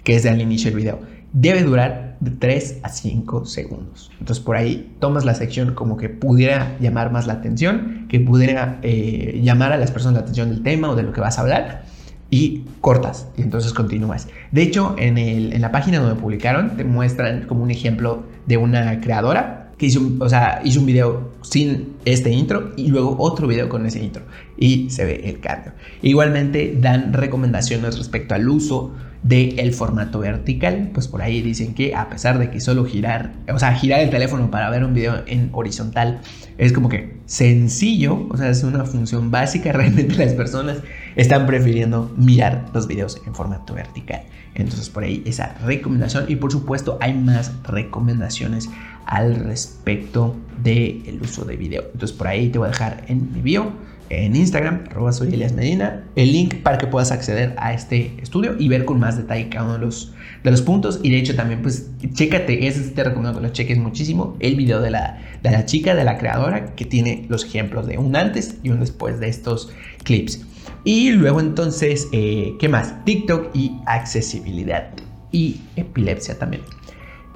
que 0.04 0.16
es 0.16 0.24
al 0.26 0.40
inicio 0.40 0.70
del 0.70 0.80
video, 0.80 1.00
debe 1.32 1.62
durar 1.62 2.16
de 2.20 2.30
3 2.30 2.78
a 2.82 2.88
5 2.88 3.44
segundos. 3.44 4.10
Entonces 4.18 4.42
por 4.42 4.56
ahí 4.56 4.90
tomas 5.00 5.24
la 5.24 5.34
sección 5.34 5.74
como 5.74 5.96
que 5.96 6.08
pudiera 6.08 6.76
llamar 6.80 7.12
más 7.12 7.26
la 7.26 7.34
atención, 7.34 8.06
que 8.08 8.20
pudiera 8.20 8.78
eh, 8.82 9.40
llamar 9.42 9.72
a 9.72 9.76
las 9.76 9.90
personas 9.90 10.14
la 10.14 10.20
atención 10.20 10.50
del 10.50 10.62
tema 10.62 10.90
o 10.90 10.96
de 10.96 11.02
lo 11.02 11.12
que 11.12 11.20
vas 11.20 11.38
a 11.38 11.42
hablar 11.42 11.84
y 12.30 12.64
cortas 12.80 13.28
y 13.36 13.42
entonces 13.42 13.72
continúas. 13.72 14.28
De 14.50 14.62
hecho, 14.62 14.94
en, 14.98 15.60
la 15.60 15.70
página 15.72 16.00
donde 16.00 16.20
publicaron 16.20 16.76
te 16.76 16.84
muestran 16.84 17.46
como 17.46 17.62
un 17.62 17.70
ejemplo 17.70 18.24
de 18.46 18.56
una 18.56 19.00
creadora 19.00 19.65
que 19.78 19.86
hizo, 19.86 20.00
o 20.20 20.28
sea, 20.28 20.60
hizo 20.64 20.80
un 20.80 20.86
video 20.86 21.32
sin 21.42 21.96
este 22.04 22.30
intro 22.30 22.72
y 22.76 22.88
luego 22.88 23.16
otro 23.18 23.46
video 23.46 23.68
con 23.68 23.84
ese 23.84 24.02
intro 24.02 24.24
y 24.56 24.88
se 24.90 25.04
ve 25.04 25.20
el 25.24 25.40
cambio. 25.40 25.72
Igualmente 26.02 26.76
dan 26.80 27.12
recomendaciones 27.12 27.98
respecto 27.98 28.34
al 28.34 28.48
uso 28.48 28.92
del 29.22 29.72
formato 29.74 30.20
vertical, 30.20 30.90
pues 30.94 31.08
por 31.08 31.20
ahí 31.20 31.42
dicen 31.42 31.74
que 31.74 31.96
a 31.96 32.08
pesar 32.08 32.38
de 32.38 32.48
que 32.48 32.60
solo 32.60 32.84
girar, 32.84 33.32
o 33.52 33.58
sea, 33.58 33.74
girar 33.74 34.00
el 34.00 34.10
teléfono 34.10 34.50
para 34.52 34.70
ver 34.70 34.84
un 34.84 34.94
video 34.94 35.24
en 35.26 35.50
horizontal 35.52 36.20
es 36.58 36.72
como 36.72 36.88
que 36.88 37.16
sencillo, 37.26 38.28
o 38.30 38.36
sea, 38.36 38.50
es 38.50 38.62
una 38.62 38.84
función 38.84 39.32
básica, 39.32 39.72
realmente 39.74 40.14
las 40.14 40.32
personas 40.34 40.78
están 41.16 41.44
prefiriendo 41.46 42.14
mirar 42.16 42.66
los 42.72 42.86
videos 42.86 43.20
en 43.26 43.34
formato 43.34 43.74
vertical. 43.74 44.22
Entonces 44.54 44.88
por 44.88 45.02
ahí 45.02 45.22
esa 45.26 45.54
recomendación 45.64 46.26
y 46.28 46.36
por 46.36 46.52
supuesto 46.52 46.96
hay 47.00 47.12
más 47.12 47.52
recomendaciones 47.64 48.70
al 49.06 49.36
respecto 49.36 50.36
del 50.62 51.18
uso 51.22 51.44
de 51.44 51.56
video. 51.56 51.84
Entonces 51.92 52.16
por 52.16 52.28
ahí 52.28 52.48
te 52.48 52.58
voy 52.58 52.66
a 52.66 52.70
dejar 52.70 53.04
en 53.08 53.32
mi 53.32 53.40
bio, 53.40 53.72
en 54.08 54.36
Instagram, 54.36 54.84
arroba 54.90 55.12
soy 55.12 55.34
Elias 55.34 55.52
Medina, 55.52 56.04
el 56.14 56.32
link 56.32 56.62
para 56.62 56.78
que 56.78 56.86
puedas 56.86 57.10
acceder 57.10 57.54
a 57.58 57.72
este 57.72 58.12
estudio 58.22 58.54
y 58.58 58.68
ver 58.68 58.84
con 58.84 59.00
más 59.00 59.16
detalle 59.16 59.48
cada 59.48 59.64
uno 59.64 59.74
de 59.74 59.78
los, 59.80 60.12
de 60.44 60.50
los 60.50 60.62
puntos. 60.62 61.00
Y 61.02 61.10
de 61.10 61.18
hecho 61.18 61.34
también 61.34 61.62
pues 61.62 61.90
chécate, 62.14 62.68
ese 62.68 62.88
te 62.90 63.02
recomiendo 63.02 63.40
que 63.40 63.46
lo 63.46 63.52
cheques 63.52 63.78
muchísimo, 63.78 64.36
el 64.38 64.54
video 64.54 64.80
de 64.80 64.90
la, 64.90 65.20
de 65.42 65.50
la 65.50 65.66
chica, 65.66 65.94
de 65.94 66.04
la 66.04 66.18
creadora, 66.18 66.74
que 66.76 66.84
tiene 66.84 67.26
los 67.28 67.44
ejemplos 67.44 67.86
de 67.86 67.98
un 67.98 68.14
antes 68.14 68.58
y 68.62 68.70
un 68.70 68.80
después 68.80 69.18
de 69.18 69.28
estos 69.28 69.72
clips. 70.04 70.44
Y 70.84 71.10
luego 71.10 71.40
entonces, 71.40 72.08
eh, 72.12 72.54
¿qué 72.60 72.68
más? 72.68 73.04
TikTok 73.04 73.50
y 73.54 73.72
accesibilidad 73.86 74.90
y 75.32 75.60
epilepsia 75.74 76.38
también. 76.38 76.62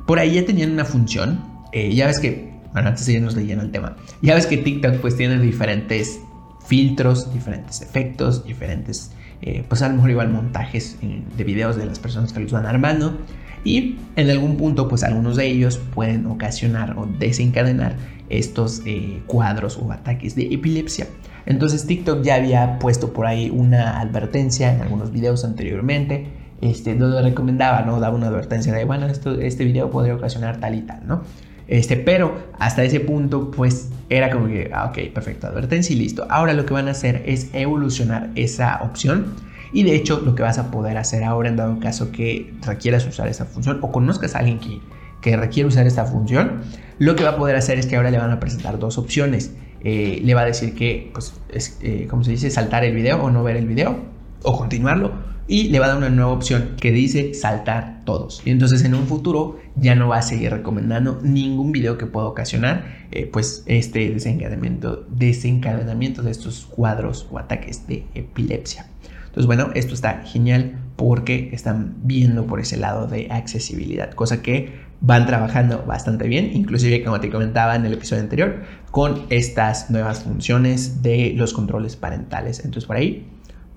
Por 0.07 0.21
ahí 0.21 0.35
ya 0.35 0.45
tenían 0.45 0.71
una 0.71 0.85
función 0.85 1.50
eh, 1.73 1.95
ya 1.95 2.07
ves 2.07 2.21
que, 2.21 2.51
bueno, 2.73 2.89
antes 2.89 3.07
de 3.07 3.15
irnos 3.15 3.35
leyendo 3.35 3.65
el 3.65 3.71
tema, 3.71 3.97
ya 4.23 4.35
ves 4.35 4.47
que 4.47 4.57
TikTok 4.57 4.97
pues 4.97 5.17
tiene 5.17 5.39
diferentes 5.39 6.21
filtros, 6.67 7.33
diferentes 7.33 7.83
efectos, 7.83 8.45
diferentes, 8.45 9.11
eh, 9.43 9.65
pues 9.69 9.83
a 9.83 9.89
lo 9.89 9.95
mejor 9.95 10.11
igual 10.11 10.29
montajes 10.31 10.97
de 11.01 11.45
videos 11.45 11.77
de 11.77 11.87
las 11.87 11.99
personas 11.99 12.33
que 12.33 12.41
los 12.41 12.53
van 12.53 12.67
armando. 12.67 13.19
Y 13.65 13.97
en 14.17 14.31
algún 14.31 14.57
punto, 14.57 14.89
pues 14.89 15.03
algunos 15.03 15.37
de 15.37 15.47
ellos 15.47 15.77
pueden 15.77 16.27
ocasionar 16.27 16.97
o 16.97 17.07
desencadenar 17.07 17.97
estos 18.31 18.83
eh, 18.87 19.23
cuadros 19.27 19.77
o 19.77 19.93
ataques 19.93 20.35
de 20.35 20.55
epilepsia. 20.55 21.09
Entonces 21.47 21.87
TikTok 21.87 22.23
ya 22.23 22.37
había 22.37 22.79
puesto 22.79 23.13
por 23.13 23.27
ahí 23.27 23.51
una 23.51 24.01
advertencia 24.01 24.73
en 24.73 24.81
algunos 24.81 25.11
videos 25.13 25.45
anteriormente, 25.45 26.29
este, 26.61 26.95
donde 26.95 27.21
recomendaba, 27.23 27.83
¿no? 27.83 27.99
Daba 27.99 28.15
una 28.15 28.29
advertencia 28.29 28.73
de, 28.73 28.85
bueno, 28.85 29.07
este 29.07 29.65
video 29.65 29.91
podría 29.91 30.15
ocasionar 30.15 30.59
tal 30.61 30.75
y 30.75 30.83
tal, 30.83 31.07
¿no? 31.07 31.23
Este, 31.71 31.97
pero 31.97 32.37
hasta 32.59 32.83
ese 32.83 32.99
punto, 32.99 33.53
pues 33.53 33.91
era 34.09 34.29
como 34.31 34.49
que, 34.49 34.71
ah, 34.75 34.87
ok, 34.87 35.15
perfecto, 35.15 35.47
advertencia 35.47 35.95
y 35.95 35.99
listo. 36.01 36.27
Ahora 36.29 36.53
lo 36.53 36.67
que 36.67 36.75
van 36.75 36.89
a 36.89 36.91
hacer 36.91 37.23
es 37.27 37.49
evolucionar 37.55 38.31
esa 38.35 38.81
opción. 38.83 39.37
Y 39.73 39.85
de 39.85 39.95
hecho, 39.95 40.21
lo 40.21 40.35
que 40.35 40.43
vas 40.43 40.59
a 40.59 40.73
poder 40.73 40.99
hacer 40.99 41.23
ahora, 41.23 41.49
en 41.49 41.55
dado 41.55 41.79
caso 41.79 42.11
que 42.11 42.53
requieras 42.67 43.07
usar 43.07 43.29
esa 43.29 43.45
función 43.45 43.79
o 43.83 43.93
conozcas 43.93 44.35
a 44.35 44.41
alguien 44.41 44.59
que, 44.59 45.37
requiere 45.37 45.69
usar 45.69 45.87
esta 45.87 46.07
función, 46.07 46.63
lo 46.99 47.15
que 47.15 47.23
va 47.23 47.31
a 47.31 47.37
poder 47.37 47.55
hacer 47.55 47.79
es 47.79 47.87
que 47.87 47.95
ahora 47.95 48.11
le 48.11 48.19
van 48.19 48.33
a 48.33 48.41
presentar 48.41 48.81
dos 48.81 48.99
opciones. 48.99 49.53
Eh, 49.83 50.21
le 50.25 50.35
va 50.35 50.41
a 50.41 50.47
decir 50.47 50.75
que, 50.75 51.11
pues, 51.13 51.35
es, 51.51 51.79
eh, 51.83 52.09
como 52.11 52.25
se 52.25 52.33
dice, 52.33 52.51
saltar 52.51 52.83
el 52.83 52.97
video 52.97 53.23
o 53.23 53.31
no 53.31 53.45
ver 53.45 53.57
el 53.57 53.69
video 53.69 53.97
o 54.43 54.59
continuarlo 54.59 55.13
y 55.51 55.65
le 55.69 55.81
va 55.81 55.87
a 55.87 55.89
dar 55.89 55.99
una 55.99 56.11
nueva 56.11 56.31
opción 56.31 56.77
que 56.81 56.93
dice 56.93 57.35
saltar 57.35 58.03
todos. 58.05 58.41
Y 58.45 58.51
entonces 58.51 58.85
en 58.85 58.95
un 58.95 59.09
futuro 59.09 59.59
ya 59.81 59.95
no 59.95 60.09
va 60.09 60.19
a 60.19 60.23
seguir 60.23 60.51
recomendando 60.51 61.19
ningún 61.23 61.73
video 61.73 61.99
que 61.99 62.07
pueda 62.07 62.27
ocasionar 62.27 62.85
eh, 63.11 63.29
pues 63.33 63.65
este 63.67 64.11
desencadenamiento, 64.11 65.07
desencadenamiento 65.09 66.23
de 66.23 66.31
estos 66.31 66.67
cuadros 66.67 67.27
o 67.31 67.39
ataques 67.39 67.87
de 67.87 68.05
epilepsia. 68.15 68.87
Entonces 69.27 69.47
bueno, 69.47 69.71
esto 69.75 69.95
está 69.95 70.23
genial 70.25 70.79
porque 70.97 71.51
están 71.53 71.95
viendo 72.03 72.47
por 72.47 72.61
ese 72.61 72.77
lado 72.77 73.07
de 73.07 73.29
accesibilidad, 73.31 74.11
cosa 74.13 74.43
que 74.43 74.91
van 75.01 75.27
trabajando 75.27 75.85
bastante 75.87 76.29
bien, 76.29 76.51
inclusive 76.53 77.03
como 77.03 77.21
te 77.21 77.31
comentaba 77.31 77.75
en 77.75 77.87
el 77.87 77.95
episodio 77.95 78.23
anterior, 78.23 78.63
con 78.91 79.23
estas 79.31 79.91
nuevas 79.91 80.25
funciones 80.25 81.03
de 81.03 81.33
los 81.37 81.55
controles 81.55 81.97
parentales. 81.97 82.59
Entonces 82.65 82.87
por 82.87 82.97
ahí 82.97 83.27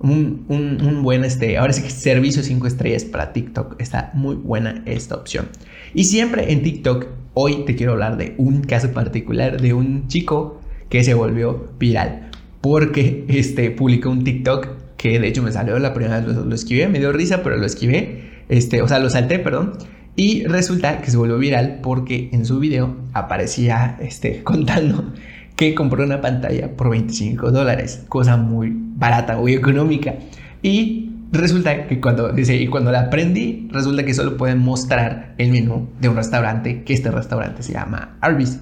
un, 0.04 1.00
buen, 1.02 1.24
este, 1.24 1.56
ahora 1.56 1.72
sí 1.72 1.82
que 1.82 1.90
servicio 1.90 2.42
5 2.42 2.66
estrellas 2.66 3.04
para 3.04 3.32
TikTok. 3.32 3.80
Está 3.80 4.10
muy 4.14 4.34
buena 4.34 4.82
esta 4.86 5.16
opción. 5.16 5.48
Y 5.94 6.04
siempre 6.04 6.52
en 6.52 6.62
TikTok, 6.62 7.06
hoy 7.34 7.64
te 7.64 7.74
quiero 7.74 7.92
hablar 7.92 8.16
de 8.16 8.34
un 8.38 8.62
caso 8.62 8.92
particular 8.92 9.60
de 9.60 9.72
un 9.72 10.08
chico 10.08 10.60
que 10.88 11.02
se 11.04 11.14
volvió 11.14 11.70
viral. 11.78 12.30
Porque 12.60 13.24
este, 13.28 13.70
publicó 13.70 14.10
un 14.10 14.24
TikTok 14.24 14.68
que 14.96 15.18
de 15.18 15.28
hecho 15.28 15.42
me 15.42 15.52
salió 15.52 15.78
la 15.78 15.92
primera 15.92 16.20
vez, 16.20 16.36
lo, 16.36 16.54
esquivé, 16.54 16.88
me 16.88 16.98
dio 16.98 17.12
risa, 17.12 17.42
pero 17.42 17.56
lo 17.56 17.66
esquivé. 17.66 18.44
Este, 18.48 18.82
o 18.82 18.88
sea, 18.88 18.98
lo 18.98 19.10
salté, 19.10 19.38
perdón. 19.38 19.78
Y 20.16 20.44
resulta 20.44 21.00
que 21.00 21.10
se 21.10 21.16
volvió 21.16 21.38
viral 21.38 21.80
porque 21.82 22.28
en 22.32 22.46
su 22.46 22.60
video 22.60 22.96
aparecía 23.12 23.98
este, 24.00 24.42
contando 24.44 25.12
que 25.56 25.74
compró 25.74 26.04
una 26.04 26.20
pantalla 26.20 26.76
por 26.76 26.90
25 26.90 27.50
dólares, 27.50 28.04
cosa 28.08 28.36
muy 28.36 28.72
barata, 28.74 29.36
muy 29.36 29.54
económica. 29.54 30.14
Y 30.62 31.10
resulta 31.32 31.86
que 31.86 32.00
cuando 32.00 32.32
dice, 32.32 32.56
y 32.56 32.66
cuando 32.66 32.90
la 32.90 33.02
aprendí, 33.02 33.68
resulta 33.70 34.04
que 34.04 34.14
solo 34.14 34.36
pueden 34.36 34.58
mostrar 34.58 35.34
el 35.38 35.50
menú 35.50 35.88
de 36.00 36.08
un 36.08 36.16
restaurante, 36.16 36.82
que 36.82 36.94
este 36.94 37.10
restaurante 37.10 37.62
se 37.62 37.72
llama 37.72 38.16
Arby's. 38.20 38.58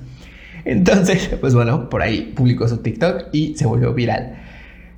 Entonces, 0.64 1.30
pues 1.40 1.54
bueno, 1.54 1.88
por 1.88 2.02
ahí 2.02 2.32
publicó 2.34 2.68
su 2.68 2.78
TikTok 2.78 3.26
y 3.32 3.54
se 3.56 3.66
volvió 3.66 3.94
viral. 3.94 4.38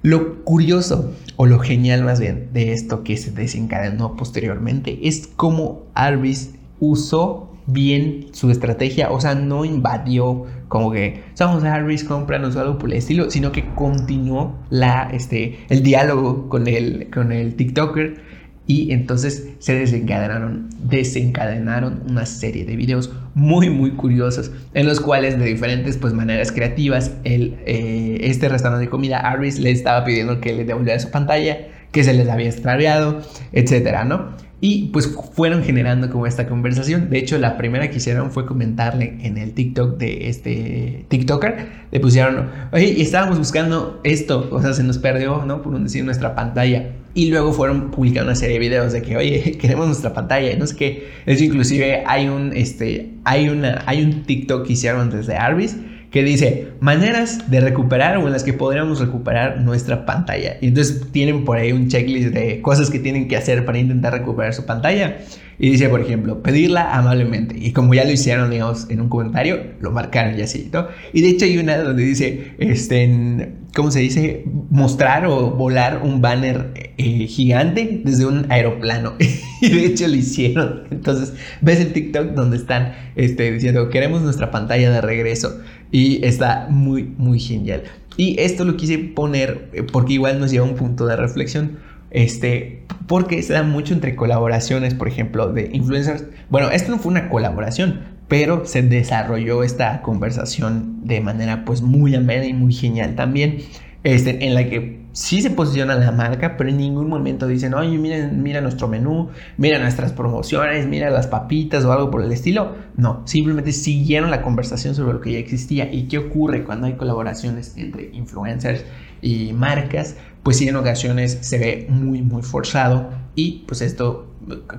Lo 0.02 0.44
curioso, 0.44 1.14
o 1.36 1.46
lo 1.46 1.60
genial 1.60 2.04
más 2.04 2.20
bien, 2.20 2.48
de 2.52 2.72
esto 2.72 3.04
que 3.04 3.16
se 3.16 3.30
desencadenó 3.30 4.16
posteriormente 4.16 4.98
es 5.02 5.28
cómo 5.28 5.86
Arby's 5.94 6.50
usó 6.78 7.53
bien 7.66 8.26
su 8.32 8.50
estrategia, 8.50 9.10
o 9.10 9.20
sea, 9.20 9.34
no 9.34 9.64
invadió 9.64 10.46
como 10.68 10.90
que 10.90 11.22
a 11.38 11.74
Harris, 11.74 12.04
cómpranos 12.04 12.56
algo 12.56 12.78
por 12.78 12.90
el 12.90 12.98
estilo, 12.98 13.30
sino 13.30 13.52
que 13.52 13.64
continuó 13.74 14.58
la, 14.70 15.10
este, 15.12 15.58
el 15.68 15.82
diálogo 15.82 16.48
con 16.48 16.66
el, 16.66 17.10
con 17.12 17.32
el 17.32 17.54
TikToker. 17.54 18.34
Y 18.66 18.92
entonces 18.92 19.50
se 19.58 19.74
desencadenaron, 19.74 20.70
desencadenaron 20.78 22.02
una 22.08 22.24
serie 22.24 22.64
de 22.64 22.76
videos 22.76 23.12
muy 23.34 23.68
muy 23.68 23.90
curiosos 23.90 24.50
en 24.72 24.86
los 24.86 25.00
cuales 25.00 25.38
de 25.38 25.44
diferentes 25.44 25.98
pues 25.98 26.14
maneras 26.14 26.50
creativas 26.50 27.12
el, 27.24 27.56
eh, 27.66 28.18
este 28.22 28.48
restaurante 28.48 28.86
de 28.86 28.90
comida 28.90 29.18
Harris 29.18 29.58
le 29.58 29.70
estaba 29.70 30.04
pidiendo 30.04 30.40
que 30.40 30.54
le 30.54 30.64
devolviera 30.64 30.98
su 30.98 31.10
pantalla 31.10 31.58
que 31.92 32.04
se 32.04 32.14
les 32.14 32.28
había 32.28 32.48
extraviado 32.48 33.20
etcétera 33.52 34.04
no 34.04 34.30
y 34.66 34.88
pues 34.94 35.14
fueron 35.34 35.62
generando 35.62 36.08
como 36.08 36.26
esta 36.26 36.46
conversación. 36.46 37.10
De 37.10 37.18
hecho, 37.18 37.36
la 37.36 37.58
primera 37.58 37.90
que 37.90 37.98
hicieron 37.98 38.30
fue 38.30 38.46
comentarle 38.46 39.18
en 39.20 39.36
el 39.36 39.52
TikTok 39.52 39.98
de 39.98 40.30
este 40.30 41.04
TikToker. 41.08 41.68
Le 41.90 42.00
pusieron, 42.00 42.48
oye, 42.72 43.02
estábamos 43.02 43.36
buscando 43.36 44.00
esto, 44.04 44.48
o 44.50 44.62
sea, 44.62 44.72
se 44.72 44.82
nos 44.82 44.96
perdió, 44.96 45.44
¿no? 45.44 45.60
Por 45.60 45.78
decir, 45.78 46.02
nuestra 46.02 46.34
pantalla. 46.34 46.92
Y 47.12 47.28
luego 47.28 47.52
fueron 47.52 47.90
publicando 47.90 48.30
una 48.30 48.36
serie 48.36 48.54
de 48.54 48.60
videos 48.60 48.94
de 48.94 49.02
que, 49.02 49.18
oye, 49.18 49.58
queremos 49.60 49.86
nuestra 49.86 50.14
pantalla. 50.14 50.56
No 50.56 50.66
sé 50.66 50.76
qué. 50.76 51.08
Es 51.26 51.42
inclusive 51.42 52.02
hay 52.06 52.28
un, 52.28 52.54
este, 52.54 53.10
hay 53.24 53.50
una, 53.50 53.82
hay 53.84 54.02
un 54.02 54.22
TikTok 54.22 54.66
que 54.66 54.72
hicieron 54.72 55.10
desde 55.10 55.36
Arby's 55.36 55.76
que 56.14 56.22
dice 56.22 56.68
maneras 56.78 57.50
de 57.50 57.58
recuperar 57.58 58.18
o 58.18 58.26
en 58.28 58.32
las 58.32 58.44
que 58.44 58.52
podríamos 58.52 59.00
recuperar 59.00 59.60
nuestra 59.62 60.06
pantalla. 60.06 60.58
Y 60.60 60.68
entonces 60.68 61.10
tienen 61.10 61.44
por 61.44 61.56
ahí 61.56 61.72
un 61.72 61.88
checklist 61.88 62.28
de 62.28 62.62
cosas 62.62 62.88
que 62.88 63.00
tienen 63.00 63.26
que 63.26 63.36
hacer 63.36 63.64
para 63.64 63.78
intentar 63.78 64.12
recuperar 64.12 64.54
su 64.54 64.64
pantalla. 64.64 65.16
Y 65.58 65.70
dice, 65.70 65.88
por 65.88 66.00
ejemplo, 66.00 66.40
pedirla 66.40 66.94
amablemente. 66.94 67.56
Y 67.58 67.72
como 67.72 67.94
ya 67.94 68.04
lo 68.04 68.12
hicieron, 68.12 68.48
digamos, 68.48 68.88
en 68.90 69.00
un 69.00 69.08
comentario, 69.08 69.58
lo 69.80 69.90
marcaron 69.90 70.38
y 70.38 70.42
así, 70.42 70.70
¿no? 70.72 70.86
Y 71.12 71.22
de 71.22 71.30
hecho 71.30 71.46
hay 71.46 71.58
una 71.58 71.78
donde 71.78 72.04
dice, 72.04 72.54
este, 72.58 73.52
¿cómo 73.74 73.90
se 73.90 73.98
dice? 73.98 74.44
Mostrar 74.70 75.26
o 75.26 75.50
volar 75.50 76.00
un 76.04 76.20
banner 76.20 76.70
eh, 76.96 77.26
gigante 77.26 78.02
desde 78.04 78.26
un 78.26 78.46
aeroplano. 78.50 79.14
y 79.60 79.68
de 79.68 79.86
hecho 79.86 80.06
lo 80.06 80.14
hicieron. 80.14 80.84
Entonces, 80.92 81.34
ves 81.60 81.80
el 81.80 81.92
TikTok 81.92 82.34
donde 82.34 82.56
están 82.56 82.92
este, 83.16 83.50
diciendo, 83.50 83.88
queremos 83.90 84.22
nuestra 84.22 84.52
pantalla 84.52 84.92
de 84.92 85.00
regreso. 85.00 85.60
Y 85.94 86.26
está 86.26 86.66
muy, 86.68 87.04
muy 87.04 87.38
genial. 87.38 87.84
Y 88.16 88.40
esto 88.40 88.64
lo 88.64 88.76
quise 88.76 88.98
poner 88.98 89.70
eh, 89.72 89.84
porque 89.84 90.14
igual 90.14 90.40
nos 90.40 90.50
lleva 90.50 90.66
a 90.66 90.68
un 90.68 90.74
punto 90.74 91.06
de 91.06 91.14
reflexión. 91.14 91.78
Este, 92.10 92.82
porque 93.06 93.40
se 93.44 93.52
da 93.52 93.62
mucho 93.62 93.94
entre 93.94 94.16
colaboraciones, 94.16 94.92
por 94.92 95.06
ejemplo, 95.06 95.52
de 95.52 95.70
influencers. 95.72 96.24
Bueno, 96.50 96.68
esto 96.70 96.90
no 96.90 96.98
fue 96.98 97.12
una 97.12 97.28
colaboración, 97.28 98.00
pero 98.26 98.66
se 98.66 98.82
desarrolló 98.82 99.62
esta 99.62 100.02
conversación 100.02 101.06
de 101.06 101.20
manera 101.20 101.64
pues 101.64 101.80
muy 101.80 102.16
amena 102.16 102.44
y 102.44 102.54
muy 102.54 102.74
genial 102.74 103.14
también. 103.14 103.58
Este, 104.02 104.44
en 104.44 104.54
la 104.54 104.68
que 104.68 105.03
sí 105.14 105.40
se 105.40 105.50
posiciona 105.50 105.94
la 105.94 106.10
marca, 106.10 106.56
pero 106.56 106.68
en 106.68 106.76
ningún 106.76 107.08
momento 107.08 107.46
dicen, 107.46 107.72
oye, 107.72 107.96
miren, 107.96 108.42
mira 108.42 108.60
nuestro 108.60 108.88
menú, 108.88 109.30
mira 109.56 109.78
nuestras 109.78 110.12
promociones, 110.12 110.86
mira 110.88 111.08
las 111.08 111.28
papitas 111.28 111.84
o 111.84 111.92
algo 111.92 112.10
por 112.10 112.22
el 112.22 112.32
estilo. 112.32 112.74
No, 112.96 113.22
simplemente 113.24 113.72
siguieron 113.72 114.30
la 114.30 114.42
conversación 114.42 114.94
sobre 114.94 115.14
lo 115.14 115.20
que 115.20 115.32
ya 115.32 115.38
existía 115.38 115.90
y 115.90 116.08
qué 116.08 116.18
ocurre 116.18 116.64
cuando 116.64 116.88
hay 116.88 116.94
colaboraciones 116.94 117.76
entre 117.76 118.10
influencers 118.12 118.84
y 119.22 119.52
marcas, 119.52 120.16
pues 120.44 120.58
sí 120.58 120.68
en 120.68 120.76
ocasiones 120.76 121.38
se 121.40 121.58
ve 121.58 121.86
muy, 121.88 122.22
muy 122.22 122.42
forzado 122.42 123.10
y 123.34 123.64
pues 123.66 123.80
esto 123.80 124.30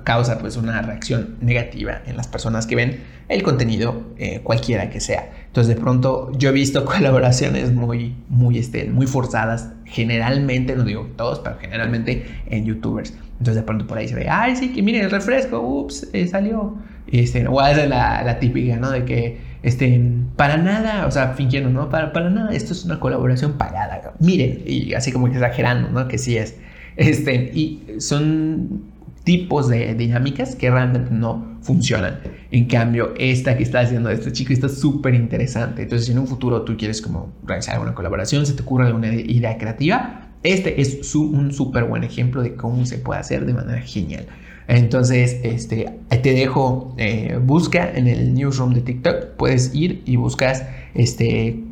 causa 0.04 0.38
pues 0.38 0.56
una 0.56 0.80
reacción 0.80 1.36
negativa 1.40 2.02
en 2.06 2.16
las 2.16 2.28
personas 2.28 2.66
que 2.66 2.76
ven 2.76 3.00
el 3.28 3.42
contenido 3.42 4.02
eh, 4.16 4.40
cualquiera 4.42 4.88
que 4.90 5.00
sea. 5.00 5.28
Entonces 5.46 5.74
de 5.74 5.80
pronto 5.80 6.30
yo 6.38 6.50
he 6.50 6.52
visto 6.52 6.84
colaboraciones 6.86 7.72
muy, 7.72 8.14
muy, 8.28 8.58
este, 8.58 8.88
muy 8.88 9.08
forzadas, 9.08 9.72
generalmente, 9.84 10.76
no 10.76 10.84
digo 10.84 11.08
todos, 11.16 11.40
pero 11.40 11.58
generalmente 11.58 12.24
en 12.46 12.64
youtubers. 12.64 13.12
Entonces 13.32 13.56
de 13.56 13.62
pronto 13.62 13.86
por 13.88 13.98
ahí 13.98 14.06
se 14.08 14.14
ve, 14.14 14.28
ay 14.30 14.54
sí, 14.56 14.72
que 14.72 14.82
miren 14.82 15.02
el 15.02 15.10
refresco, 15.10 15.60
ups, 15.60 16.08
eh, 16.12 16.26
salió. 16.28 16.76
Este, 17.08 17.46
o 17.46 17.64
es 17.64 17.88
la, 17.88 18.22
la 18.22 18.38
típica, 18.38 18.76
¿no? 18.76 18.90
De 18.90 19.04
que, 19.04 19.38
este, 19.66 20.00
para 20.36 20.58
nada, 20.58 21.08
o 21.08 21.10
sea, 21.10 21.34
fingiendo, 21.34 21.70
¿no? 21.70 21.90
Para, 21.90 22.12
para 22.12 22.30
nada, 22.30 22.52
esto 22.52 22.72
es 22.72 22.84
una 22.84 23.00
colaboración 23.00 23.54
pagada. 23.54 24.14
Miren, 24.20 24.62
y 24.64 24.94
así 24.94 25.10
como 25.10 25.26
exagerando, 25.26 25.88
¿no? 25.88 26.06
Que 26.06 26.18
sí 26.18 26.36
es. 26.36 26.54
Este, 26.94 27.50
y 27.52 27.82
son 27.98 28.84
tipos 29.24 29.68
de 29.68 29.96
dinámicas 29.96 30.54
que 30.54 30.70
realmente 30.70 31.10
no 31.10 31.58
funcionan. 31.62 32.20
En 32.52 32.66
cambio, 32.66 33.12
esta 33.18 33.56
que 33.56 33.64
está 33.64 33.80
haciendo 33.80 34.08
este 34.08 34.30
chico 34.30 34.52
está 34.52 34.68
súper 34.68 35.16
interesante. 35.16 35.82
Entonces, 35.82 36.06
si 36.06 36.12
en 36.12 36.20
un 36.20 36.28
futuro 36.28 36.62
tú 36.62 36.76
quieres 36.76 37.02
como 37.02 37.32
realizar 37.44 37.80
una 37.80 37.92
colaboración, 37.92 38.46
se 38.46 38.52
te 38.52 38.62
ocurre 38.62 38.86
alguna 38.86 39.12
idea 39.12 39.58
creativa, 39.58 40.28
este 40.44 40.80
es 40.80 41.12
un 41.16 41.52
súper 41.52 41.86
buen 41.86 42.04
ejemplo 42.04 42.40
de 42.40 42.54
cómo 42.54 42.86
se 42.86 42.98
puede 42.98 43.18
hacer 43.18 43.44
de 43.44 43.52
manera 43.52 43.80
genial. 43.80 44.26
Entonces, 44.68 45.38
este, 45.42 45.86
te 46.08 46.32
dejo, 46.32 46.94
eh, 46.98 47.38
busca 47.42 47.90
en 47.94 48.08
el 48.08 48.34
newsroom 48.34 48.74
de 48.74 48.80
TikTok, 48.80 49.36
puedes 49.36 49.74
ir 49.74 50.02
y 50.06 50.16
buscas 50.16 50.64
este, 50.94 51.62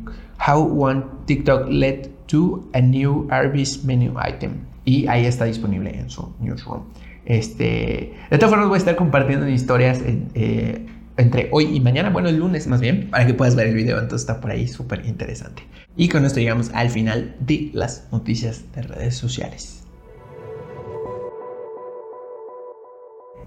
How 0.47 0.81
One 0.81 1.03
TikTok 1.25 1.69
Led 1.69 2.07
to 2.27 2.63
a 2.73 2.81
New 2.81 3.27
Arby's 3.29 3.83
Menu 3.83 4.13
Item. 4.25 4.53
Y 4.85 5.07
ahí 5.07 5.25
está 5.25 5.45
disponible 5.45 5.97
en 5.97 6.09
su 6.09 6.33
newsroom. 6.39 6.83
Este, 7.25 8.13
de 8.29 8.37
todas 8.37 8.51
formas 8.51 8.67
voy 8.69 8.75
a 8.75 8.79
estar 8.79 8.95
compartiendo 8.95 9.47
historias 9.49 9.99
eh, 10.05 10.85
entre 11.17 11.49
hoy 11.51 11.75
y 11.75 11.79
mañana, 11.79 12.09
bueno, 12.09 12.29
el 12.29 12.37
lunes 12.37 12.67
más 12.67 12.81
bien, 12.81 13.09
para 13.09 13.25
que 13.25 13.33
puedas 13.33 13.55
ver 13.55 13.67
el 13.67 13.75
video, 13.75 13.97
entonces 13.99 14.21
está 14.27 14.41
por 14.41 14.51
ahí 14.51 14.67
súper 14.67 15.05
interesante. 15.05 15.63
Y 15.95 16.09
con 16.09 16.25
esto 16.25 16.39
llegamos 16.39 16.71
al 16.73 16.89
final 16.89 17.35
de 17.39 17.71
las 17.73 18.07
noticias 18.11 18.63
de 18.75 18.83
redes 18.83 19.15
sociales. 19.15 19.84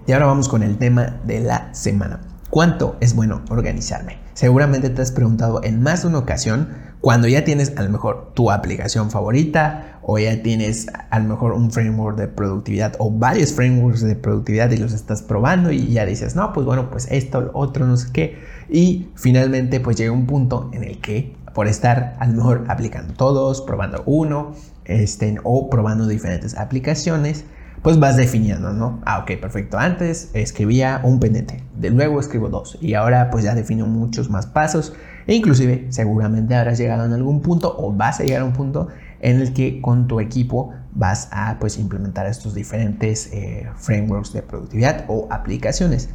Y 0.09 0.11
ahora 0.11 0.25
vamos 0.25 0.49
con 0.49 0.63
el 0.63 0.79
tema 0.79 1.19
de 1.23 1.39
la 1.39 1.71
semana. 1.71 2.19
¿Cuánto 2.49 2.97
es 2.99 3.13
bueno 3.13 3.43
organizarme? 3.51 4.17
Seguramente 4.33 4.89
te 4.89 5.03
has 5.03 5.11
preguntado 5.11 5.63
en 5.63 5.83
más 5.83 6.01
de 6.01 6.07
una 6.07 6.17
ocasión 6.17 6.69
cuando 6.99 7.27
ya 7.27 7.45
tienes 7.45 7.77
a 7.77 7.83
lo 7.83 7.91
mejor 7.91 8.31
tu 8.33 8.49
aplicación 8.49 9.11
favorita 9.11 9.99
o 10.01 10.17
ya 10.17 10.41
tienes 10.41 10.87
a 11.11 11.19
lo 11.19 11.29
mejor 11.29 11.51
un 11.51 11.69
framework 11.69 12.17
de 12.17 12.27
productividad 12.27 12.95
o 12.97 13.11
varios 13.11 13.53
frameworks 13.53 14.01
de 14.01 14.15
productividad 14.15 14.71
y 14.71 14.77
los 14.77 14.93
estás 14.93 15.21
probando 15.21 15.71
y 15.71 15.91
ya 15.91 16.07
dices, 16.07 16.35
no, 16.35 16.53
pues 16.53 16.65
bueno, 16.65 16.89
pues 16.89 17.07
esto, 17.11 17.41
lo 17.41 17.51
otro, 17.53 17.85
no 17.85 17.95
sé 17.95 18.07
qué. 18.11 18.39
Y 18.67 19.09
finalmente 19.13 19.79
pues 19.79 19.95
llega 19.95 20.11
un 20.11 20.25
punto 20.25 20.71
en 20.73 20.85
el 20.85 20.99
que 21.01 21.35
por 21.53 21.67
estar 21.67 22.15
a 22.19 22.25
lo 22.25 22.33
mejor 22.33 22.65
aplicando 22.67 23.13
todos, 23.13 23.61
probando 23.61 24.01
uno, 24.07 24.55
este, 24.85 25.37
o 25.43 25.69
probando 25.69 26.07
diferentes 26.07 26.57
aplicaciones, 26.57 27.45
pues 27.81 27.99
vas 27.99 28.17
definiendo, 28.17 28.73
¿no? 28.73 28.99
Ah, 29.05 29.19
ok, 29.19 29.39
perfecto. 29.39 29.77
Antes 29.77 30.31
escribía 30.33 31.01
un 31.03 31.19
pendiente, 31.19 31.63
de 31.77 31.89
luego 31.89 32.19
escribo 32.19 32.49
dos 32.49 32.77
y 32.81 32.93
ahora 32.93 33.29
pues 33.29 33.43
ya 33.43 33.55
defino 33.55 33.85
muchos 33.85 34.29
más 34.29 34.45
pasos 34.45 34.93
e 35.27 35.35
inclusive 35.35 35.87
seguramente 35.89 36.55
habrás 36.55 36.77
llegado 36.77 37.05
en 37.05 37.13
algún 37.13 37.41
punto 37.41 37.75
o 37.77 37.93
vas 37.93 38.19
a 38.19 38.23
llegar 38.23 38.41
a 38.41 38.45
un 38.45 38.53
punto 38.53 38.87
en 39.21 39.39
el 39.39 39.53
que 39.53 39.81
con 39.81 40.07
tu 40.07 40.19
equipo 40.19 40.71
vas 40.93 41.29
a 41.31 41.57
pues 41.59 41.77
implementar 41.77 42.25
estos 42.25 42.53
diferentes 42.53 43.31
eh, 43.33 43.69
frameworks 43.77 44.33
de 44.33 44.41
productividad 44.41 45.05
o 45.07 45.27
aplicaciones. 45.29 46.09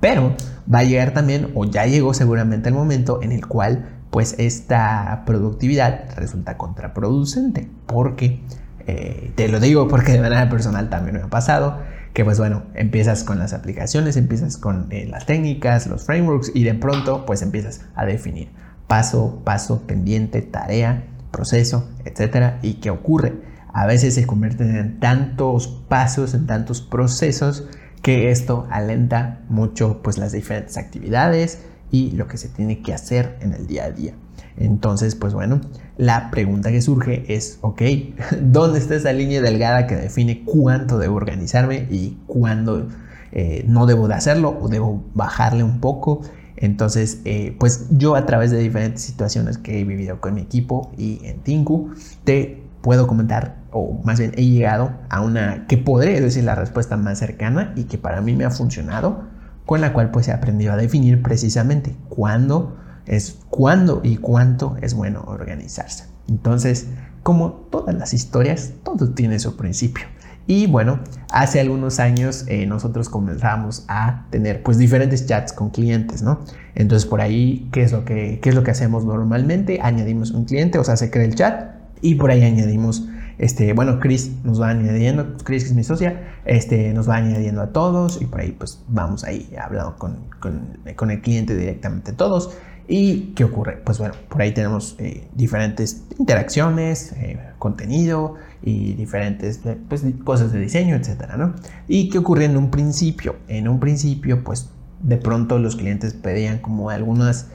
Pero 0.00 0.34
va 0.72 0.80
a 0.80 0.84
llegar 0.84 1.12
también 1.12 1.50
o 1.54 1.64
ya 1.64 1.86
llegó 1.86 2.14
seguramente 2.14 2.68
el 2.68 2.74
momento 2.74 3.20
en 3.22 3.32
el 3.32 3.46
cual 3.46 4.00
pues 4.10 4.34
esta 4.38 5.22
productividad 5.26 6.10
resulta 6.16 6.56
contraproducente 6.56 7.70
porque 7.86 8.42
eh, 8.90 9.32
te 9.36 9.46
lo 9.46 9.60
digo 9.60 9.86
porque 9.86 10.12
de 10.12 10.20
manera 10.20 10.48
personal 10.48 10.90
también 10.90 11.16
me 11.16 11.22
ha 11.22 11.28
pasado 11.28 11.78
que 12.12 12.24
pues 12.24 12.38
bueno, 12.38 12.64
empiezas 12.74 13.22
con 13.22 13.38
las 13.38 13.52
aplicaciones, 13.52 14.16
empiezas 14.16 14.56
con 14.56 14.88
eh, 14.90 15.06
las 15.06 15.26
técnicas, 15.26 15.86
los 15.86 16.04
frameworks 16.04 16.50
y 16.54 16.64
de 16.64 16.74
pronto 16.74 17.24
pues 17.24 17.42
empiezas 17.42 17.82
a 17.94 18.04
definir 18.04 18.48
paso, 18.88 19.42
paso, 19.44 19.82
pendiente, 19.86 20.42
tarea, 20.42 21.04
proceso, 21.30 21.88
etcétera. 22.04 22.58
¿Y 22.62 22.74
qué 22.74 22.90
ocurre? 22.90 23.34
A 23.72 23.86
veces 23.86 24.14
se 24.14 24.26
convierten 24.26 24.74
en 24.74 24.98
tantos 24.98 25.68
pasos, 25.88 26.34
en 26.34 26.46
tantos 26.46 26.80
procesos 26.80 27.68
que 28.02 28.32
esto 28.32 28.66
alenta 28.70 29.42
mucho 29.48 30.02
pues 30.02 30.18
las 30.18 30.32
diferentes 30.32 30.76
actividades 30.76 31.62
y 31.92 32.10
lo 32.12 32.26
que 32.26 32.38
se 32.38 32.48
tiene 32.48 32.82
que 32.82 32.92
hacer 32.92 33.38
en 33.40 33.52
el 33.52 33.68
día 33.68 33.84
a 33.84 33.90
día. 33.90 34.14
Entonces, 34.60 35.14
pues 35.14 35.32
bueno, 35.32 35.60
la 35.96 36.30
pregunta 36.30 36.70
que 36.70 36.82
surge 36.82 37.24
es, 37.34 37.58
ok, 37.62 37.82
¿dónde 38.42 38.78
está 38.78 38.94
esa 38.94 39.12
línea 39.12 39.40
delgada 39.40 39.86
que 39.86 39.96
define 39.96 40.44
cuánto 40.44 40.98
debo 40.98 41.16
organizarme 41.16 41.88
y 41.90 42.18
cuándo 42.26 42.86
eh, 43.32 43.64
no 43.66 43.86
debo 43.86 44.06
de 44.06 44.14
hacerlo 44.14 44.56
o 44.60 44.68
debo 44.68 45.02
bajarle 45.14 45.64
un 45.64 45.80
poco? 45.80 46.20
Entonces, 46.56 47.20
eh, 47.24 47.56
pues 47.58 47.86
yo 47.90 48.16
a 48.16 48.26
través 48.26 48.50
de 48.50 48.58
diferentes 48.58 49.02
situaciones 49.02 49.56
que 49.56 49.80
he 49.80 49.84
vivido 49.84 50.20
con 50.20 50.34
mi 50.34 50.42
equipo 50.42 50.92
y 50.98 51.20
en 51.24 51.40
Tinku, 51.40 51.94
te 52.24 52.62
puedo 52.82 53.06
comentar, 53.06 53.56
o 53.72 53.98
más 54.04 54.18
bien 54.18 54.32
he 54.36 54.44
llegado 54.44 54.92
a 55.08 55.22
una 55.22 55.66
que 55.68 55.78
podría 55.78 56.20
decir 56.20 56.44
la 56.44 56.54
respuesta 56.54 56.98
más 56.98 57.18
cercana 57.18 57.72
y 57.76 57.84
que 57.84 57.96
para 57.96 58.20
mí 58.20 58.36
me 58.36 58.44
ha 58.44 58.50
funcionado, 58.50 59.24
con 59.64 59.80
la 59.80 59.94
cual 59.94 60.10
pues 60.10 60.28
he 60.28 60.32
aprendido 60.32 60.74
a 60.74 60.76
definir 60.76 61.22
precisamente 61.22 61.94
cuándo 62.10 62.76
es 63.10 63.38
cuándo 63.50 64.00
y 64.04 64.16
cuánto 64.16 64.76
es 64.80 64.94
bueno 64.94 65.24
organizarse. 65.26 66.04
Entonces, 66.28 66.86
como 67.24 67.50
todas 67.70 67.94
las 67.94 68.14
historias, 68.14 68.72
todo 68.84 69.10
tiene 69.10 69.40
su 69.40 69.56
principio. 69.56 70.04
Y 70.46 70.68
bueno, 70.68 71.00
hace 71.32 71.60
algunos 71.60 71.98
años 72.00 72.44
eh, 72.46 72.66
nosotros 72.66 73.08
comenzamos 73.08 73.84
a 73.88 74.26
tener 74.30 74.62
pues 74.62 74.78
diferentes 74.78 75.26
chats 75.26 75.52
con 75.52 75.70
clientes, 75.70 76.22
¿no? 76.22 76.40
Entonces 76.74 77.08
por 77.08 77.20
ahí, 77.20 77.68
¿qué 77.72 77.82
es, 77.82 77.92
lo 77.92 78.04
que, 78.04 78.38
¿qué 78.40 78.48
es 78.48 78.54
lo 78.54 78.62
que 78.62 78.70
hacemos 78.70 79.04
normalmente? 79.04 79.80
Añadimos 79.82 80.30
un 80.30 80.44
cliente, 80.44 80.78
o 80.78 80.84
sea, 80.84 80.96
se 80.96 81.10
crea 81.10 81.24
el 81.24 81.34
chat 81.34 81.74
y 82.00 82.14
por 82.14 82.30
ahí 82.30 82.42
añadimos, 82.42 83.08
este, 83.38 83.72
bueno, 83.74 83.98
Chris 84.00 84.32
nos 84.44 84.60
va 84.60 84.70
añadiendo, 84.70 85.36
Chris 85.44 85.64
que 85.64 85.70
es 85.70 85.76
mi 85.76 85.84
socia, 85.84 86.40
este, 86.44 86.92
nos 86.94 87.08
va 87.08 87.16
añadiendo 87.16 87.60
a 87.60 87.72
todos 87.72 88.20
y 88.20 88.26
por 88.26 88.40
ahí 88.40 88.52
pues 88.52 88.82
vamos 88.88 89.24
ahí 89.24 89.52
hablando 89.60 89.96
con, 89.96 90.30
con, 90.40 90.78
con 90.96 91.10
el 91.10 91.20
cliente 91.20 91.56
directamente 91.56 92.12
todos. 92.12 92.56
¿Y 92.92 93.34
qué 93.36 93.44
ocurre? 93.44 93.80
Pues 93.84 93.98
bueno, 93.98 94.14
por 94.28 94.42
ahí 94.42 94.52
tenemos 94.52 94.96
eh, 94.98 95.28
diferentes 95.32 96.02
interacciones, 96.18 97.12
eh, 97.12 97.38
contenido 97.60 98.34
y 98.62 98.94
diferentes 98.94 99.60
eh, 99.64 99.78
pues, 99.88 100.04
cosas 100.24 100.52
de 100.52 100.58
diseño, 100.58 100.96
etcétera, 100.96 101.36
¿no? 101.36 101.54
¿Y 101.86 102.10
qué 102.10 102.18
ocurre 102.18 102.46
en 102.46 102.56
un 102.56 102.72
principio? 102.72 103.36
En 103.46 103.68
un 103.68 103.78
principio, 103.78 104.42
pues 104.42 104.70
de 105.02 105.18
pronto 105.18 105.60
los 105.60 105.76
clientes 105.76 106.14
pedían 106.14 106.58
como 106.58 106.90
algunas 106.90 107.46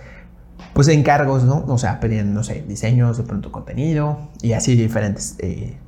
pues 0.72 0.88
encargos, 0.88 1.44
¿no? 1.44 1.66
O 1.68 1.78
sea, 1.78 2.00
pedían, 2.00 2.34
no 2.34 2.46
sé, 2.46 2.64
diseños, 2.66 3.18
de 3.18 3.24
pronto 3.24 3.52
contenido 3.52 4.30
y 4.42 4.54
así 4.54 4.78
diferentes 4.78 5.36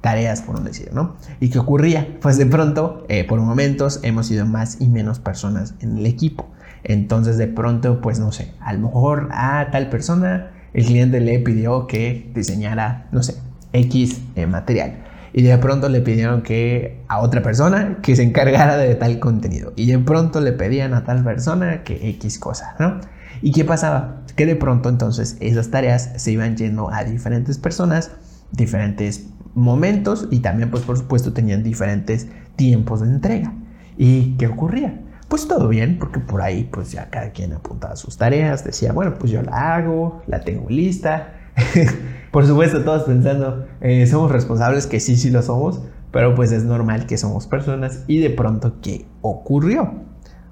tareas, 0.02 0.42
por 0.42 0.62
decir, 0.62 0.90
¿no? 0.92 1.16
¿Y 1.40 1.50
qué 1.50 1.60
ocurría? 1.60 2.18
Pues 2.22 2.38
de 2.38 2.48
pronto, 2.48 3.08
por 3.30 3.40
momentos, 3.40 4.02
hemos 4.04 4.28
sido 4.28 4.46
más 4.46 4.82
y 4.82 4.90
menos 4.90 5.20
personas 5.20 5.74
en 5.80 5.98
el 5.98 6.06
equipo. 6.06 6.50
Entonces 6.84 7.38
de 7.38 7.48
pronto, 7.48 8.02
pues 8.02 8.20
no 8.20 8.32
sé, 8.32 8.54
a 8.60 8.74
lo 8.74 8.80
mejor 8.80 9.30
a 9.32 9.70
tal 9.72 9.90
persona 9.90 10.52
el 10.74 10.86
cliente 10.86 11.20
le 11.20 11.40
pidió 11.40 11.88
que 11.88 12.30
diseñara, 12.34 13.08
no 13.12 13.24
sé, 13.24 13.36
X 13.74 14.22
eh, 14.36 14.48
material. 14.48 15.04
Y 15.34 15.44
de 15.44 15.58
pronto 15.58 15.90
le 15.90 16.02
pidieron 16.02 16.42
que 16.42 17.04
a 17.08 17.20
otra 17.20 17.42
persona 17.42 17.98
que 18.02 18.16
se 18.16 18.24
encargara 18.24 18.78
de 18.78 18.96
tal 18.96 19.20
contenido. 19.20 19.74
Y 19.76 19.88
de 19.88 20.00
pronto 20.00 20.42
le 20.42 20.52
pedían 20.52 20.94
a 20.94 21.04
tal 21.04 21.24
persona 21.24 21.84
que 21.84 22.10
X 22.10 22.40
cosa, 22.40 22.76
¿no? 22.80 23.00
¿Y 23.42 23.52
qué 23.52 23.66
pasaba? 23.66 24.22
Que 24.36 24.46
de 24.46 24.56
pronto 24.56 24.90
entonces 24.90 25.38
esas 25.40 25.70
tareas 25.70 26.12
se 26.16 26.32
iban 26.32 26.58
yendo 26.58 26.92
a 26.92 27.04
diferentes 27.04 27.58
personas, 27.58 28.12
diferentes 28.52 29.28
momentos 29.54 30.28
y 30.32 30.40
también 30.40 30.70
pues 30.70 30.84
por 30.84 30.98
supuesto 30.98 31.34
tenían 31.34 31.64
diferentes 31.64 32.28
tiempos 32.56 33.02
de 33.02 33.08
entrega. 33.08 33.54
¿Y 33.98 34.38
qué 34.38 34.48
ocurría? 34.48 35.02
Pues 35.28 35.48
todo 35.48 35.68
bien, 35.68 36.00
porque 36.00 36.20
por 36.20 36.42
ahí 36.42 36.70
pues 36.72 36.92
ya 36.92 37.10
cada 37.10 37.32
quien 37.32 37.54
apuntaba 37.54 37.96
sus 37.96 38.18
tareas, 38.18 38.64
decía, 38.64 38.94
bueno, 38.94 39.16
pues 39.20 39.32
yo 39.32 39.42
la 39.42 39.76
hago, 39.76 40.22
la 40.28 40.42
tengo 40.42 40.70
lista. 40.70 41.34
por 42.32 42.46
supuesto, 42.46 42.84
todos 42.84 43.04
pensando, 43.04 43.66
eh, 43.82 44.06
somos 44.08 44.32
responsables, 44.32 44.88
que 44.88 45.00
sí, 45.00 45.18
sí 45.18 45.30
lo 45.30 45.42
somos, 45.42 45.82
pero 46.12 46.36
pues 46.36 46.52
es 46.52 46.64
normal 46.64 47.06
que 47.06 47.18
somos 47.18 47.48
personas 47.48 48.04
y 48.08 48.20
de 48.20 48.30
pronto, 48.30 48.76
¿qué 48.82 49.06
ocurrió? 49.22 49.92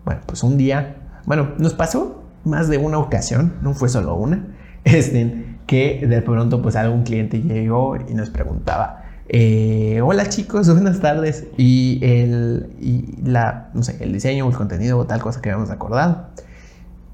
Bueno, 0.04 0.22
pues 0.26 0.44
un 0.44 0.58
día, 0.58 0.98
bueno, 1.26 1.54
nos 1.58 1.74
pasó 1.74 2.24
más 2.44 2.68
de 2.68 2.78
una 2.78 2.98
ocasión, 2.98 3.54
no 3.62 3.74
fue 3.74 3.90
solo 3.90 4.16
una, 4.16 4.46
este, 4.84 5.58
que 5.68 6.06
de 6.08 6.22
pronto 6.22 6.62
pues 6.62 6.76
algún 6.76 7.04
cliente 7.04 7.42
llegó 7.42 7.96
y 7.96 8.14
nos 8.14 8.30
preguntaba, 8.30 9.05
eh, 9.28 10.02
hola 10.04 10.30
chicos, 10.30 10.70
buenas 10.72 11.00
tardes. 11.00 11.46
Y 11.58 12.00
el, 12.02 12.70
y 12.80 13.22
la, 13.24 13.70
no 13.74 13.84
sé, 13.84 13.98
el 14.00 14.14
diseño 14.14 14.46
o 14.46 14.50
el 14.50 14.56
contenido 14.56 14.98
o 14.98 15.06
tal 15.06 15.22
cosa 15.22 15.42
que 15.42 15.50
habíamos 15.50 15.72
acordado. 15.72 16.28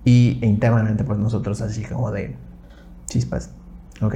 Y 0.03 0.39
internamente, 0.41 1.03
pues 1.03 1.20
nosotros 1.20 1.62
así 1.62 1.84
como 1.84 2.12
de 2.12 2.36
chispas. 3.05 3.51
Ok, 4.01 4.16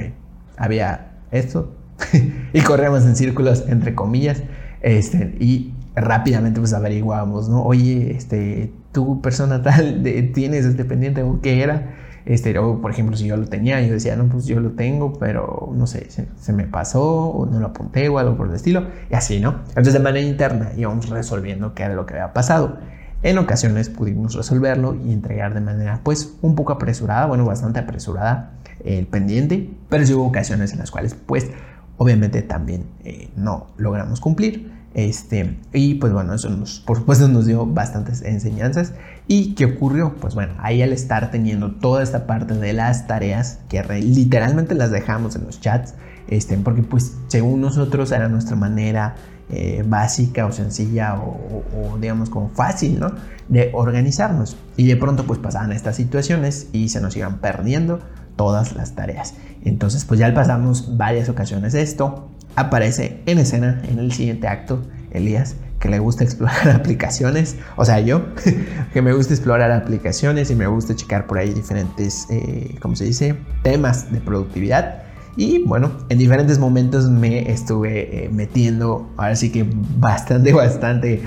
había 0.57 1.11
esto. 1.31 1.75
y 2.53 2.61
corremos 2.61 3.03
en 3.05 3.15
círculos, 3.15 3.65
entre 3.67 3.93
comillas. 3.95 4.43
Este, 4.81 5.35
y 5.39 5.73
rápidamente 5.95 6.59
pues 6.59 6.73
averiguamos, 6.73 7.49
¿no? 7.49 7.63
Oye, 7.63 8.11
este, 8.11 8.71
tu 8.91 9.21
persona 9.21 9.61
tal, 9.61 10.03
de, 10.03 10.23
tienes 10.23 10.65
este 10.65 10.85
pendiente, 10.85 11.23
¿qué 11.41 11.61
era? 11.61 11.95
Este, 12.25 12.57
o 12.57 12.81
por 12.81 12.91
ejemplo, 12.91 13.15
si 13.15 13.27
yo 13.27 13.37
lo 13.37 13.45
tenía, 13.45 13.79
yo 13.81 13.93
decía, 13.93 14.15
no, 14.15 14.25
pues 14.25 14.45
yo 14.45 14.59
lo 14.59 14.71
tengo, 14.71 15.13
pero 15.13 15.71
no 15.75 15.85
sé, 15.85 16.09
se, 16.09 16.53
me 16.53 16.63
pasó, 16.63 17.03
o 17.03 17.45
no 17.45 17.59
lo 17.59 17.67
apunté, 17.67 18.09
o 18.09 18.17
algo 18.17 18.35
por 18.35 18.47
el 18.47 18.55
estilo, 18.55 18.87
y 19.11 19.15
así, 19.15 19.39
¿no? 19.39 19.59
Entonces, 19.69 19.93
de 19.93 19.99
manera 19.99 20.25
interna 20.25 20.71
íbamos 20.75 21.09
resolviendo 21.09 21.75
qué 21.75 21.83
era 21.83 21.93
lo 21.93 22.05
que 22.05 22.15
había 22.15 22.33
pasado. 22.33 22.77
En 23.21 23.37
ocasiones 23.37 23.89
pudimos 23.89 24.33
resolverlo 24.35 24.95
y 24.95 25.11
entregar 25.11 25.53
de 25.53 25.61
manera, 25.61 25.99
pues, 26.03 26.33
un 26.41 26.55
poco 26.55 26.73
apresurada, 26.73 27.27
bueno, 27.27 27.45
bastante 27.45 27.79
apresurada 27.79 28.53
el 28.83 29.07
pendiente, 29.07 29.69
pero 29.89 30.05
sí 30.05 30.13
hubo 30.13 30.25
ocasiones 30.25 30.73
en 30.73 30.79
las 30.79 30.89
cuales, 30.91 31.15
pues, 31.15 31.51
obviamente 31.97 32.41
también 32.41 32.85
eh, 33.03 33.29
no 33.35 33.67
logramos 33.77 34.19
cumplir. 34.19 34.71
Este, 34.95 35.59
y 35.73 35.95
pues 35.95 36.13
bueno, 36.13 36.33
eso 36.33 36.49
nos, 36.49 36.79
por 36.79 36.97
supuesto 36.97 37.27
nos 37.27 37.45
dio 37.45 37.65
bastantes 37.65 38.21
enseñanzas. 38.21 38.93
¿Y 39.27 39.53
qué 39.53 39.65
ocurrió? 39.65 40.15
Pues 40.15 40.35
bueno, 40.35 40.53
ahí 40.59 40.81
al 40.81 40.93
estar 40.93 41.31
teniendo 41.31 41.71
toda 41.73 42.01
esta 42.01 42.25
parte 42.25 42.53
de 42.53 42.71
las 42.71 43.05
tareas, 43.05 43.59
que 43.67 43.83
literalmente 43.83 44.73
las 44.73 44.91
dejamos 44.91 45.35
en 45.35 45.43
los 45.43 45.59
chats, 45.59 45.95
este, 46.29 46.57
porque 46.57 46.81
pues 46.81 47.17
según 47.27 47.59
nosotros 47.59 48.11
era 48.13 48.29
nuestra 48.29 48.55
manera 48.55 49.15
eh, 49.49 49.83
básica 49.85 50.45
o 50.45 50.53
sencilla 50.53 51.21
o, 51.21 51.97
digamos 51.99 52.29
como 52.29 52.49
fácil, 52.49 52.97
¿no? 52.97 53.11
De 53.49 53.71
organizarnos. 53.73 54.55
Y 54.77 54.87
de 54.87 54.95
pronto 54.95 55.25
pues 55.25 55.39
pasaban 55.39 55.73
estas 55.73 55.97
situaciones 55.97 56.69
y 56.71 56.87
se 56.87 57.01
nos 57.01 57.17
iban 57.17 57.39
perdiendo 57.39 57.99
todas 58.37 58.75
las 58.75 58.95
tareas. 58.95 59.33
Entonces 59.63 60.05
pues 60.05 60.21
ya 60.21 60.33
pasamos 60.33 60.97
varias 60.97 61.27
ocasiones 61.27 61.73
esto. 61.73 62.29
Aparece 62.55 63.21
en 63.25 63.39
escena 63.39 63.81
en 63.87 63.99
el 63.99 64.11
siguiente 64.11 64.47
acto 64.47 64.81
Elías 65.11 65.55
que 65.79 65.89
le 65.89 65.99
gusta 65.99 66.23
explorar 66.23 66.69
aplicaciones, 66.75 67.57
o 67.75 67.85
sea, 67.85 67.99
yo, 67.99 68.25
que 68.93 69.01
me 69.01 69.13
gusta 69.13 69.33
explorar 69.33 69.71
aplicaciones 69.71 70.49
y 70.49 70.55
me 70.55 70.67
gusta 70.67 70.95
checar 70.95 71.27
por 71.27 71.37
ahí 71.37 71.53
diferentes, 71.53 72.27
eh, 72.29 72.75
¿cómo 72.81 72.95
se 72.95 73.05
dice?, 73.05 73.35
temas 73.61 74.11
de 74.11 74.19
productividad. 74.19 75.03
Y 75.37 75.63
bueno, 75.63 75.91
en 76.09 76.17
diferentes 76.17 76.59
momentos 76.59 77.09
me 77.09 77.51
estuve 77.51 78.25
eh, 78.25 78.29
metiendo, 78.29 79.09
ahora 79.17 79.35
sí 79.35 79.51
que 79.51 79.67
bastante, 79.97 80.53
bastante, 80.53 81.21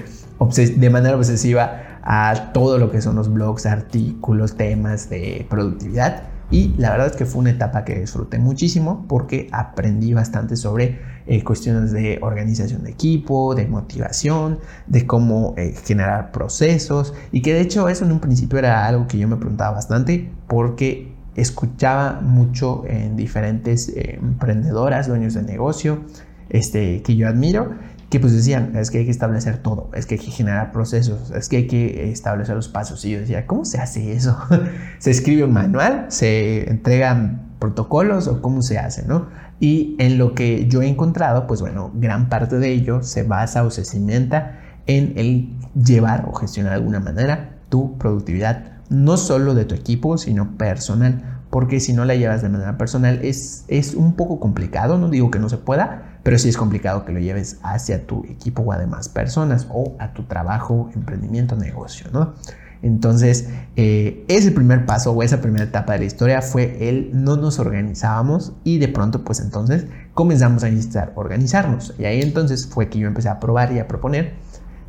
de 0.76 0.90
manera 0.90 1.16
obsesiva 1.16 2.00
a 2.02 2.52
todo 2.54 2.78
lo 2.78 2.90
que 2.90 3.02
son 3.02 3.16
los 3.16 3.30
blogs, 3.30 3.66
artículos, 3.66 4.56
temas 4.56 5.10
de 5.10 5.46
productividad. 5.50 6.22
Y 6.50 6.74
la 6.78 6.90
verdad 6.90 7.08
es 7.08 7.16
que 7.16 7.26
fue 7.26 7.40
una 7.40 7.50
etapa 7.50 7.84
que 7.84 8.00
disfruté 8.00 8.38
muchísimo 8.38 9.04
porque 9.06 9.48
aprendí 9.52 10.14
bastante 10.14 10.56
sobre 10.56 11.00
eh, 11.30 11.44
cuestiones 11.44 11.92
de 11.92 12.18
organización 12.22 12.84
de 12.84 12.90
equipo, 12.90 13.54
de 13.54 13.66
motivación, 13.66 14.60
de 14.86 15.06
cómo 15.06 15.52
eh, 15.58 15.74
generar 15.84 16.32
procesos 16.32 17.12
y 17.32 17.42
que 17.42 17.52
de 17.52 17.60
hecho 17.60 17.88
eso 17.90 18.06
en 18.06 18.12
un 18.12 18.20
principio 18.20 18.58
era 18.58 18.86
algo 18.86 19.06
que 19.06 19.18
yo 19.18 19.28
me 19.28 19.36
preguntaba 19.36 19.72
bastante 19.72 20.30
porque 20.46 21.12
escuchaba 21.36 22.22
mucho 22.22 22.82
en 22.86 23.16
diferentes 23.16 23.90
eh, 23.90 24.18
emprendedoras, 24.22 25.06
dueños 25.06 25.34
de 25.34 25.42
negocio, 25.42 26.00
este, 26.48 27.02
que 27.02 27.14
yo 27.14 27.28
admiro 27.28 27.74
que 28.10 28.20
pues 28.20 28.32
decían, 28.32 28.74
es 28.76 28.90
que 28.90 28.98
hay 28.98 29.04
que 29.04 29.10
establecer 29.10 29.58
todo, 29.58 29.90
es 29.94 30.06
que 30.06 30.14
hay 30.14 30.20
que 30.20 30.30
generar 30.30 30.72
procesos, 30.72 31.30
es 31.30 31.48
que 31.50 31.58
hay 31.58 31.66
que 31.66 32.10
establecer 32.10 32.56
los 32.56 32.68
pasos. 32.68 33.04
Y 33.04 33.10
yo 33.10 33.20
decía, 33.20 33.46
¿cómo 33.46 33.66
se 33.66 33.78
hace 33.78 34.12
eso? 34.12 34.38
¿Se 34.98 35.10
escribe 35.10 35.44
un 35.44 35.52
manual? 35.52 36.06
¿Se 36.08 36.70
entregan 36.70 37.48
protocolos 37.58 38.28
o 38.28 38.40
cómo 38.40 38.62
se 38.62 38.78
hace, 38.78 39.06
no? 39.06 39.26
Y 39.60 39.96
en 39.98 40.18
lo 40.18 40.34
que 40.34 40.66
yo 40.68 40.82
he 40.82 40.88
encontrado, 40.88 41.46
pues 41.46 41.60
bueno, 41.60 41.90
gran 41.94 42.28
parte 42.28 42.58
de 42.58 42.72
ello 42.72 43.02
se 43.02 43.22
basa 43.24 43.64
o 43.64 43.70
se 43.70 43.84
cimenta 43.84 44.60
en 44.86 45.14
el 45.16 45.48
llevar 45.74 46.26
o 46.28 46.34
gestionar 46.34 46.72
de 46.72 46.76
alguna 46.78 47.00
manera 47.00 47.58
tu 47.68 47.98
productividad, 47.98 48.72
no 48.88 49.16
solo 49.16 49.54
de 49.54 49.64
tu 49.64 49.74
equipo, 49.74 50.16
sino 50.16 50.56
personal 50.56 51.38
porque 51.50 51.80
si 51.80 51.92
no 51.92 52.04
la 52.04 52.14
llevas 52.14 52.42
de 52.42 52.48
manera 52.48 52.76
personal 52.76 53.20
es, 53.22 53.64
es 53.68 53.94
un 53.94 54.14
poco 54.14 54.38
complicado, 54.38 54.98
no 54.98 55.08
digo 55.08 55.30
que 55.30 55.38
no 55.38 55.48
se 55.48 55.56
pueda, 55.56 56.18
pero 56.22 56.38
sí 56.38 56.48
es 56.48 56.56
complicado 56.56 57.04
que 57.04 57.12
lo 57.12 57.20
lleves 57.20 57.58
hacia 57.62 58.06
tu 58.06 58.24
equipo 58.24 58.62
o 58.62 58.72
a 58.72 58.78
demás 58.78 59.08
personas 59.08 59.66
o 59.70 59.96
a 59.98 60.12
tu 60.12 60.24
trabajo, 60.24 60.90
emprendimiento, 60.94 61.56
negocio, 61.56 62.08
¿no? 62.12 62.34
Entonces, 62.82 63.48
eh, 63.76 64.24
ese 64.28 64.52
primer 64.52 64.86
paso 64.86 65.12
o 65.12 65.22
esa 65.22 65.40
primera 65.40 65.64
etapa 65.64 65.94
de 65.94 66.00
la 66.00 66.04
historia 66.04 66.42
fue 66.42 66.88
el 66.88 67.10
no 67.12 67.36
nos 67.36 67.58
organizábamos 67.58 68.52
y 68.64 68.78
de 68.78 68.88
pronto, 68.88 69.24
pues 69.24 69.40
entonces 69.40 69.86
comenzamos 70.14 70.62
a 70.64 70.70
necesitar 70.70 71.12
organizarnos. 71.16 71.94
Y 71.98 72.04
ahí 72.04 72.22
entonces 72.22 72.66
fue 72.66 72.88
que 72.88 72.98
yo 72.98 73.08
empecé 73.08 73.28
a 73.28 73.40
probar 73.40 73.72
y 73.72 73.78
a 73.78 73.88
proponer 73.88 74.34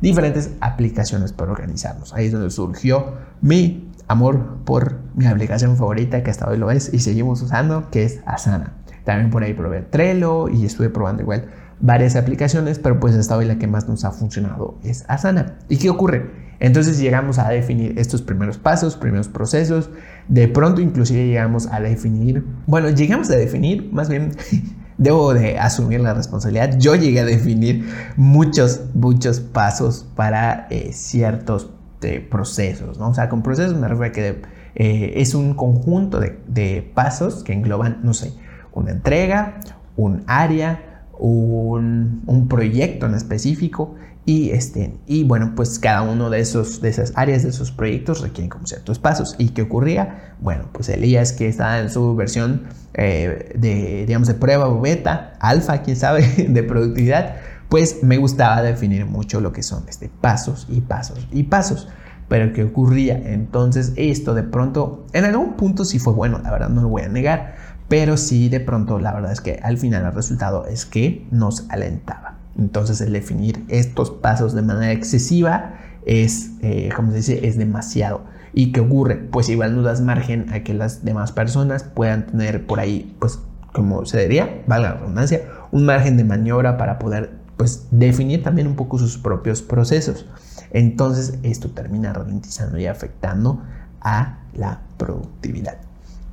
diferentes 0.00 0.50
aplicaciones 0.60 1.32
para 1.32 1.52
organizarnos. 1.52 2.14
Ahí 2.14 2.26
es 2.26 2.32
donde 2.32 2.50
surgió 2.50 3.14
mi 3.40 3.90
amor 4.08 4.58
por 4.64 4.98
mi 5.14 5.26
aplicación 5.26 5.76
favorita 5.76 6.22
que 6.22 6.30
hasta 6.30 6.48
hoy 6.48 6.58
lo 6.58 6.70
es 6.70 6.92
y 6.92 7.00
seguimos 7.00 7.42
usando, 7.42 7.90
que 7.90 8.04
es 8.04 8.20
Asana. 8.26 8.74
También 9.04 9.30
por 9.30 9.42
ahí 9.42 9.54
probé 9.54 9.82
Trello 9.82 10.48
y 10.48 10.64
estuve 10.64 10.90
probando 10.90 11.22
igual 11.22 11.46
varias 11.80 12.16
aplicaciones, 12.16 12.78
pero 12.78 13.00
pues 13.00 13.14
hasta 13.14 13.36
hoy 13.36 13.46
la 13.46 13.58
que 13.58 13.66
más 13.66 13.88
nos 13.88 14.04
ha 14.04 14.10
funcionado 14.10 14.78
es 14.82 15.04
Asana. 15.08 15.58
¿Y 15.68 15.78
qué 15.78 15.90
ocurre? 15.90 16.49
Entonces 16.60 16.98
llegamos 16.98 17.38
a 17.38 17.48
definir 17.48 17.98
estos 17.98 18.20
primeros 18.20 18.58
pasos, 18.58 18.94
primeros 18.94 19.28
procesos. 19.28 19.88
De 20.28 20.46
pronto 20.46 20.82
inclusive 20.82 21.26
llegamos 21.26 21.66
a 21.66 21.80
definir, 21.80 22.44
bueno, 22.66 22.90
llegamos 22.90 23.30
a 23.30 23.36
definir, 23.36 23.90
más 23.92 24.10
bien 24.10 24.32
debo 24.98 25.32
de 25.32 25.58
asumir 25.58 26.00
la 26.00 26.12
responsabilidad. 26.12 26.78
Yo 26.78 26.94
llegué 26.94 27.20
a 27.20 27.24
definir 27.24 27.88
muchos, 28.16 28.82
muchos 28.92 29.40
pasos 29.40 30.06
para 30.14 30.66
eh, 30.70 30.92
ciertos 30.92 31.70
de 32.02 32.20
procesos, 32.20 32.98
¿no? 32.98 33.08
O 33.08 33.14
sea, 33.14 33.30
con 33.30 33.42
procesos 33.42 33.74
me 33.78 33.88
refiero 33.88 34.10
a 34.10 34.12
que 34.12 34.42
eh, 34.74 35.14
es 35.16 35.34
un 35.34 35.54
conjunto 35.54 36.20
de, 36.20 36.90
pasos 36.94 37.42
que 37.42 37.54
engloban, 37.54 38.00
no 38.02 38.12
sé, 38.12 38.34
una 38.72 38.90
entrega, 38.90 39.60
un 39.96 40.22
área, 40.26 41.04
un, 41.18 42.22
un 42.26 42.48
proyecto 42.48 43.06
en 43.06 43.14
específico 43.14 43.96
y, 44.30 44.52
este, 44.52 44.94
y 45.08 45.24
bueno, 45.24 45.54
pues 45.56 45.80
cada 45.80 46.02
uno 46.02 46.30
de, 46.30 46.38
esos, 46.38 46.80
de 46.80 46.88
esas 46.88 47.12
áreas, 47.16 47.42
de 47.42 47.48
esos 47.48 47.72
proyectos 47.72 48.20
requieren 48.20 48.48
como 48.48 48.64
ciertos 48.64 49.00
pasos. 49.00 49.34
¿Y 49.38 49.48
qué 49.48 49.62
ocurría? 49.62 50.36
Bueno, 50.40 50.68
pues 50.72 50.88
Elías 50.88 51.32
que 51.32 51.48
está 51.48 51.80
en 51.80 51.90
su 51.90 52.14
versión 52.14 52.62
eh, 52.94 53.52
de, 53.58 54.06
digamos, 54.06 54.28
de 54.28 54.34
prueba 54.34 54.68
o 54.68 54.80
beta, 54.80 55.32
alfa, 55.40 55.82
quién 55.82 55.96
sabe, 55.96 56.22
de 56.48 56.62
productividad, 56.62 57.38
pues 57.68 58.04
me 58.04 58.18
gustaba 58.18 58.62
definir 58.62 59.04
mucho 59.04 59.40
lo 59.40 59.52
que 59.52 59.64
son 59.64 59.82
este, 59.88 60.08
pasos 60.20 60.68
y 60.70 60.80
pasos 60.80 61.26
y 61.32 61.42
pasos. 61.42 61.88
Pero 62.28 62.52
¿qué 62.52 62.62
ocurría? 62.62 63.18
Entonces 63.18 63.94
esto 63.96 64.34
de 64.34 64.44
pronto, 64.44 65.06
en 65.12 65.24
algún 65.24 65.54
punto 65.54 65.84
sí 65.84 65.98
fue 65.98 66.12
bueno, 66.12 66.38
la 66.38 66.52
verdad 66.52 66.68
no 66.68 66.82
lo 66.82 66.88
voy 66.88 67.02
a 67.02 67.08
negar, 67.08 67.56
pero 67.88 68.16
sí 68.16 68.48
de 68.48 68.60
pronto 68.60 69.00
la 69.00 69.12
verdad 69.12 69.32
es 69.32 69.40
que 69.40 69.58
al 69.60 69.76
final 69.76 70.04
el 70.04 70.12
resultado 70.12 70.66
es 70.66 70.86
que 70.86 71.26
nos 71.32 71.68
alentaba. 71.68 72.39
Entonces 72.58 73.00
el 73.00 73.12
definir 73.12 73.64
estos 73.68 74.10
pasos 74.10 74.54
de 74.54 74.62
manera 74.62 74.92
excesiva 74.92 75.74
es, 76.04 76.52
eh, 76.62 76.90
como 76.94 77.10
se 77.12 77.18
dice, 77.18 77.46
es 77.46 77.56
demasiado. 77.56 78.22
¿Y 78.52 78.72
qué 78.72 78.80
ocurre? 78.80 79.16
Pues 79.16 79.48
igual 79.48 79.76
no 79.76 79.82
das 79.82 80.00
margen 80.00 80.52
a 80.52 80.60
que 80.60 80.74
las 80.74 81.04
demás 81.04 81.32
personas 81.32 81.84
puedan 81.84 82.26
tener 82.26 82.66
por 82.66 82.80
ahí, 82.80 83.14
pues 83.20 83.38
como 83.72 84.04
se 84.04 84.20
diría, 84.22 84.62
valga 84.66 84.90
la 84.90 84.96
redundancia, 84.96 85.42
un 85.70 85.86
margen 85.86 86.16
de 86.16 86.24
maniobra 86.24 86.76
para 86.76 86.98
poder 86.98 87.38
pues 87.56 87.86
definir 87.90 88.42
también 88.42 88.66
un 88.66 88.74
poco 88.74 88.98
sus 88.98 89.18
propios 89.18 89.62
procesos. 89.62 90.26
Entonces 90.72 91.38
esto 91.42 91.70
termina 91.70 92.12
ralentizando 92.12 92.78
y 92.78 92.86
afectando 92.86 93.62
a 94.00 94.40
la 94.54 94.80
productividad. 94.96 95.76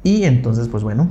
Y 0.03 0.23
entonces 0.23 0.67
pues 0.69 0.83
bueno, 0.83 1.07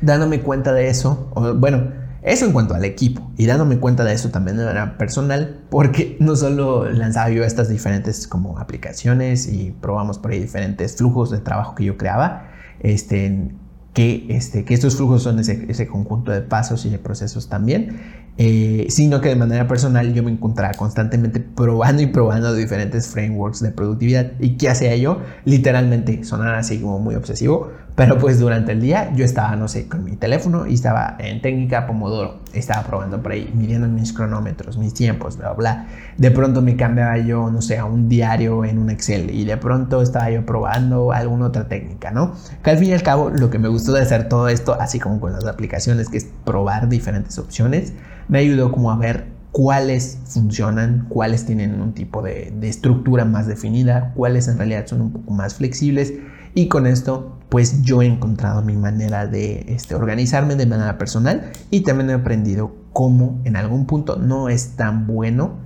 dándome 0.00 0.40
cuenta 0.40 0.72
de 0.72 0.88
eso, 0.88 1.30
bueno, 1.56 2.07
eso 2.22 2.46
en 2.46 2.52
cuanto 2.52 2.74
al 2.74 2.84
equipo 2.84 3.30
y 3.36 3.46
dándome 3.46 3.78
cuenta 3.78 4.04
de 4.04 4.12
eso 4.12 4.30
también 4.30 4.56
de 4.56 4.64
manera 4.64 4.98
personal, 4.98 5.60
porque 5.70 6.16
no 6.20 6.34
solo 6.36 6.90
lanzaba 6.90 7.30
yo 7.30 7.44
estas 7.44 7.68
diferentes 7.68 8.26
como 8.26 8.58
aplicaciones 8.58 9.46
y 9.46 9.72
probamos 9.80 10.18
por 10.18 10.32
ahí 10.32 10.40
diferentes 10.40 10.96
flujos 10.96 11.30
de 11.30 11.38
trabajo 11.38 11.74
que 11.74 11.84
yo 11.84 11.96
creaba, 11.96 12.50
este, 12.80 13.50
que, 13.94 14.26
este, 14.28 14.64
que 14.64 14.74
estos 14.74 14.96
flujos 14.96 15.22
son 15.22 15.38
ese, 15.38 15.66
ese 15.68 15.86
conjunto 15.86 16.32
de 16.32 16.42
pasos 16.42 16.84
y 16.86 16.90
de 16.90 16.98
procesos 16.98 17.48
también, 17.48 18.00
eh, 18.36 18.86
sino 18.88 19.20
que 19.20 19.28
de 19.28 19.36
manera 19.36 19.66
personal 19.66 20.14
yo 20.14 20.22
me 20.22 20.30
encontraba 20.30 20.72
constantemente 20.74 21.40
probando 21.40 22.02
y 22.02 22.06
probando 22.06 22.54
diferentes 22.54 23.08
frameworks 23.08 23.60
de 23.60 23.72
productividad. 23.72 24.32
¿Y 24.38 24.56
qué 24.56 24.68
hacía 24.68 24.94
yo? 24.94 25.20
Literalmente, 25.44 26.22
sonar 26.22 26.54
así 26.54 26.80
como 26.80 27.00
muy 27.00 27.16
obsesivo, 27.16 27.72
pero 27.98 28.16
pues 28.16 28.38
durante 28.38 28.70
el 28.70 28.80
día 28.80 29.12
yo 29.16 29.24
estaba, 29.24 29.56
no 29.56 29.66
sé, 29.66 29.88
con 29.88 30.04
mi 30.04 30.14
teléfono 30.14 30.68
y 30.68 30.74
estaba 30.74 31.16
en 31.18 31.42
técnica 31.42 31.84
Pomodoro. 31.88 32.38
Estaba 32.52 32.84
probando 32.84 33.20
por 33.20 33.32
ahí, 33.32 33.52
midiendo 33.52 33.88
mis 33.88 34.12
cronómetros, 34.12 34.78
mis 34.78 34.94
tiempos, 34.94 35.36
bla, 35.36 35.52
bla. 35.54 35.88
De 36.16 36.30
pronto 36.30 36.62
me 36.62 36.76
cambiaba 36.76 37.18
yo, 37.18 37.50
no 37.50 37.60
sé, 37.60 37.76
a 37.76 37.84
un 37.84 38.08
diario 38.08 38.64
en 38.64 38.78
un 38.78 38.90
Excel 38.90 39.30
y 39.30 39.44
de 39.44 39.56
pronto 39.56 40.00
estaba 40.00 40.30
yo 40.30 40.46
probando 40.46 41.10
alguna 41.10 41.46
otra 41.46 41.66
técnica, 41.66 42.12
¿no? 42.12 42.34
Que 42.62 42.70
al 42.70 42.78
fin 42.78 42.90
y 42.90 42.92
al 42.92 43.02
cabo 43.02 43.30
lo 43.30 43.50
que 43.50 43.58
me 43.58 43.66
gustó 43.66 43.94
de 43.94 44.02
hacer 44.02 44.28
todo 44.28 44.48
esto, 44.48 44.80
así 44.80 45.00
como 45.00 45.18
con 45.18 45.32
las 45.32 45.44
aplicaciones, 45.44 46.08
que 46.08 46.18
es 46.18 46.28
probar 46.44 46.88
diferentes 46.88 47.36
opciones, 47.36 47.94
me 48.28 48.38
ayudó 48.38 48.70
como 48.70 48.92
a 48.92 48.96
ver 48.96 49.26
cuáles 49.50 50.18
funcionan, 50.24 51.06
cuáles 51.08 51.46
tienen 51.46 51.80
un 51.80 51.94
tipo 51.94 52.22
de, 52.22 52.52
de 52.60 52.68
estructura 52.68 53.24
más 53.24 53.48
definida, 53.48 54.12
cuáles 54.14 54.46
en 54.46 54.56
realidad 54.56 54.86
son 54.86 55.00
un 55.00 55.10
poco 55.10 55.32
más 55.32 55.56
flexibles 55.56 56.12
y 56.54 56.68
con 56.68 56.86
esto 56.86 57.38
pues 57.48 57.82
yo 57.82 58.02
he 58.02 58.06
encontrado 58.06 58.62
mi 58.62 58.76
manera 58.76 59.26
de 59.26 59.64
este, 59.68 59.94
organizarme 59.94 60.54
de 60.56 60.66
manera 60.66 60.98
personal 60.98 61.50
y 61.70 61.80
también 61.80 62.10
he 62.10 62.14
aprendido 62.14 62.74
cómo 62.92 63.40
en 63.44 63.56
algún 63.56 63.86
punto 63.86 64.16
no 64.16 64.48
es 64.48 64.76
tan 64.76 65.06
bueno, 65.06 65.56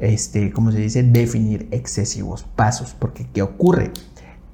este, 0.00 0.52
como 0.52 0.70
se 0.72 0.78
dice, 0.78 1.02
definir 1.02 1.68
excesivos 1.70 2.44
pasos, 2.44 2.94
porque 2.98 3.26
¿qué 3.32 3.42
ocurre? 3.42 3.92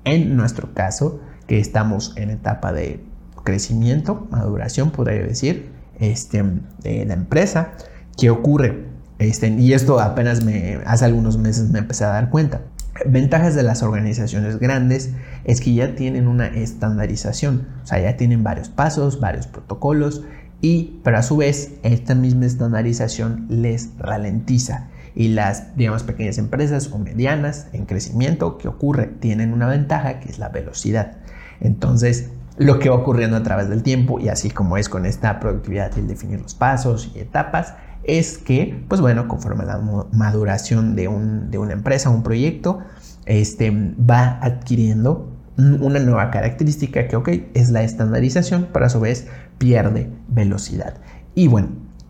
En 0.04 0.36
nuestro 0.36 0.72
caso, 0.72 1.20
que 1.46 1.58
estamos 1.60 2.12
en 2.16 2.30
etapa 2.30 2.72
de 2.72 3.04
crecimiento, 3.44 4.26
maduración, 4.30 4.90
podría 4.90 5.22
decir, 5.22 5.70
este, 5.98 6.44
de 6.82 7.04
la 7.04 7.14
empresa, 7.14 7.72
¿qué 8.16 8.30
ocurre? 8.30 8.86
Este, 9.18 9.48
y 9.48 9.72
esto 9.72 10.00
apenas 10.00 10.44
me, 10.44 10.78
hace 10.86 11.04
algunos 11.04 11.38
meses 11.38 11.70
me 11.70 11.80
empecé 11.80 12.04
a 12.04 12.08
dar 12.08 12.30
cuenta. 12.30 12.62
Ventajas 13.06 13.54
de 13.54 13.62
las 13.62 13.82
organizaciones 13.82 14.58
grandes 14.58 15.10
es 15.44 15.60
que 15.60 15.74
ya 15.74 15.94
tienen 15.94 16.28
una 16.28 16.46
estandarización, 16.46 17.68
o 17.82 17.86
sea, 17.86 18.00
ya 18.00 18.16
tienen 18.16 18.42
varios 18.42 18.68
pasos, 18.68 19.20
varios 19.20 19.46
protocolos 19.46 20.22
Y, 20.60 21.00
pero 21.04 21.18
a 21.18 21.22
su 21.22 21.36
vez, 21.36 21.74
esta 21.82 22.14
misma 22.14 22.46
estandarización 22.46 23.46
les 23.48 23.90
ralentiza. 23.98 24.88
Y 25.14 25.28
las, 25.28 25.76
digamos, 25.76 26.02
pequeñas 26.02 26.38
empresas 26.38 26.90
o 26.92 26.98
medianas 26.98 27.68
en 27.72 27.86
crecimiento, 27.86 28.58
¿qué 28.58 28.68
ocurre? 28.68 29.06
Tienen 29.06 29.52
una 29.52 29.68
ventaja 29.68 30.20
que 30.20 30.28
es 30.28 30.38
la 30.38 30.48
velocidad. 30.48 31.18
Entonces, 31.60 32.30
lo 32.56 32.80
que 32.80 32.88
va 32.88 32.96
ocurriendo 32.96 33.36
a 33.36 33.42
través 33.42 33.68
del 33.68 33.82
tiempo, 33.82 34.18
y 34.18 34.28
así 34.28 34.50
como 34.50 34.76
es 34.76 34.88
con 34.88 35.06
esta 35.06 35.38
productividad 35.38 35.92
y 35.96 36.00
el 36.00 36.08
definir 36.08 36.40
los 36.40 36.54
pasos 36.54 37.12
y 37.14 37.20
etapas, 37.20 37.74
es 38.04 38.38
que, 38.38 38.84
pues 38.88 39.00
bueno, 39.00 39.28
conforme 39.28 39.64
la 39.64 39.78
maduración 40.12 40.96
de, 40.96 41.08
un, 41.08 41.50
de 41.50 41.58
una 41.58 41.72
empresa, 41.72 42.10
un 42.10 42.22
proyecto, 42.22 42.80
este, 43.28 43.70
va 43.70 44.38
adquiriendo 44.42 45.32
una 45.56 45.98
nueva 45.98 46.30
característica 46.30 47.08
que, 47.08 47.50
es 47.54 47.70
la 47.70 47.82
estandarización, 47.82 48.68
pero 48.72 48.86
a 48.86 48.88
su 48.88 49.00
vez 49.00 49.26
pierde 49.58 50.08
velocidad. 50.28 50.94
Y 51.34 51.48
bueno, 51.48 51.68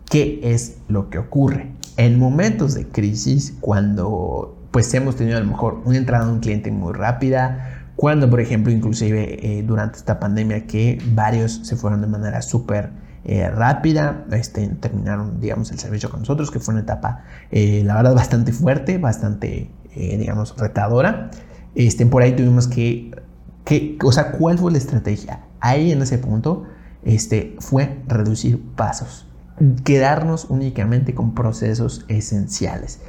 ¿qué 0.09 0.39
es 0.43 0.77
lo 0.87 1.09
que 1.09 1.17
ocurre? 1.17 1.71
En 1.97 2.19
momentos 2.19 2.75
de 2.75 2.87
crisis, 2.87 3.55
cuando 3.59 4.55
pues 4.71 4.93
hemos 4.93 5.15
tenido 5.15 5.37
a 5.37 5.41
lo 5.41 5.47
mejor 5.47 5.81
una 5.85 5.97
entrada 5.97 6.25
de 6.25 6.31
un 6.31 6.39
cliente 6.39 6.71
muy 6.71 6.93
rápida, 6.93 7.91
cuando 7.95 8.29
por 8.29 8.39
ejemplo 8.39 8.71
inclusive 8.71 9.45
eh, 9.45 9.63
durante 9.63 9.97
esta 9.97 10.19
pandemia 10.19 10.67
que 10.67 10.99
varios 11.13 11.61
se 11.63 11.75
fueron 11.75 12.01
de 12.01 12.07
manera 12.07 12.41
súper 12.41 12.91
eh, 13.25 13.49
rápida, 13.49 14.25
este, 14.31 14.65
terminaron, 14.67 15.41
digamos, 15.41 15.71
el 15.71 15.79
servicio 15.79 16.09
con 16.09 16.21
nosotros, 16.21 16.51
que 16.51 16.59
fue 16.59 16.73
una 16.73 16.83
etapa, 16.83 17.23
eh, 17.51 17.83
la 17.85 17.95
verdad, 17.95 18.15
bastante 18.15 18.53
fuerte, 18.53 18.97
bastante, 18.97 19.69
eh, 19.99 20.17
digamos, 20.17 20.55
retadora. 20.57 21.29
Este, 21.75 22.05
por 22.05 22.23
ahí 22.23 22.35
tuvimos 22.35 22.67
que, 22.67 23.11
que, 23.65 23.97
o 24.03 24.11
sea, 24.11 24.31
¿cuál 24.31 24.57
fue 24.57 24.71
la 24.71 24.77
estrategia? 24.77 25.41
Ahí 25.59 25.91
en 25.91 26.01
ese 26.01 26.17
punto, 26.17 26.63
este, 27.03 27.55
fue 27.59 27.99
reducir 28.07 28.61
pasos, 28.75 29.27
quedarnos 29.83 30.45
únicamente 30.49 31.13
con 31.13 31.35
procesos 31.35 32.05
esenciales. 32.07 33.01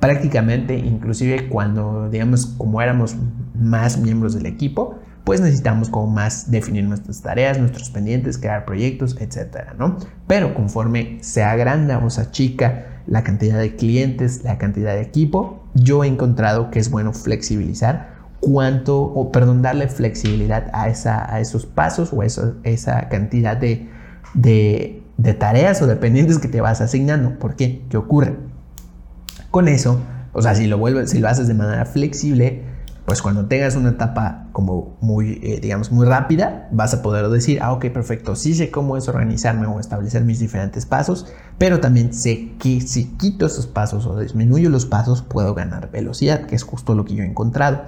Prácticamente, 0.00 0.76
inclusive 0.76 1.48
cuando, 1.48 2.08
digamos, 2.08 2.46
como 2.46 2.80
éramos 2.80 3.16
más 3.54 3.98
miembros 3.98 4.34
del 4.34 4.46
equipo, 4.46 4.98
pues 5.24 5.42
necesitamos 5.42 5.90
como 5.90 6.06
más 6.06 6.50
definir 6.50 6.84
nuestras 6.84 7.20
tareas, 7.20 7.58
nuestros 7.58 7.90
pendientes, 7.90 8.38
crear 8.38 8.64
proyectos, 8.64 9.14
etcétera, 9.20 9.74
¿no? 9.78 9.98
Pero 10.26 10.54
conforme 10.54 11.18
se 11.20 11.42
agranda 11.42 11.98
o 11.98 12.08
se 12.08 12.22
achica 12.22 12.97
la 13.08 13.24
cantidad 13.24 13.58
de 13.58 13.74
clientes, 13.74 14.44
la 14.44 14.58
cantidad 14.58 14.94
de 14.94 15.00
equipo, 15.00 15.64
yo 15.74 16.04
he 16.04 16.06
encontrado 16.06 16.70
que 16.70 16.78
es 16.78 16.90
bueno 16.90 17.12
flexibilizar 17.12 18.18
cuánto, 18.40 19.00
o 19.00 19.32
perdón, 19.32 19.62
darle 19.62 19.88
flexibilidad 19.88 20.70
a, 20.72 20.88
esa, 20.88 21.32
a 21.32 21.40
esos 21.40 21.66
pasos 21.66 22.12
o 22.12 22.22
esa 22.22 23.08
cantidad 23.08 23.56
de, 23.56 23.88
de, 24.34 25.34
tareas 25.38 25.80
o 25.82 25.86
de 25.86 25.96
pendientes 25.96 26.38
que 26.38 26.48
te 26.48 26.60
vas 26.60 26.80
asignando. 26.80 27.38
¿Por 27.38 27.56
qué? 27.56 27.82
¿Qué 27.88 27.96
ocurre? 27.96 28.36
Con 29.50 29.68
eso, 29.68 30.00
o 30.32 30.42
sea, 30.42 30.54
si 30.54 30.66
lo 30.66 30.78
vuelves, 30.78 31.10
si 31.10 31.18
lo 31.18 31.28
haces 31.28 31.48
de 31.48 31.54
manera 31.54 31.86
flexible, 31.86 32.62
pues 33.08 33.22
cuando 33.22 33.46
tengas 33.46 33.74
una 33.74 33.88
etapa 33.88 34.48
como 34.52 34.98
muy, 35.00 35.40
eh, 35.42 35.60
digamos, 35.62 35.90
muy 35.90 36.06
rápida, 36.06 36.68
vas 36.72 36.92
a 36.92 37.00
poder 37.00 37.26
decir, 37.30 37.58
ah, 37.62 37.72
ok, 37.72 37.86
perfecto, 37.86 38.36
sí 38.36 38.52
sé 38.52 38.70
cómo 38.70 38.98
es 38.98 39.08
organizarme 39.08 39.66
o 39.66 39.80
establecer 39.80 40.24
mis 40.24 40.40
diferentes 40.40 40.84
pasos, 40.84 41.26
pero 41.56 41.80
también 41.80 42.12
sé 42.12 42.52
que 42.58 42.82
si 42.82 43.06
quito 43.16 43.46
esos 43.46 43.66
pasos 43.66 44.04
o 44.04 44.20
disminuyo 44.20 44.68
los 44.68 44.84
pasos, 44.84 45.22
puedo 45.22 45.54
ganar 45.54 45.90
velocidad, 45.90 46.44
que 46.44 46.54
es 46.54 46.64
justo 46.64 46.94
lo 46.94 47.06
que 47.06 47.14
yo 47.14 47.22
he 47.22 47.26
encontrado. 47.26 47.80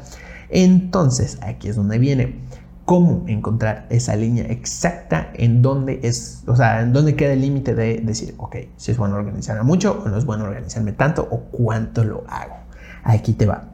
Entonces, 0.48 1.38
aquí 1.42 1.68
es 1.68 1.76
donde 1.76 1.98
viene 1.98 2.40
cómo 2.86 3.24
encontrar 3.26 3.88
esa 3.90 4.16
línea 4.16 4.44
exacta 4.44 5.32
en 5.34 5.60
donde 5.60 6.00
es, 6.02 6.44
o 6.46 6.56
sea, 6.56 6.80
en 6.80 6.94
dónde 6.94 7.14
queda 7.14 7.34
el 7.34 7.42
límite 7.42 7.74
de 7.74 8.00
decir, 8.02 8.34
ok, 8.38 8.56
si 8.78 8.92
es 8.92 8.96
bueno 8.96 9.16
organizarme 9.16 9.64
mucho 9.64 10.02
o 10.02 10.08
no 10.08 10.16
es 10.16 10.24
bueno 10.24 10.44
organizarme 10.44 10.92
tanto 10.92 11.28
o 11.30 11.40
cuánto 11.40 12.04
lo 12.04 12.24
hago. 12.26 12.56
Aquí 13.04 13.34
te 13.34 13.44
va 13.44 13.69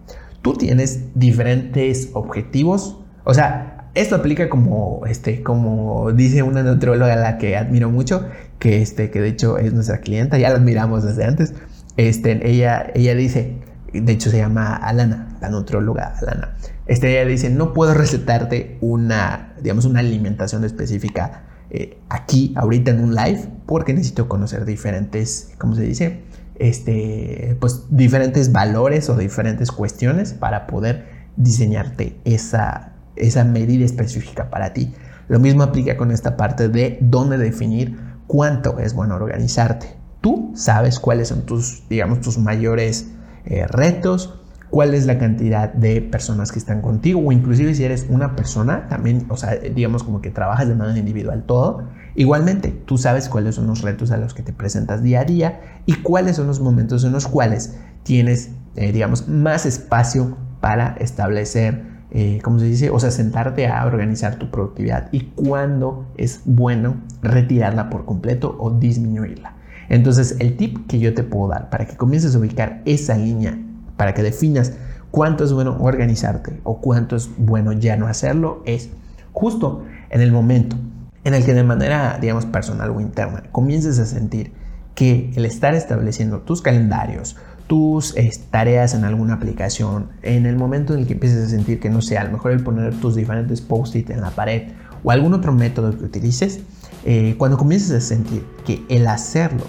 tú 0.47 0.55
tienes 0.55 1.01
diferentes 1.17 2.11
objetivos. 2.13 3.01
O 3.25 3.35
sea, 3.35 3.91
esto 3.95 4.15
aplica 4.15 4.49
como, 4.49 5.05
este, 5.05 5.43
como 5.43 6.13
dice 6.13 6.45
una 6.45 6.63
nutrióloga 6.63 7.15
a 7.15 7.17
la 7.17 7.37
que 7.37 7.57
admiro 7.57 7.91
mucho, 7.91 8.29
que, 8.61 8.81
este, 8.81 9.11
que 9.11 9.21
de 9.21 9.27
hecho 9.31 9.59
es 9.59 9.73
nuestra 9.73 9.99
clienta, 9.99 10.39
ya 10.39 10.51
la 10.51 10.55
admiramos 10.59 11.03
desde 11.03 11.25
antes. 11.25 11.53
Este, 11.97 12.49
ella, 12.49 12.93
ella 12.95 13.17
dice, 13.17 13.59
de 13.93 14.13
hecho 14.13 14.31
se 14.31 14.39
llama 14.39 14.77
Alana, 14.77 15.37
la 15.41 15.49
nutrióloga 15.49 16.15
Alana. 16.23 16.55
Este, 16.87 17.11
ella 17.11 17.29
dice, 17.29 17.51
no 17.51 17.73
puedo 17.73 17.93
recetarte 17.93 18.79
una, 18.81 19.53
digamos, 19.61 19.85
una 19.85 19.99
alimentación 19.99 20.63
específica 20.63 21.43
eh, 21.71 21.99
aquí, 22.09 22.55
ahorita 22.55 22.93
en 22.93 23.03
un 23.03 23.17
live, 23.17 23.49
porque 23.67 23.95
necesito 23.95 24.29
conocer 24.29 24.65
diferentes, 24.65 25.51
¿cómo 25.59 25.75
se 25.75 25.83
dice? 25.83 26.23
Este, 26.59 27.57
pues, 27.61 27.85
diferentes 27.91 28.53
valores 28.53 29.09
o 29.09 29.17
diferentes 29.17 29.71
cuestiones 29.71 30.33
para 30.33 30.67
poder 30.67 31.07
diseñarte 31.37 32.17
esa, 32.25 32.93
esa 33.17 33.45
medida 33.45 33.85
específica 33.85 34.51
para 34.51 34.73
ti. 34.73 34.95
Lo 35.29 35.41
mismo 35.41 35.63
aplica 35.63 35.97
con 35.97 36.11
esta 36.11 36.37
parte 36.37 36.69
de 36.69 36.99
dónde 37.01 37.39
definir 37.39 37.99
cuánto 38.27 38.79
es 38.79 38.95
bueno 38.95 39.17
organizarte. 39.17 39.97
Tú 40.21 40.53
sabes 40.55 40.99
cuáles 40.99 41.29
son 41.29 41.43
tus, 41.47 41.89
digamos, 41.89 42.21
tus 42.21 42.39
mayores 42.39 43.09
eh, 43.45 43.67
retos, 43.67 44.41
cuál 44.71 44.95
es 44.95 45.07
la 45.07 45.19
cantidad 45.19 45.73
de 45.73 46.01
personas 46.03 46.53
que 46.53 46.59
están 46.59 46.83
contigo 46.83 47.21
o 47.25 47.33
inclusive 47.33 47.75
si 47.75 47.85
eres 47.85 48.07
una 48.09 48.37
persona, 48.37 48.89
también, 48.89 49.27
o 49.29 49.37
sea, 49.37 49.57
digamos 49.57 50.03
como 50.03 50.21
que 50.21 50.31
trabajas 50.31 50.69
de 50.69 50.75
manera 50.75 50.99
individual 50.99 51.45
todo, 51.47 51.85
igualmente 52.15 52.71
tú 52.85 52.99
sabes 52.99 53.29
cuáles 53.29 53.55
son 53.55 53.67
los 53.67 53.83
retos 53.83 54.11
a 54.11 54.17
los 54.17 54.35
que 54.35 54.43
te 54.43 54.53
presentas 54.53 55.03
día 55.03 55.21
a 55.21 55.25
día 55.25 55.61
y 55.87 55.95
cuáles 55.95 56.37
son 56.37 56.47
los 56.47 56.61
momentos 56.61 57.05
en 57.05 57.13
los 57.13 57.27
cuales 57.29 57.79
tienes, 58.03 58.51
eh, 58.77 58.93
digamos, 58.93 59.29
más 59.29 59.67
espacio 59.67 60.37
para 60.61 60.97
establecer, 60.99 61.85
eh, 62.11 62.41
¿cómo 62.43 62.59
se 62.59 62.67
dice? 62.67 62.91
O 62.91 62.99
sea, 62.99 63.11
sentarte 63.11 63.69
a 63.69 63.85
organizar 63.85 64.37
tu 64.37 64.51
productividad 64.51 65.09
y 65.13 65.33
cuándo 65.35 66.07
es 66.17 66.41
bueno 66.45 66.97
retirarla 67.23 67.91
por 67.91 68.05
completo 68.05 68.57
o 68.59 68.71
disminuirla. 68.71 69.55
Entonces, 69.89 70.37
el 70.41 70.57
tip 70.57 70.87
que 70.89 70.99
yo 70.99 71.15
te 71.15 71.23
puedo 71.23 71.49
dar 71.49 71.71
para 71.71 71.87
que 71.87 71.97
comiences 71.97 72.35
a 72.35 72.39
ubicar 72.39 72.83
esa 72.85 73.17
línea 73.17 73.59
para 73.97 74.15
que 74.15 74.23
definas 74.23 74.73
cuánto 75.11 75.45
es 75.45 75.53
bueno 75.53 75.77
organizarte 75.81 76.61
o 76.65 76.81
cuánto 76.81 77.17
es 77.17 77.31
bueno 77.39 77.73
ya 77.73 77.97
no 77.97 78.07
hacerlo, 78.07 78.63
es 78.67 78.91
justo 79.33 79.85
en 80.11 80.21
el 80.21 80.33
momento 80.33 80.77
en 81.25 81.35
el 81.35 81.45
que 81.45 81.55
de 81.55 81.65
manera, 81.65 82.19
digamos, 82.21 82.47
personal 82.47 82.91
o 82.91 83.01
interna 83.01 83.43
comiences 83.51 83.99
a 83.99 84.07
sentir 84.07 84.53
que 84.95 85.31
el 85.35 85.45
estar 85.45 85.75
estableciendo 85.75 86.41
tus 86.41 86.63
calendarios, 86.63 87.37
tus 87.67 88.15
tareas 88.51 88.95
en 88.95 89.05
alguna 89.05 89.35
aplicación, 89.35 90.11
en 90.23 90.47
el 90.47 90.57
momento 90.57 90.95
en 90.95 91.01
el 91.01 91.07
que 91.07 91.15
empieces 91.15 91.47
a 91.47 91.49
sentir 91.49 91.81
que 91.81 91.91
no 91.91 92.01
sea, 92.01 92.23
a 92.23 92.25
lo 92.25 92.33
mejor 92.33 92.53
el 92.53 92.63
poner 92.63 92.95
tus 93.01 93.17
diferentes 93.17 93.61
post-it 93.61 94.09
en 94.11 94.21
la 94.21 94.31
pared 94.31 94.73
o 95.03 95.11
algún 95.11 95.35
otro 95.35 95.53
método 95.53 95.97
que 95.97 96.05
utilices, 96.05 96.61
eh, 97.05 97.35
cuando 97.39 97.59
comiences 97.59 97.91
a 97.91 98.01
sentir 98.01 98.45
que 98.65 98.85
el 98.89 99.07
hacerlo 99.07 99.65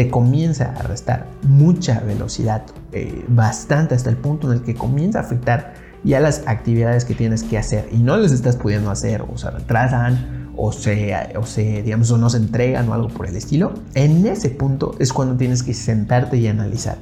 te 0.00 0.08
comienza 0.08 0.72
a 0.78 0.82
restar 0.84 1.26
mucha 1.42 2.00
velocidad, 2.00 2.62
eh, 2.92 3.22
bastante 3.28 3.94
hasta 3.94 4.08
el 4.08 4.16
punto 4.16 4.50
en 4.50 4.54
el 4.56 4.64
que 4.64 4.74
comienza 4.74 5.18
a 5.18 5.22
afectar 5.24 5.74
ya 6.04 6.20
las 6.20 6.44
actividades 6.46 7.04
que 7.04 7.14
tienes 7.14 7.42
que 7.42 7.58
hacer 7.58 7.86
y 7.92 7.98
no 7.98 8.16
les 8.16 8.32
estás 8.32 8.56
pudiendo 8.56 8.90
hacer 8.90 9.20
o 9.20 9.36
se 9.36 9.50
retrasan 9.50 10.52
o 10.56 10.72
se, 10.72 11.14
o 11.36 11.44
se, 11.44 11.82
digamos, 11.82 12.10
o 12.12 12.16
no 12.16 12.30
se 12.30 12.38
entregan 12.38 12.88
o 12.88 12.94
algo 12.94 13.08
por 13.08 13.26
el 13.26 13.36
estilo, 13.36 13.74
en 13.92 14.26
ese 14.26 14.48
punto 14.48 14.94
es 14.98 15.12
cuando 15.12 15.36
tienes 15.36 15.62
que 15.62 15.74
sentarte 15.74 16.38
y 16.38 16.46
analizar 16.46 16.96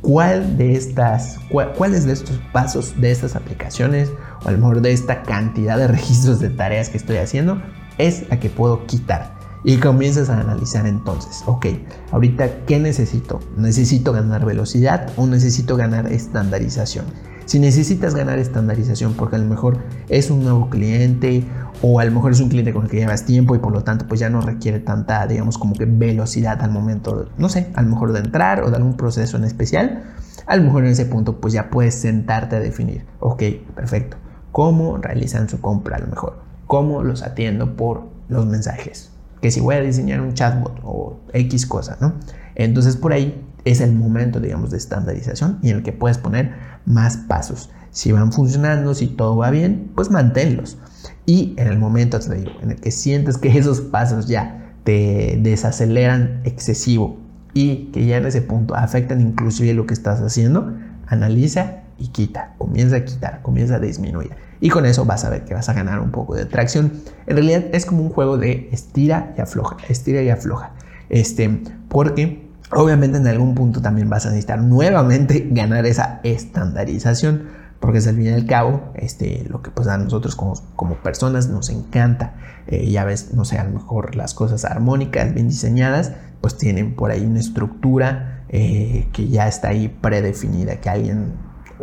cuál 0.00 0.56
de 0.56 0.72
estas, 0.72 1.38
cuáles 1.76 2.06
de 2.06 2.14
estos 2.14 2.40
pasos 2.50 2.98
de 2.98 3.10
estas 3.10 3.36
aplicaciones 3.36 4.08
o 4.42 4.48
a 4.48 4.52
lo 4.52 4.56
mejor 4.56 4.80
de 4.80 4.92
esta 4.92 5.22
cantidad 5.22 5.76
de 5.76 5.86
registros 5.98 6.40
de 6.40 6.48
tareas 6.48 6.88
que 6.88 6.96
estoy 6.96 7.18
haciendo 7.18 7.60
es 7.98 8.26
la 8.30 8.40
que 8.40 8.48
puedo 8.48 8.86
quitar 8.86 9.41
y 9.64 9.76
comienzas 9.78 10.28
a 10.28 10.40
analizar 10.40 10.86
entonces, 10.86 11.42
ok, 11.46 11.66
ahorita, 12.10 12.64
¿qué 12.66 12.78
necesito? 12.78 13.40
¿Necesito 13.56 14.12
ganar 14.12 14.44
velocidad 14.44 15.12
o 15.16 15.26
necesito 15.26 15.76
ganar 15.76 16.10
estandarización? 16.12 17.04
Si 17.44 17.58
necesitas 17.58 18.14
ganar 18.14 18.38
estandarización 18.38 19.14
porque 19.14 19.36
a 19.36 19.38
lo 19.38 19.46
mejor 19.46 19.78
es 20.08 20.30
un 20.30 20.42
nuevo 20.42 20.70
cliente 20.70 21.44
o 21.82 21.98
a 22.00 22.04
lo 22.04 22.12
mejor 22.12 22.32
es 22.32 22.40
un 22.40 22.48
cliente 22.48 22.72
con 22.72 22.84
el 22.84 22.90
que 22.90 22.98
llevas 22.98 23.24
tiempo 23.24 23.54
y 23.54 23.58
por 23.58 23.72
lo 23.72 23.82
tanto 23.82 24.06
pues 24.06 24.20
ya 24.20 24.30
no 24.30 24.40
requiere 24.40 24.78
tanta, 24.78 25.26
digamos, 25.26 25.58
como 25.58 25.74
que 25.74 25.84
velocidad 25.84 26.62
al 26.62 26.70
momento, 26.70 27.28
no 27.38 27.48
sé, 27.48 27.70
a 27.74 27.82
lo 27.82 27.88
mejor 27.88 28.12
de 28.12 28.20
entrar 28.20 28.62
o 28.62 28.70
de 28.70 28.76
algún 28.76 28.96
proceso 28.96 29.36
en 29.36 29.44
especial, 29.44 30.04
a 30.46 30.56
lo 30.56 30.62
mejor 30.64 30.84
en 30.84 30.92
ese 30.92 31.04
punto 31.04 31.40
pues 31.40 31.52
ya 31.52 31.70
puedes 31.70 31.94
sentarte 31.96 32.56
a 32.56 32.60
definir, 32.60 33.04
ok, 33.20 33.42
perfecto, 33.74 34.16
¿cómo 34.52 34.98
realizan 34.98 35.48
su 35.48 35.60
compra 35.60 35.96
a 35.96 36.00
lo 36.00 36.06
mejor? 36.06 36.42
¿Cómo 36.66 37.02
los 37.02 37.22
atiendo 37.22 37.76
por 37.76 38.08
los 38.28 38.46
mensajes? 38.46 39.11
Que 39.42 39.50
si 39.50 39.60
voy 39.60 39.74
a 39.74 39.80
diseñar 39.80 40.22
un 40.22 40.32
chatbot 40.32 40.80
o 40.84 41.20
X 41.34 41.66
cosa, 41.66 41.98
¿no? 42.00 42.14
Entonces 42.54 42.96
por 42.96 43.12
ahí 43.12 43.44
es 43.64 43.80
el 43.80 43.92
momento, 43.92 44.40
digamos, 44.40 44.70
de 44.70 44.78
estandarización 44.78 45.58
y 45.62 45.70
en 45.70 45.78
el 45.78 45.82
que 45.82 45.92
puedes 45.92 46.16
poner 46.16 46.54
más 46.86 47.16
pasos. 47.16 47.70
Si 47.90 48.12
van 48.12 48.32
funcionando, 48.32 48.94
si 48.94 49.08
todo 49.08 49.36
va 49.36 49.50
bien, 49.50 49.90
pues 49.94 50.10
manténlos. 50.10 50.78
Y 51.26 51.54
en 51.58 51.66
el 51.66 51.78
momento, 51.78 52.18
te 52.18 52.34
en 52.62 52.70
el 52.70 52.80
que 52.80 52.90
sientes 52.90 53.36
que 53.36 53.48
esos 53.58 53.80
pasos 53.80 54.28
ya 54.28 54.74
te 54.84 55.38
desaceleran 55.42 56.40
excesivo 56.44 57.18
y 57.54 57.90
que 57.92 58.06
ya 58.06 58.16
en 58.16 58.26
ese 58.26 58.42
punto 58.42 58.74
afectan 58.74 59.20
inclusive 59.20 59.74
lo 59.74 59.86
que 59.86 59.94
estás 59.94 60.20
haciendo, 60.20 60.72
analiza 61.06 61.81
y 62.02 62.08
quita, 62.08 62.54
comienza 62.58 62.96
a 62.96 63.04
quitar, 63.04 63.42
comienza 63.42 63.76
a 63.76 63.78
disminuir. 63.78 64.32
Y 64.60 64.70
con 64.70 64.86
eso 64.86 65.04
vas 65.04 65.24
a 65.24 65.30
ver 65.30 65.44
que 65.44 65.54
vas 65.54 65.68
a 65.68 65.72
ganar 65.72 66.00
un 66.00 66.10
poco 66.10 66.34
de 66.34 66.46
tracción. 66.46 66.92
En 67.26 67.36
realidad 67.36 67.64
es 67.72 67.86
como 67.86 68.02
un 68.02 68.10
juego 68.10 68.38
de 68.38 68.68
estira 68.72 69.34
y 69.38 69.40
afloja, 69.40 69.76
estira 69.88 70.20
y 70.20 70.28
afloja. 70.28 70.72
Este, 71.10 71.62
porque 71.88 72.48
obviamente 72.72 73.18
en 73.18 73.26
algún 73.28 73.54
punto 73.54 73.80
también 73.80 74.10
vas 74.10 74.26
a 74.26 74.30
necesitar 74.30 74.60
nuevamente 74.60 75.46
ganar 75.50 75.86
esa 75.86 76.20
estandarización 76.24 77.62
porque 77.78 77.98
es 77.98 78.06
al 78.06 78.16
fin 78.16 78.26
y 78.26 78.30
al 78.30 78.46
cabo 78.46 78.92
este, 78.94 79.44
lo 79.48 79.62
que 79.62 79.70
pues 79.70 79.88
a 79.88 79.98
nosotros 79.98 80.34
como, 80.34 80.54
como 80.74 80.96
personas 80.96 81.48
nos 81.48 81.68
encanta. 81.68 82.34
Eh, 82.66 82.90
ya 82.90 83.04
ves, 83.04 83.32
no 83.34 83.44
sé, 83.44 83.58
a 83.58 83.64
lo 83.64 83.70
mejor 83.70 84.16
las 84.16 84.34
cosas 84.34 84.64
armónicas, 84.64 85.34
bien 85.34 85.48
diseñadas, 85.48 86.12
pues 86.40 86.56
tienen 86.56 86.94
por 86.94 87.10
ahí 87.10 87.24
una 87.24 87.40
estructura 87.40 88.44
eh, 88.48 89.08
que 89.12 89.28
ya 89.28 89.48
está 89.48 89.68
ahí 89.68 89.88
predefinida, 89.88 90.76
que 90.76 90.90
alguien 90.90 91.32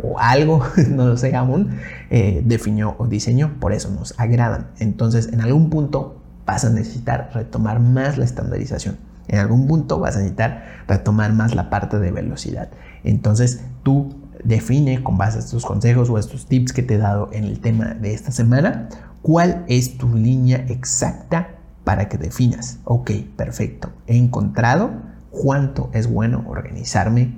o 0.02 0.18
algo, 0.18 0.64
no 0.90 1.06
lo 1.06 1.16
sé 1.16 1.34
aún, 1.36 1.78
eh, 2.10 2.42
definió 2.44 2.94
o 2.98 3.06
diseñó, 3.06 3.54
por 3.60 3.72
eso 3.72 3.90
nos 3.90 4.18
agradan. 4.18 4.68
Entonces, 4.78 5.32
en 5.32 5.40
algún 5.40 5.70
punto 5.70 6.20
vas 6.46 6.64
a 6.64 6.70
necesitar 6.70 7.30
retomar 7.34 7.80
más 7.80 8.18
la 8.18 8.24
estandarización. 8.24 8.98
En 9.28 9.38
algún 9.38 9.66
punto 9.66 10.00
vas 10.00 10.16
a 10.16 10.18
necesitar 10.18 10.84
retomar 10.88 11.32
más 11.32 11.54
la 11.54 11.70
parte 11.70 11.98
de 11.98 12.10
velocidad. 12.10 12.68
Entonces, 13.04 13.60
tú 13.82 14.16
define 14.44 15.02
con 15.02 15.18
base 15.18 15.38
a 15.38 15.40
estos 15.40 15.64
consejos 15.64 16.10
o 16.10 16.18
estos 16.18 16.46
tips 16.46 16.72
que 16.72 16.82
te 16.82 16.94
he 16.94 16.98
dado 16.98 17.30
en 17.32 17.44
el 17.44 17.60
tema 17.60 17.94
de 17.94 18.14
esta 18.14 18.32
semana, 18.32 18.88
cuál 19.22 19.64
es 19.68 19.98
tu 19.98 20.14
línea 20.14 20.64
exacta 20.68 21.50
para 21.84 22.08
que 22.08 22.18
definas. 22.18 22.78
Ok, 22.84 23.10
perfecto. 23.36 23.90
He 24.06 24.16
encontrado 24.16 24.90
cuánto 25.30 25.90
es 25.92 26.06
bueno 26.06 26.44
organizarme 26.48 27.34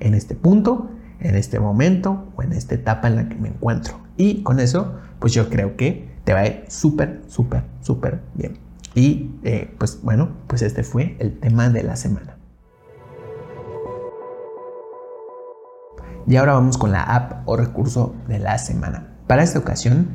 en 0.00 0.14
este 0.14 0.34
punto, 0.34 0.90
en 1.24 1.34
este 1.36 1.58
momento 1.58 2.28
o 2.36 2.42
en 2.42 2.52
esta 2.52 2.76
etapa 2.76 3.08
en 3.08 3.16
la 3.16 3.28
que 3.28 3.34
me 3.34 3.48
encuentro. 3.48 3.98
Y 4.16 4.42
con 4.42 4.60
eso, 4.60 4.94
pues 5.18 5.32
yo 5.32 5.48
creo 5.48 5.76
que 5.76 6.14
te 6.22 6.34
va 6.34 6.40
a 6.40 6.46
ir 6.46 6.64
súper, 6.68 7.22
súper, 7.26 7.64
súper 7.80 8.20
bien. 8.34 8.58
Y 8.94 9.30
eh, 9.42 9.74
pues 9.78 10.00
bueno, 10.02 10.28
pues 10.46 10.62
este 10.62 10.84
fue 10.84 11.16
el 11.18 11.40
tema 11.40 11.70
de 11.70 11.82
la 11.82 11.96
semana. 11.96 12.36
Y 16.26 16.36
ahora 16.36 16.54
vamos 16.54 16.78
con 16.78 16.92
la 16.92 17.02
app 17.02 17.48
o 17.48 17.56
recurso 17.56 18.14
de 18.28 18.38
la 18.38 18.58
semana. 18.58 19.08
Para 19.26 19.42
esta 19.42 19.58
ocasión 19.58 20.08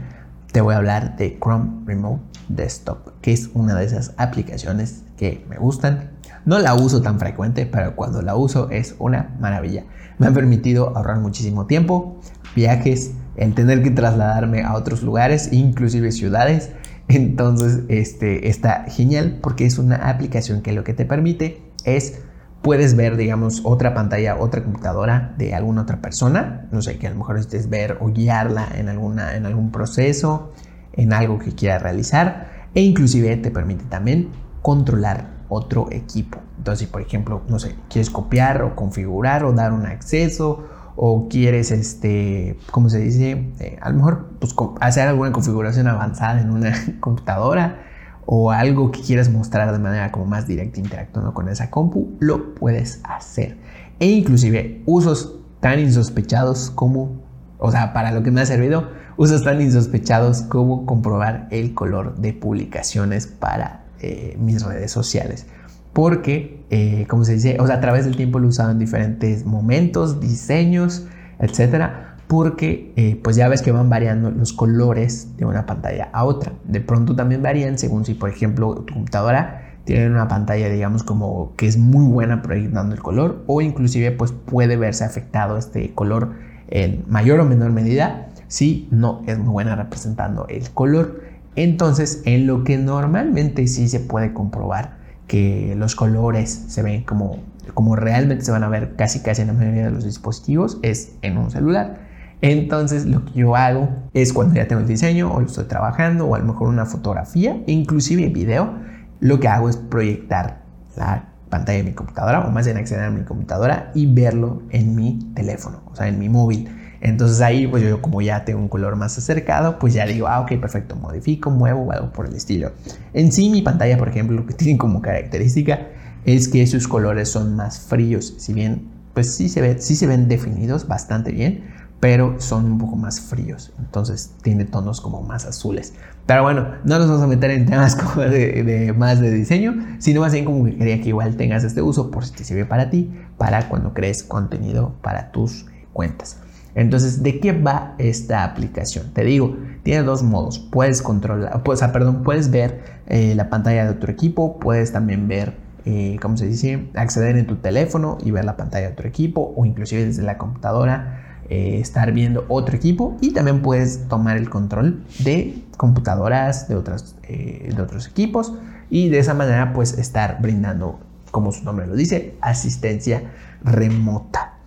te 0.51 0.61
voy 0.61 0.75
a 0.75 0.77
hablar 0.77 1.17
de 1.17 1.37
Chrome 1.39 1.85
Remote 1.85 2.21
Desktop, 2.47 3.19
que 3.21 3.33
es 3.33 3.49
una 3.53 3.75
de 3.75 3.85
esas 3.85 4.13
aplicaciones 4.17 5.03
que 5.17 5.45
me 5.49 5.57
gustan. 5.57 6.11
No 6.49 6.57
la 6.57 6.73
uso 6.73 7.03
tan 7.03 7.19
frecuente, 7.19 7.67
pero 7.67 7.95
cuando 7.95 8.23
la 8.23 8.35
uso 8.35 8.71
es 8.71 8.95
una 8.97 9.35
maravilla. 9.39 9.83
Me 10.17 10.25
ha 10.25 10.31
permitido 10.31 10.97
ahorrar 10.97 11.19
muchísimo 11.19 11.67
tiempo, 11.67 12.19
viajes, 12.55 13.11
el 13.35 13.53
tener 13.53 13.83
que 13.83 13.91
trasladarme 13.91 14.63
a 14.63 14.73
otros 14.73 15.03
lugares, 15.03 15.53
inclusive 15.53 16.11
ciudades. 16.11 16.71
Entonces, 17.07 17.81
este 17.87 18.49
está 18.49 18.85
genial 18.89 19.37
porque 19.43 19.67
es 19.67 19.77
una 19.77 20.09
aplicación 20.09 20.63
que 20.63 20.73
lo 20.73 20.83
que 20.83 20.95
te 20.95 21.05
permite 21.05 21.61
es 21.85 22.21
puedes 22.63 22.95
ver, 22.95 23.15
digamos, 23.15 23.61
otra 23.63 23.93
pantalla, 23.93 24.35
otra 24.39 24.63
computadora 24.63 25.35
de 25.37 25.53
alguna 25.53 25.83
otra 25.83 26.01
persona, 26.01 26.67
no 26.71 26.81
sé, 26.81 26.97
que 26.97 27.05
a 27.05 27.11
lo 27.11 27.17
mejor 27.17 27.37
estés 27.37 27.69
ver 27.69 27.99
o 28.01 28.07
guiarla 28.07 28.69
en, 28.75 28.89
alguna, 28.89 29.35
en 29.35 29.45
algún 29.45 29.69
proceso, 29.69 30.51
en 30.93 31.13
algo 31.13 31.37
que 31.37 31.53
quiera 31.53 31.77
realizar, 31.77 32.49
e 32.73 32.81
inclusive 32.81 33.37
te 33.37 33.51
permite 33.51 33.83
también 33.85 34.29
controlar 34.63 35.38
otro 35.49 35.87
equipo. 35.91 36.39
Entonces, 36.57 36.87
por 36.87 37.01
ejemplo, 37.01 37.41
no 37.49 37.59
sé, 37.59 37.75
quieres 37.89 38.09
copiar 38.09 38.61
o 38.61 38.75
configurar 38.75 39.43
o 39.43 39.51
dar 39.51 39.73
un 39.73 39.85
acceso 39.85 40.65
o 40.95 41.27
quieres, 41.29 41.71
este, 41.71 42.57
¿cómo 42.71 42.89
se 42.89 42.99
dice? 42.99 43.51
Eh, 43.59 43.77
a 43.81 43.89
lo 43.89 43.95
mejor 43.95 44.29
pues, 44.39 44.53
hacer 44.81 45.07
alguna 45.07 45.31
configuración 45.31 45.87
avanzada 45.87 46.41
en 46.41 46.51
una 46.51 46.73
computadora, 46.99 47.85
o 48.31 48.51
algo 48.51 48.91
que 48.91 49.01
quieras 49.01 49.27
mostrar 49.31 49.71
de 49.71 49.79
manera 49.79 50.11
como 50.11 50.25
más 50.25 50.45
directa 50.45 50.79
interactuando 50.79 51.33
con 51.33 51.49
esa 51.49 51.71
compu, 51.71 52.15
lo 52.19 52.53
puedes 52.53 53.01
hacer. 53.03 53.57
E 53.99 54.05
inclusive 54.05 54.83
usos 54.85 55.39
tan 55.61 55.79
insospechados 55.79 56.69
como, 56.69 57.23
o 57.57 57.71
sea, 57.71 57.91
para 57.91 58.11
lo 58.11 58.21
que 58.21 58.29
me 58.29 58.41
ha 58.41 58.45
servido, 58.45 58.87
usos 59.17 59.43
tan 59.43 59.59
insospechados 59.61 60.43
como 60.43 60.85
comprobar 60.85 61.47
el 61.49 61.73
color 61.73 62.17
de 62.17 62.33
publicaciones 62.33 63.25
para 63.25 63.85
eh, 64.01 64.37
mis 64.39 64.63
redes 64.63 64.91
sociales. 64.91 65.45
Porque, 65.93 66.63
eh, 66.69 67.05
como 67.09 67.25
se 67.25 67.33
dice, 67.33 67.57
o 67.59 67.67
sea, 67.67 67.75
a 67.75 67.81
través 67.81 68.05
del 68.05 68.15
tiempo 68.15 68.39
lo 68.39 68.45
he 68.45 68.49
usado 68.49 68.71
en 68.71 68.79
diferentes 68.79 69.45
momentos, 69.45 70.19
diseños, 70.19 71.05
etcétera 71.39 72.09
porque 72.29 72.93
eh, 72.95 73.19
pues 73.23 73.35
ya 73.37 73.49
ves 73.49 73.63
que 73.63 73.71
van 73.71 73.89
variando 73.89 74.29
los 74.29 74.53
colores 74.53 75.35
de 75.37 75.45
una 75.45 75.65
pantalla 75.65 76.09
a 76.13 76.25
otra. 76.25 76.53
De 76.63 76.79
pronto 76.79 77.15
también 77.15 77.41
varían 77.41 77.79
según 77.79 78.05
si 78.05 78.13
por 78.13 78.29
ejemplo 78.29 78.75
tu 78.85 78.93
computadora 78.93 79.79
tiene 79.83 80.11
una 80.11 80.27
pantalla 80.27 80.69
digamos 80.69 81.01
como 81.01 81.55
que 81.55 81.65
es 81.65 81.79
muy 81.79 82.05
buena 82.05 82.43
proyectando 82.43 82.93
el 82.93 83.01
color 83.01 83.43
o 83.47 83.61
inclusive 83.61 84.11
pues 84.11 84.31
puede 84.31 84.77
verse 84.77 85.03
afectado 85.03 85.57
este 85.57 85.95
color 85.95 86.33
en 86.67 87.03
mayor 87.07 87.39
o 87.39 87.45
menor 87.45 87.71
medida 87.71 88.27
si 88.47 88.87
no 88.91 89.23
es 89.25 89.39
muy 89.39 89.51
buena 89.51 89.75
representando 89.75 90.45
el 90.49 90.69
color. 90.69 91.23
Entonces 91.55 92.21
en 92.25 92.47
lo 92.47 92.63
que 92.63 92.77
normalmente 92.77 93.67
sí 93.67 93.89
se 93.89 93.99
puede 93.99 94.33
comprobar 94.33 94.97
que 95.27 95.75
los 95.77 95.95
colores 95.95 96.65
se 96.67 96.81
ven 96.81 97.03
como, 97.03 97.39
como 97.73 97.95
realmente 97.95 98.43
se 98.43 98.51
van 98.51 98.63
a 98.63 98.69
ver 98.69 98.95
casi 98.95 99.21
casi 99.21 99.41
en 99.41 99.47
la 99.49 99.53
mayoría 99.53 99.85
de 99.85 99.91
los 99.91 100.03
dispositivos 100.03 100.79
es 100.81 101.13
en 101.21 101.37
un 101.37 101.51
celular. 101.51 102.09
Entonces 102.41 103.05
lo 103.05 103.25
que 103.25 103.33
yo 103.33 103.55
hago 103.55 103.89
es 104.13 104.33
cuando 104.33 104.55
ya 104.55 104.67
tengo 104.67 104.81
el 104.81 104.87
diseño 104.87 105.31
o 105.31 105.41
estoy 105.41 105.65
trabajando 105.65 106.25
o 106.25 106.35
a 106.35 106.39
lo 106.39 106.45
mejor 106.45 106.69
una 106.69 106.85
fotografía, 106.85 107.61
inclusive 107.67 108.27
video, 108.29 108.73
lo 109.19 109.39
que 109.39 109.47
hago 109.47 109.69
es 109.69 109.77
proyectar 109.77 110.61
la 110.95 111.29
pantalla 111.49 111.79
de 111.79 111.83
mi 111.83 111.93
computadora 111.93 112.41
o 112.41 112.51
más 112.51 112.65
bien 112.65 112.77
acceder 112.77 113.03
a 113.03 113.11
mi 113.11 113.23
computadora 113.23 113.91
y 113.93 114.05
verlo 114.05 114.61
en 114.69 114.95
mi 114.95 115.19
teléfono, 115.35 115.81
o 115.91 115.95
sea, 115.95 116.07
en 116.07 116.17
mi 116.19 116.29
móvil. 116.29 116.69
Entonces 117.01 117.41
ahí 117.41 117.67
pues 117.67 117.83
yo 117.83 118.01
como 118.01 118.21
ya 118.21 118.45
tengo 118.45 118.59
un 118.59 118.67
color 118.67 118.95
más 118.95 119.17
acercado, 119.17 119.79
pues 119.79 119.93
ya 119.93 120.05
digo, 120.05 120.27
ah, 120.27 120.41
ok, 120.41 120.59
perfecto, 120.59 120.95
modifico, 120.95 121.49
muevo 121.49 121.83
o 121.83 121.91
algo 121.91 122.11
por 122.11 122.25
el 122.25 122.35
estilo. 122.35 122.71
En 123.13 123.31
sí 123.31 123.49
mi 123.49 123.61
pantalla, 123.61 123.97
por 123.97 124.09
ejemplo, 124.09 124.35
lo 124.35 124.45
que 124.45 124.53
tiene 124.55 124.77
como 124.77 125.01
característica 125.01 125.87
es 126.25 126.47
que 126.47 126.65
sus 126.67 126.87
colores 126.87 127.29
son 127.29 127.55
más 127.55 127.79
fríos, 127.79 128.35
si 128.37 128.53
bien 128.53 128.89
pues 129.13 129.35
sí 129.35 129.49
se, 129.49 129.61
ve, 129.61 129.81
sí 129.81 129.95
se 129.95 130.07
ven 130.07 130.27
definidos 130.27 130.87
bastante 130.87 131.31
bien, 131.31 131.63
pero 131.99 132.39
son 132.39 132.65
un 132.65 132.77
poco 132.77 132.95
más 132.95 133.19
fríos, 133.19 133.73
entonces 133.79 134.31
tiene 134.41 134.65
tonos 134.65 135.01
como 135.01 135.21
más 135.21 135.45
azules. 135.45 135.93
Pero 136.25 136.43
bueno, 136.43 136.75
no 136.83 136.99
nos 136.99 137.07
vamos 137.07 137.23
a 137.23 137.27
meter 137.27 137.51
en 137.51 137.65
temas 137.65 137.95
como 137.97 138.21
de, 138.21 138.93
más 138.97 139.19
de 139.19 139.31
diseño, 139.31 139.75
sino 139.99 140.21
más 140.21 140.31
bien 140.31 140.45
como 140.45 140.63
que 140.65 140.77
quería 140.77 141.01
que 141.01 141.09
igual 141.09 141.35
tengas 141.35 141.63
este 141.63 141.81
uso 141.81 142.11
por 142.11 142.25
si 142.25 142.33
te 142.33 142.43
sirve 142.43 142.65
para 142.65 142.89
ti, 142.89 143.11
para 143.37 143.67
cuando 143.67 143.93
crees 143.93 144.23
contenido 144.23 144.93
para 145.01 145.31
tus 145.31 145.65
cuentas. 145.91 146.37
Entonces, 146.75 147.23
¿de 147.23 147.39
qué 147.39 147.51
va 147.51 147.95
esta 147.97 148.43
aplicación? 148.43 149.11
Te 149.13 149.23
digo, 149.23 149.57
tiene 149.83 150.03
dos 150.03 150.23
modos. 150.23 150.59
Puedes 150.59 151.01
controlar, 151.01 151.63
pues, 151.63 151.81
perdón, 151.81 152.23
puedes 152.23 152.51
ver 152.51 152.81
eh, 153.07 153.33
la 153.35 153.49
pantalla 153.49 153.85
de 153.85 153.91
otro 153.91 154.11
equipo, 154.11 154.59
puedes 154.59 154.91
también 154.91 155.27
ver, 155.27 155.55
eh, 155.85 156.17
¿cómo 156.21 156.37
se 156.37 156.47
dice? 156.47 156.89
Acceder 156.95 157.37
en 157.37 157.47
tu 157.47 157.55
teléfono 157.55 158.17
y 158.23 158.31
ver 158.31 158.45
la 158.45 158.55
pantalla 158.55 158.87
de 158.87 158.93
otro 158.93 159.07
equipo 159.07 159.53
o 159.55 159.65
inclusive 159.65 160.05
desde 160.05 160.23
la 160.23 160.37
computadora 160.37 161.29
eh, 161.51 161.79
estar 161.79 162.11
viendo 162.11 162.45
otro 162.47 162.75
equipo 162.75 163.17
y 163.21 163.33
también 163.33 163.63
puedes 163.63 164.07
tomar 164.07 164.37
el 164.37 164.51
control 164.51 165.03
de 165.23 165.63
computadoras 165.77 166.67
de, 166.67 166.79
eh, 167.23 167.73
de 167.75 167.81
otros 167.81 168.07
equipos 168.07 168.53
y 168.91 169.09
de 169.09 169.17
esa 169.17 169.33
manera 169.33 169.73
pues 169.73 169.97
estar 169.97 170.39
brindando, 170.43 170.99
como 171.31 171.51
su 171.51 171.63
nombre 171.63 171.87
lo 171.87 171.95
dice, 171.95 172.35
asistencia 172.39 173.31
remota. 173.63 174.59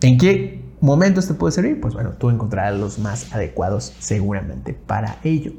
¿En 0.00 0.16
qué 0.16 0.59
momentos 0.80 1.28
te 1.28 1.34
puede 1.34 1.52
servir? 1.52 1.80
Pues 1.80 1.94
bueno, 1.94 2.12
tú 2.18 2.30
encontrarás 2.30 2.78
los 2.78 2.98
más 2.98 3.32
adecuados 3.32 3.94
seguramente 3.98 4.74
para 4.74 5.16
ello. 5.24 5.52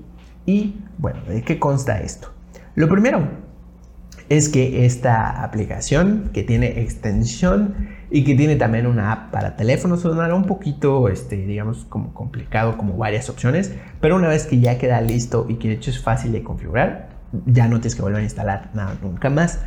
Y 0.45 0.75
bueno, 0.97 1.21
¿de 1.27 1.41
qué 1.43 1.59
consta 1.59 1.99
esto? 1.99 2.29
Lo 2.75 2.89
primero 2.89 3.27
es 4.29 4.47
que 4.47 4.85
esta 4.85 5.43
aplicación 5.43 6.29
que 6.33 6.43
tiene 6.43 6.81
extensión 6.81 7.89
y 8.09 8.23
que 8.23 8.35
tiene 8.35 8.55
también 8.55 8.87
una 8.87 9.11
app 9.11 9.31
para 9.31 9.55
teléfono. 9.57 9.97
Sonará 9.97 10.35
un 10.35 10.45
poquito, 10.45 11.09
este, 11.09 11.35
digamos, 11.35 11.85
como 11.85 12.13
complicado, 12.13 12.77
como 12.77 12.97
varias 12.97 13.29
opciones, 13.29 13.73
pero 13.99 14.15
una 14.15 14.29
vez 14.29 14.45
que 14.45 14.59
ya 14.59 14.77
queda 14.77 15.01
listo 15.01 15.47
y 15.49 15.55
que 15.55 15.67
de 15.67 15.73
hecho 15.75 15.91
es 15.91 16.01
fácil 16.01 16.31
de 16.31 16.43
configurar, 16.43 17.09
ya 17.45 17.67
no 17.67 17.79
tienes 17.79 17.95
que 17.95 18.01
volver 18.01 18.19
a 18.19 18.23
instalar 18.23 18.69
nada 18.73 18.95
nunca 19.01 19.29
más. 19.29 19.59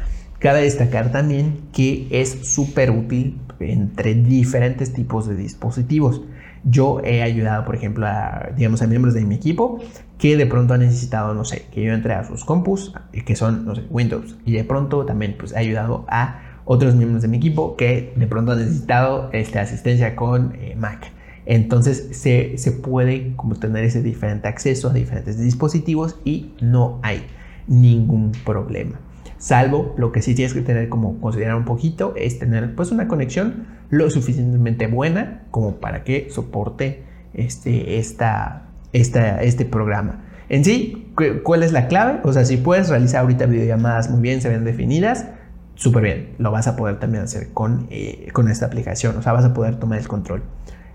Cabe 0.44 0.60
destacar 0.60 1.10
también 1.10 1.56
que 1.72 2.06
es 2.10 2.40
súper 2.42 2.90
útil 2.90 3.40
entre 3.60 4.12
diferentes 4.12 4.92
tipos 4.92 5.26
de 5.26 5.36
dispositivos. 5.36 6.20
Yo 6.64 7.00
he 7.02 7.22
ayudado, 7.22 7.64
por 7.64 7.74
ejemplo, 7.74 8.06
a, 8.06 8.50
digamos, 8.54 8.82
a 8.82 8.86
miembros 8.86 9.14
de 9.14 9.24
mi 9.24 9.36
equipo 9.36 9.80
que 10.18 10.36
de 10.36 10.44
pronto 10.44 10.74
ha 10.74 10.76
necesitado, 10.76 11.32
no 11.32 11.46
sé, 11.46 11.64
que 11.72 11.82
yo 11.82 11.94
entre 11.94 12.12
a 12.12 12.24
sus 12.24 12.44
compus, 12.44 12.92
que 13.24 13.36
son, 13.36 13.64
no 13.64 13.74
sé, 13.74 13.84
Windows, 13.88 14.36
y 14.44 14.52
de 14.52 14.64
pronto 14.64 15.06
también 15.06 15.34
pues 15.38 15.56
ha 15.56 15.60
ayudado 15.60 16.04
a 16.08 16.42
otros 16.66 16.94
miembros 16.94 17.22
de 17.22 17.28
mi 17.28 17.38
equipo 17.38 17.74
que 17.78 18.12
de 18.14 18.26
pronto 18.26 18.52
han 18.52 18.58
necesitado 18.58 19.30
esta 19.32 19.62
asistencia 19.62 20.14
con 20.14 20.56
eh, 20.56 20.76
Mac. 20.76 21.10
Entonces 21.46 22.08
se, 22.10 22.58
se, 22.58 22.72
puede 22.72 23.34
como 23.36 23.54
tener 23.54 23.82
ese 23.82 24.02
diferente 24.02 24.46
acceso 24.46 24.90
a 24.90 24.92
diferentes 24.92 25.38
dispositivos 25.38 26.18
y 26.22 26.52
no 26.60 27.00
hay 27.02 27.22
ningún 27.66 28.32
problema. 28.44 29.00
Salvo 29.44 29.94
lo 29.98 30.10
que 30.10 30.22
sí 30.22 30.34
tienes 30.34 30.54
que 30.54 30.62
tener 30.62 30.88
como 30.88 31.20
considerar 31.20 31.56
un 31.56 31.66
poquito 31.66 32.14
es 32.16 32.38
tener 32.38 32.74
pues 32.74 32.90
una 32.92 33.08
conexión 33.08 33.66
lo 33.90 34.08
suficientemente 34.08 34.86
buena 34.86 35.42
como 35.50 35.76
para 35.80 36.02
que 36.02 36.28
soporte 36.30 37.02
este, 37.34 37.98
esta, 37.98 38.62
esta, 38.94 39.42
este 39.42 39.66
programa. 39.66 40.24
En 40.48 40.64
sí, 40.64 41.12
¿cuál 41.42 41.62
es 41.62 41.72
la 41.72 41.88
clave? 41.88 42.20
O 42.24 42.32
sea, 42.32 42.46
si 42.46 42.56
puedes 42.56 42.88
realizar 42.88 43.20
ahorita 43.20 43.44
videollamadas 43.44 44.08
muy 44.08 44.22
bien, 44.22 44.40
se 44.40 44.48
ven 44.48 44.64
definidas, 44.64 45.26
súper 45.74 46.04
bien. 46.04 46.30
Lo 46.38 46.50
vas 46.50 46.66
a 46.66 46.74
poder 46.74 46.98
también 46.98 47.24
hacer 47.24 47.50
con, 47.52 47.86
eh, 47.90 48.28
con 48.32 48.48
esta 48.48 48.64
aplicación. 48.64 49.14
O 49.18 49.20
sea, 49.20 49.34
vas 49.34 49.44
a 49.44 49.52
poder 49.52 49.78
tomar 49.78 49.98
el 49.98 50.08
control 50.08 50.42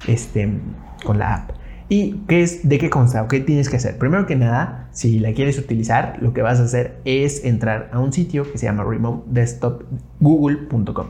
este, 0.08 0.52
con 1.06 1.20
la 1.20 1.36
app. 1.36 1.52
¿Y 1.92 2.18
qué 2.28 2.44
es, 2.44 2.70
de 2.70 2.78
qué 2.78 2.92
consta 2.92 3.24
o 3.24 3.28
qué 3.28 3.40
tienes 3.40 3.68
que 3.68 3.78
hacer? 3.78 3.98
Primero 3.98 4.28
que 4.28 4.36
nada, 4.36 4.90
si 4.92 5.18
la 5.20 5.34
quieres 5.34 5.58
utilizar, 5.58 6.20
lo 6.22 6.34
que 6.34 6.44
vas 6.44 6.60
a 6.60 6.66
hacer 6.66 7.00
es 7.04 7.44
entrar 7.44 7.90
a 7.92 7.98
un 8.00 8.14
sitio 8.14 8.44
que 8.50 8.60
se 8.60 8.68
llama 8.68 8.84
remotedesktopgoogle.com. 8.84 11.08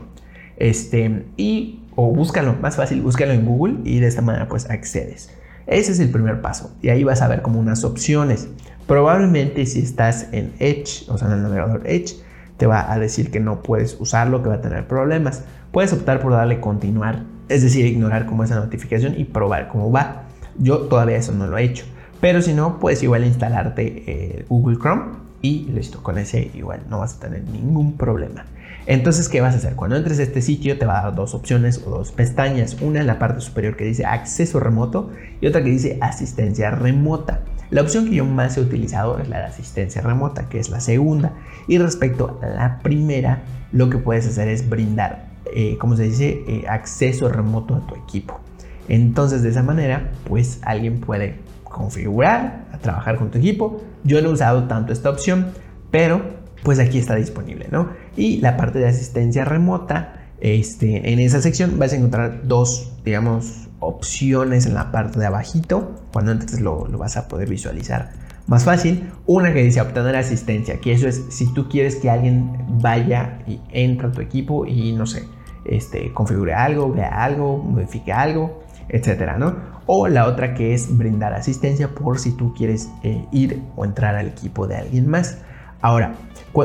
Este, 0.56 1.26
y, 1.36 1.82
o 1.96 2.14
búscalo, 2.14 2.54
más 2.54 2.76
fácil, 2.76 3.02
búscalo 3.02 3.32
en 3.32 3.44
Google 3.44 3.80
y 3.84 4.00
de 4.00 4.06
esta 4.06 4.22
manera 4.22 4.48
pues 4.48 4.70
accedes. 4.70 5.28
Ese 5.66 5.92
es 5.92 6.00
el 6.00 6.08
primer 6.10 6.40
paso. 6.40 6.74
Y 6.80 6.88
ahí 6.88 7.04
vas 7.04 7.20
a 7.20 7.28
ver 7.28 7.42
como 7.42 7.60
unas 7.60 7.84
opciones. 7.84 8.48
Probablemente 8.86 9.66
si 9.66 9.80
estás 9.80 10.28
en 10.32 10.54
Edge, 10.60 11.04
o 11.08 11.18
sea, 11.18 11.28
en 11.28 11.34
el 11.34 11.42
navegador 11.42 11.82
Edge, 11.84 12.14
te 12.56 12.64
va 12.66 12.90
a 12.90 12.98
decir 12.98 13.30
que 13.30 13.40
no 13.40 13.62
puedes 13.62 14.00
usarlo, 14.00 14.42
que 14.42 14.48
va 14.48 14.54
a 14.56 14.62
tener 14.62 14.88
problemas. 14.88 15.44
Puedes 15.72 15.92
optar 15.92 16.20
por 16.20 16.32
darle 16.32 16.58
continuar, 16.58 17.24
es 17.50 17.62
decir, 17.62 17.84
ignorar 17.84 18.24
como 18.24 18.44
esa 18.44 18.54
notificación 18.56 19.12
y 19.18 19.24
probar 19.24 19.68
cómo 19.68 19.92
va. 19.92 20.29
Yo 20.60 20.78
todavía 20.82 21.16
eso 21.16 21.32
no 21.32 21.46
lo 21.46 21.58
he 21.58 21.64
hecho. 21.64 21.84
Pero 22.20 22.42
si 22.42 22.52
no, 22.52 22.78
puedes 22.78 23.02
igual 23.02 23.24
instalarte 23.24 24.04
eh, 24.06 24.44
Google 24.48 24.78
Chrome 24.78 25.04
y 25.42 25.64
listo, 25.72 26.02
con 26.02 26.18
ese 26.18 26.50
igual 26.54 26.82
no 26.90 26.98
vas 26.98 27.16
a 27.16 27.20
tener 27.20 27.44
ningún 27.44 27.96
problema. 27.96 28.44
Entonces, 28.86 29.28
¿qué 29.28 29.40
vas 29.40 29.54
a 29.54 29.58
hacer? 29.58 29.74
Cuando 29.74 29.96
entres 29.96 30.18
a 30.20 30.22
este 30.22 30.42
sitio 30.42 30.78
te 30.78 30.84
va 30.84 31.00
a 31.00 31.02
dar 31.04 31.14
dos 31.14 31.34
opciones 31.34 31.82
o 31.86 31.90
dos 31.90 32.12
pestañas. 32.12 32.76
Una 32.80 33.00
en 33.00 33.06
la 33.06 33.18
parte 33.18 33.40
superior 33.40 33.76
que 33.76 33.84
dice 33.84 34.04
acceso 34.04 34.60
remoto 34.60 35.10
y 35.40 35.46
otra 35.46 35.62
que 35.62 35.70
dice 35.70 35.98
asistencia 36.00 36.70
remota. 36.70 37.40
La 37.70 37.82
opción 37.82 38.06
que 38.06 38.16
yo 38.16 38.24
más 38.24 38.56
he 38.56 38.60
utilizado 38.60 39.18
es 39.18 39.28
la 39.28 39.38
de 39.38 39.44
asistencia 39.44 40.02
remota, 40.02 40.48
que 40.48 40.58
es 40.58 40.70
la 40.70 40.80
segunda. 40.80 41.32
Y 41.68 41.78
respecto 41.78 42.40
a 42.42 42.46
la 42.48 42.80
primera, 42.80 43.42
lo 43.72 43.88
que 43.88 43.98
puedes 43.98 44.26
hacer 44.26 44.48
es 44.48 44.68
brindar, 44.68 45.28
eh, 45.54 45.78
como 45.78 45.96
se 45.96 46.02
dice, 46.04 46.42
eh, 46.48 46.64
acceso 46.68 47.28
remoto 47.28 47.76
a 47.76 47.86
tu 47.86 47.94
equipo. 47.94 48.40
Entonces 48.90 49.42
de 49.44 49.50
esa 49.50 49.62
manera, 49.62 50.10
pues 50.24 50.58
alguien 50.62 51.00
puede 51.00 51.36
configurar, 51.62 52.66
a 52.72 52.78
trabajar 52.78 53.16
con 53.16 53.30
tu 53.30 53.38
equipo. 53.38 53.80
Yo 54.02 54.20
no 54.20 54.30
he 54.30 54.32
usado 54.32 54.64
tanto 54.64 54.92
esta 54.92 55.08
opción, 55.08 55.52
pero 55.92 56.20
pues 56.64 56.80
aquí 56.80 56.98
está 56.98 57.14
disponible, 57.14 57.68
¿no? 57.70 57.90
Y 58.16 58.38
la 58.38 58.56
parte 58.56 58.80
de 58.80 58.88
asistencia 58.88 59.44
remota, 59.44 60.26
este, 60.40 61.12
en 61.12 61.20
esa 61.20 61.40
sección 61.40 61.78
vas 61.78 61.92
a 61.92 61.96
encontrar 61.96 62.48
dos, 62.48 62.92
digamos, 63.04 63.68
opciones 63.78 64.66
en 64.66 64.74
la 64.74 64.90
parte 64.90 65.20
de 65.20 65.26
abajito. 65.26 65.94
Cuando 66.12 66.32
entres 66.32 66.60
lo, 66.60 66.86
vas 66.98 67.16
a 67.16 67.28
poder 67.28 67.48
visualizar 67.48 68.10
más 68.48 68.64
fácil. 68.64 69.08
Una 69.24 69.54
que 69.54 69.62
dice 69.62 69.80
obtener 69.80 70.16
asistencia, 70.16 70.80
que 70.80 70.92
eso 70.92 71.06
es 71.06 71.22
si 71.28 71.54
tú 71.54 71.68
quieres 71.68 71.94
que 71.94 72.10
alguien 72.10 72.50
vaya 72.82 73.38
y 73.46 73.60
entre 73.70 74.08
a 74.08 74.10
tu 74.10 74.20
equipo 74.20 74.66
y 74.66 74.92
no 74.94 75.06
sé, 75.06 75.22
este, 75.64 76.12
configure 76.12 76.54
algo, 76.54 76.92
vea 76.92 77.22
algo, 77.22 77.56
modifique 77.56 78.12
algo 78.12 78.59
etcétera, 78.92 79.38
¿no? 79.38 79.56
O 79.86 80.08
la 80.08 80.26
otra 80.26 80.54
que 80.54 80.74
es 80.74 80.96
brindar 80.96 81.32
asistencia 81.32 81.88
por 81.94 82.18
si 82.18 82.32
tú 82.32 82.54
quieres 82.54 82.88
eh, 83.02 83.24
ir 83.32 83.62
o 83.76 83.84
entrar 83.84 84.14
al 84.16 84.26
equipo 84.26 84.66
de 84.66 84.76
alguien 84.76 85.08
más. 85.08 85.38
Ahora, 85.80 86.14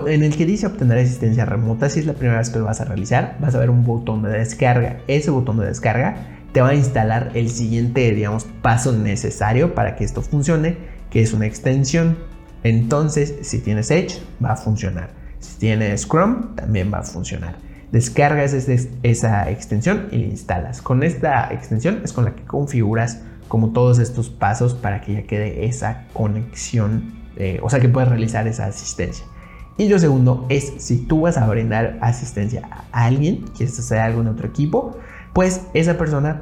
en 0.08 0.24
el 0.24 0.36
que 0.36 0.46
dice 0.46 0.68
obtener 0.68 0.98
asistencia 0.98 1.46
remota, 1.46 1.90
si 1.90 2.00
es 2.00 2.06
la 2.06 2.14
primera 2.14 2.40
vez 2.40 2.50
que 2.50 2.60
lo 2.60 2.66
vas 2.66 2.82
a 2.82 2.86
realizar, 2.86 3.38
vas 3.40 3.56
a 3.56 3.60
ver 3.60 3.70
un 3.70 3.86
botón 3.86 4.24
de 4.24 4.30
descarga. 4.30 4.98
Ese 5.08 5.32
botón 5.32 5.58
de 5.58 5.68
descarga 5.68 6.18
te 6.52 6.62
va 6.62 6.70
a 6.70 6.76
instalar 6.76 7.32
el 7.34 7.50
siguiente, 7.50 8.12
digamos, 8.12 8.46
paso 8.62 8.92
necesario 8.92 9.74
para 9.74 9.96
que 9.96 10.04
esto 10.04 10.22
funcione, 10.22 10.78
que 11.10 11.22
es 11.22 11.34
una 11.34 11.46
extensión. 11.46 12.18
Entonces, 12.64 13.36
si 13.42 13.60
tienes 13.60 13.92
Edge, 13.92 14.20
va 14.44 14.54
a 14.54 14.56
funcionar. 14.58 15.12
Si 15.40 15.60
tienes 15.60 16.08
Chrome, 16.08 16.56
también 16.56 16.92
va 16.94 17.00
a 17.00 17.04
funcionar 17.04 17.56
descargas 17.96 18.54
esa 18.54 19.50
extensión 19.50 20.10
y 20.12 20.18
la 20.18 20.26
instalas. 20.26 20.82
Con 20.82 21.02
esta 21.02 21.48
extensión 21.54 22.02
es 22.04 22.12
con 22.12 22.26
la 22.26 22.36
que 22.36 22.44
configuras 22.44 23.22
como 23.48 23.72
todos 23.72 24.00
estos 24.00 24.30
pasos 24.30 24.74
para 24.74 25.00
que 25.00 25.14
ya 25.14 25.24
quede 25.24 25.66
esa 25.66 26.04
conexión, 26.12 27.14
eh, 27.38 27.62
o 27.64 27.70
sea 27.70 27.80
que 27.80 27.88
puedas 27.88 28.10
realizar 28.10 28.50
esa 28.50 28.66
asistencia. 28.66 29.26
Y 29.78 29.88
lo 29.88 29.98
segundo 29.98 30.46
es 30.50 30.74
si 30.80 31.06
tú 31.06 31.22
vas 31.22 31.38
a 31.38 31.48
brindar 31.48 31.98
asistencia 32.02 32.68
a 32.92 33.06
alguien, 33.06 33.46
quieres 33.56 33.80
hacer 33.80 34.00
algo 34.00 34.20
en 34.20 34.28
otro 34.28 34.46
equipo, 34.46 34.98
pues 35.32 35.62
esa 35.74 35.98
persona 35.98 36.42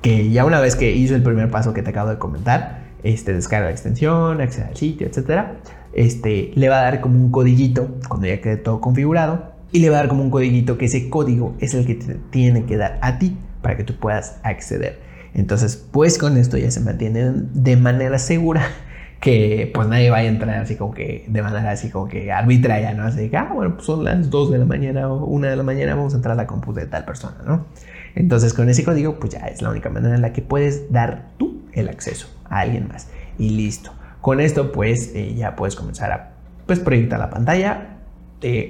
que 0.00 0.30
ya 0.30 0.46
una 0.46 0.58
vez 0.58 0.74
que 0.74 0.92
hizo 0.92 1.14
el 1.14 1.22
primer 1.22 1.50
paso 1.50 1.74
que 1.74 1.82
te 1.82 1.90
acabo 1.90 2.08
de 2.08 2.16
comentar, 2.16 2.84
este, 3.02 3.34
descarga 3.34 3.66
la 3.66 3.72
extensión, 3.72 4.40
accede 4.40 4.64
al 4.64 4.76
sitio, 4.76 5.06
etcétera, 5.06 5.58
este, 5.92 6.50
le 6.54 6.70
va 6.70 6.80
a 6.80 6.84
dar 6.84 7.02
como 7.02 7.22
un 7.22 7.30
codiguito 7.30 7.88
cuando 8.08 8.26
ya 8.26 8.40
quede 8.40 8.56
todo 8.56 8.80
configurado 8.80 9.57
y 9.72 9.80
le 9.80 9.90
va 9.90 9.96
a 9.96 10.00
dar 10.00 10.08
como 10.08 10.22
un 10.22 10.30
codiguito 10.30 10.78
que 10.78 10.86
ese 10.86 11.10
código 11.10 11.54
es 11.60 11.74
el 11.74 11.86
que 11.86 11.94
tiene 12.30 12.64
que 12.64 12.76
dar 12.76 12.98
a 13.02 13.18
ti 13.18 13.36
para 13.62 13.76
que 13.76 13.84
tú 13.84 13.96
puedas 13.96 14.38
acceder. 14.42 15.00
Entonces, 15.34 15.76
pues 15.76 16.18
con 16.18 16.36
esto 16.36 16.56
ya 16.56 16.70
se 16.70 16.80
mantiene 16.80 17.32
de 17.52 17.76
manera 17.76 18.18
segura 18.18 18.62
que 19.20 19.70
pues 19.74 19.88
nadie 19.88 20.10
vaya 20.10 20.28
a 20.28 20.32
entrar 20.32 20.56
así 20.60 20.76
como 20.76 20.94
que 20.94 21.24
de 21.28 21.42
manera 21.42 21.70
así 21.70 21.90
como 21.90 22.08
que 22.08 22.32
arbitraria, 22.32 22.94
¿no? 22.94 23.04
Así 23.04 23.28
que, 23.28 23.36
ah, 23.36 23.50
bueno, 23.54 23.74
pues 23.74 23.86
son 23.86 24.04
las 24.04 24.30
2 24.30 24.50
de 24.52 24.58
la 24.58 24.64
mañana 24.64 25.08
o 25.08 25.24
1 25.26 25.48
de 25.48 25.56
la 25.56 25.62
mañana, 25.62 25.94
vamos 25.94 26.14
a 26.14 26.16
entrar 26.16 26.32
a 26.32 26.36
la 26.36 26.46
compu 26.46 26.72
de 26.72 26.86
tal 26.86 27.04
persona, 27.04 27.36
¿no? 27.46 27.66
Entonces 28.14 28.54
con 28.54 28.68
ese 28.68 28.84
código 28.84 29.18
pues 29.18 29.34
ya 29.34 29.40
es 29.46 29.60
la 29.60 29.70
única 29.70 29.90
manera 29.90 30.14
en 30.14 30.22
la 30.22 30.32
que 30.32 30.42
puedes 30.42 30.90
dar 30.90 31.30
tú 31.36 31.62
el 31.72 31.88
acceso 31.88 32.28
a 32.48 32.60
alguien 32.60 32.88
más. 32.88 33.08
Y 33.38 33.50
listo. 33.50 33.92
Con 34.20 34.40
esto 34.40 34.72
pues 34.72 35.12
eh, 35.14 35.34
ya 35.34 35.54
puedes 35.54 35.76
comenzar 35.76 36.10
a 36.12 36.30
pues 36.66 36.80
proyectar 36.80 37.18
la 37.18 37.30
pantalla, 37.30 37.97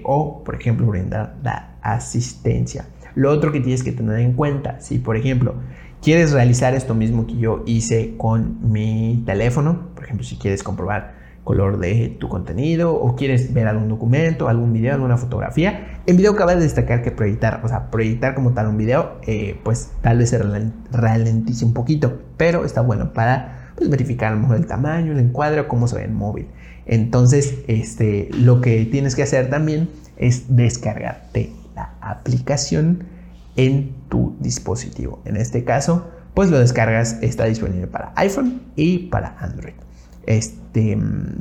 o, 0.05 0.43
por 0.45 0.55
ejemplo, 0.55 0.87
brindar 0.87 1.37
la 1.43 1.75
asistencia. 1.83 2.87
Lo 3.15 3.31
otro 3.31 3.53
que 3.53 3.61
tienes 3.61 3.83
que 3.83 3.93
tener 3.93 4.19
en 4.21 4.35
cuenta, 4.35 4.81
si 4.81 4.99
por 4.99 5.17
ejemplo 5.17 5.55
quieres 6.03 6.33
realizar 6.33 6.75
esto 6.75 6.95
mismo 6.95 7.27
que 7.27 7.37
yo 7.37 7.63
hice 7.67 8.15
con 8.17 8.71
mi 8.71 9.23
teléfono, 9.27 9.89
por 9.95 10.05
ejemplo, 10.05 10.25
si 10.25 10.37
quieres 10.37 10.63
comprobar 10.63 11.19
color 11.49 11.79
de 11.79 12.15
tu 12.21 12.29
contenido 12.29 12.95
o 12.95 13.17
quieres 13.17 13.55
ver 13.55 13.69
algún 13.69 13.89
documento, 13.89 14.49
algún 14.49 14.73
video, 14.75 14.93
alguna 14.93 15.17
fotografía. 15.17 15.99
En 16.05 16.19
video 16.19 16.37
cabe 16.37 16.57
destacar 16.57 17.01
que 17.01 17.11
proyectar, 17.11 17.63
o 17.65 17.69
sea, 17.69 17.91
proyectar 17.91 18.35
como 18.35 18.53
tal 18.53 18.67
un 18.69 18.77
video, 18.77 19.17
eh, 19.27 19.59
pues 19.65 19.93
tal 20.03 20.19
vez 20.19 20.29
se 20.29 20.39
ralentice 20.93 21.65
un 21.65 21.73
poquito, 21.73 22.21
pero 22.37 22.67
está 22.67 22.83
bueno 22.83 23.15
para 23.15 23.73
pues, 23.77 23.89
verificar 23.89 24.39
el 24.55 24.67
tamaño, 24.67 25.13
el 25.13 25.21
encuadre 25.21 25.61
o 25.61 25.69
cómo 25.69 25.89
se 25.89 25.97
ve 25.97 26.05
en 26.05 26.15
móvil. 26.15 26.49
Entonces, 26.89 27.55
este, 27.69 28.29
lo 28.33 28.61
que 28.61 28.85
tienes 28.87 29.15
que 29.15 29.23
hacer 29.23 29.51
también 29.51 29.91
es 30.17 30.57
descargarte 30.57 31.53
la 31.77 31.95
aplicación 32.01 33.05
en 33.57 33.95
tu 34.09 34.37
dispositivo. 34.41 35.21
En 35.25 35.37
este 35.37 35.65
caso, 35.65 36.09
pues 36.35 36.51
lo 36.51 36.59
descargas, 36.59 37.19
está 37.21 37.45
disponible 37.45 37.87
para 37.87 38.13
iPhone 38.17 38.63
y 38.75 39.09
para 39.09 39.37
Android. 39.39 39.75
Este, 40.27 40.99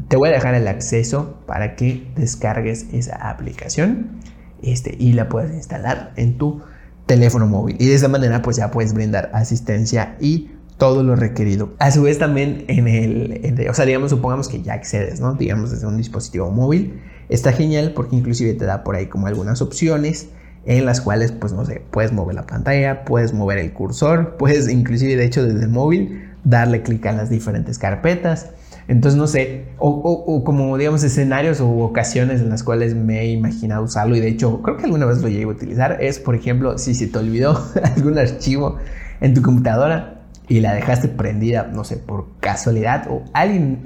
te 0.07 0.17
voy 0.17 0.29
a 0.29 0.31
dejar 0.33 0.53
el 0.53 0.67
acceso 0.67 1.39
para 1.45 1.75
que 1.75 2.07
descargues 2.15 2.87
esa 2.91 3.29
aplicación 3.29 4.19
este, 4.61 4.95
y 4.99 5.13
la 5.13 5.29
puedas 5.29 5.53
instalar 5.53 6.11
en 6.17 6.37
tu 6.37 6.61
teléfono 7.05 7.47
móvil. 7.47 7.77
Y 7.79 7.87
de 7.87 7.95
esa 7.95 8.09
manera, 8.09 8.41
pues 8.41 8.57
ya 8.57 8.69
puedes 8.71 8.93
brindar 8.93 9.29
asistencia 9.33 10.17
y 10.19 10.51
todo 10.77 11.03
lo 11.03 11.15
requerido. 11.15 11.73
A 11.79 11.91
su 11.91 12.03
vez 12.03 12.19
también 12.19 12.65
en 12.67 12.87
el, 12.87 13.67
o 13.69 13.73
sea, 13.73 13.85
digamos, 13.85 14.11
supongamos 14.11 14.47
que 14.47 14.61
ya 14.61 14.73
accedes, 14.73 15.19
¿no? 15.19 15.33
Digamos 15.33 15.71
desde 15.71 15.87
un 15.87 15.97
dispositivo 15.97 16.51
móvil. 16.51 17.01
Está 17.29 17.51
genial 17.51 17.93
porque 17.95 18.15
inclusive 18.15 18.53
te 18.53 18.65
da 18.65 18.83
por 18.83 18.95
ahí 18.95 19.07
como 19.07 19.27
algunas 19.27 19.61
opciones 19.61 20.29
en 20.65 20.85
las 20.85 21.01
cuales, 21.01 21.31
pues 21.31 21.53
no 21.53 21.65
sé, 21.65 21.81
puedes 21.91 22.11
mover 22.11 22.35
la 22.35 22.45
pantalla, 22.45 23.05
puedes 23.05 23.33
mover 23.33 23.57
el 23.57 23.73
cursor, 23.73 24.35
puedes 24.39 24.69
inclusive 24.69 25.15
de 25.15 25.25
hecho 25.25 25.43
desde 25.43 25.63
el 25.63 25.69
móvil 25.69 26.29
darle 26.43 26.83
clic 26.83 27.05
a 27.07 27.13
las 27.13 27.29
diferentes 27.29 27.79
carpetas. 27.79 28.51
Entonces, 28.89 29.17
no 29.17 29.27
sé, 29.27 29.65
o, 29.79 29.89
o, 29.89 30.43
como 30.45 30.77
digamos 30.77 31.03
escenarios 31.03 31.59
o 31.59 31.69
ocasiones 31.79 32.39
en 32.39 32.49
las 32.49 32.63
cuales 32.63 32.95
me 32.95 33.19
he 33.19 33.31
imaginado 33.31 33.83
usarlo 33.83 34.15
y 34.15 34.21
de 34.21 34.29
hecho 34.29 34.61
creo 34.61 34.77
que 34.77 34.85
alguna 34.85 35.05
vez 35.05 35.21
lo 35.21 35.27
llegué 35.27 35.43
a 35.43 35.47
utilizar, 35.47 35.97
es 36.01 36.19
por 36.19 36.35
ejemplo 36.35 36.77
si 36.77 36.95
se 36.95 37.07
te 37.07 37.17
olvidó 37.17 37.61
algún 37.95 38.17
archivo 38.17 38.77
en 39.19 39.33
tu 39.33 39.41
computadora, 39.41 40.16
y 40.47 40.61
la 40.61 40.73
dejaste 40.73 41.07
prendida, 41.09 41.69
no 41.73 41.83
sé, 41.83 41.97
por 41.97 42.27
casualidad 42.39 43.07
o 43.09 43.23
alguien 43.33 43.81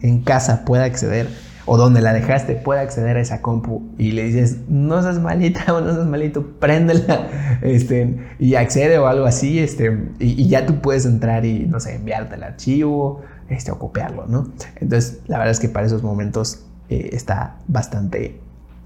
en, 0.00 0.22
casa 0.22 0.64
pueda 0.64 0.84
acceder 0.84 1.28
o 1.66 1.76
donde 1.76 2.00
la 2.00 2.12
dejaste 2.12 2.54
pueda 2.54 2.80
acceder 2.80 3.16
a 3.16 3.20
esa 3.20 3.42
compu 3.42 3.82
y 3.98 4.12
le 4.12 4.24
dices, 4.24 4.58
no 4.68 5.02
seas 5.02 5.20
malita 5.20 5.72
o 5.74 5.80
no 5.80 5.94
seas 5.94 6.06
malito, 6.06 6.46
préndela 6.58 7.58
este, 7.62 8.18
y 8.38 8.54
accede 8.54 8.98
o 8.98 9.06
algo 9.06 9.26
así 9.26 9.58
este, 9.58 9.98
y, 10.18 10.48
ya 10.48 10.66
tú 10.66 10.80
puedes 10.80 11.04
entrar 11.04 11.44
y, 11.44 11.66
no 11.66 11.78
sé, 11.78 11.94
enviarte 11.96 12.36
el 12.36 12.42
archivo 12.42 13.22
este, 13.48 13.70
o 13.70 13.78
copiarlo, 13.78 14.26
¿no? 14.26 14.50
Entonces, 14.80 15.20
la 15.26 15.38
verdad 15.38 15.52
es 15.52 15.60
que 15.60 15.68
para 15.68 15.86
esos 15.86 16.02
momentos 16.02 16.64
eh, 16.88 17.10
está 17.12 17.56
bastante, 17.68 18.40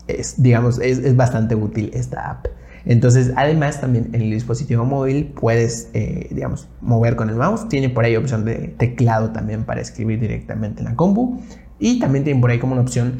es, 0.08 0.42
digamos, 0.42 0.80
es, 0.80 0.98
es 0.98 1.14
bastante 1.14 1.54
útil 1.54 1.90
esta 1.94 2.30
app. 2.30 2.46
Entonces, 2.86 3.32
además, 3.36 3.80
también 3.80 4.10
en 4.12 4.22
el 4.22 4.30
dispositivo 4.30 4.84
móvil 4.84 5.32
puedes, 5.38 5.90
eh, 5.92 6.28
digamos, 6.30 6.68
mover 6.80 7.16
con 7.16 7.28
el 7.28 7.34
mouse. 7.34 7.68
Tiene 7.68 7.88
por 7.88 8.04
ahí 8.04 8.16
opción 8.16 8.44
de 8.44 8.74
teclado 8.78 9.30
también 9.30 9.64
para 9.64 9.80
escribir 9.80 10.20
directamente 10.20 10.80
en 10.80 10.86
la 10.86 10.94
compu. 10.94 11.40
Y 11.78 11.98
también 11.98 12.24
tiene 12.24 12.40
por 12.40 12.50
ahí 12.50 12.58
como 12.58 12.72
una 12.72 12.82
opción, 12.82 13.16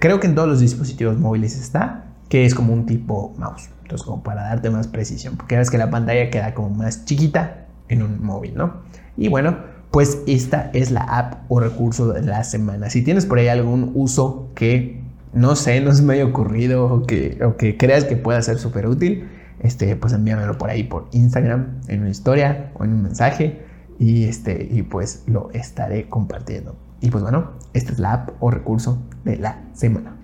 creo 0.00 0.18
que 0.18 0.26
en 0.26 0.34
todos 0.34 0.48
los 0.48 0.60
dispositivos 0.60 1.18
móviles 1.18 1.56
está, 1.56 2.06
que 2.28 2.46
es 2.46 2.54
como 2.54 2.72
un 2.72 2.86
tipo 2.86 3.34
mouse. 3.38 3.68
Entonces, 3.82 4.06
como 4.06 4.22
para 4.22 4.42
darte 4.42 4.70
más 4.70 4.88
precisión, 4.88 5.36
porque 5.36 5.56
ves 5.56 5.70
que 5.70 5.78
la 5.78 5.90
pantalla 5.90 6.30
queda 6.30 6.54
como 6.54 6.70
más 6.70 7.04
chiquita 7.04 7.66
en 7.88 8.02
un 8.02 8.24
móvil, 8.24 8.54
¿no? 8.54 8.82
Y 9.16 9.28
bueno, 9.28 9.58
pues 9.90 10.22
esta 10.26 10.70
es 10.72 10.90
la 10.90 11.02
app 11.02 11.44
o 11.48 11.60
recurso 11.60 12.12
de 12.12 12.22
la 12.22 12.42
semana. 12.44 12.88
Si 12.88 13.02
tienes 13.02 13.26
por 13.26 13.38
ahí 13.38 13.48
algún 13.48 13.92
uso 13.94 14.50
que 14.54 15.01
no 15.32 15.56
sé, 15.56 15.80
no 15.80 15.94
se 15.94 16.02
me 16.02 16.14
haya 16.14 16.24
ocurrido 16.24 16.84
o 16.86 17.02
que, 17.04 17.38
o 17.44 17.56
que 17.56 17.76
creas 17.76 18.04
que 18.04 18.16
pueda 18.16 18.40
ser 18.42 18.58
súper 18.58 18.86
útil, 18.86 19.28
este, 19.60 19.94
pues 19.96 20.12
envíamelo 20.12 20.58
por 20.58 20.70
ahí 20.70 20.82
por 20.84 21.08
Instagram, 21.12 21.80
en 21.88 22.00
una 22.00 22.10
historia 22.10 22.72
o 22.74 22.84
en 22.84 22.92
un 22.92 23.02
mensaje 23.02 23.62
y, 23.98 24.24
este, 24.24 24.68
y 24.70 24.82
pues 24.82 25.24
lo 25.26 25.50
estaré 25.52 26.08
compartiendo. 26.08 26.76
Y 27.00 27.10
pues 27.10 27.22
bueno, 27.22 27.52
esta 27.72 27.92
es 27.92 27.98
la 27.98 28.12
app 28.12 28.30
o 28.40 28.50
recurso 28.50 29.02
de 29.24 29.36
la 29.36 29.62
semana. 29.72 30.16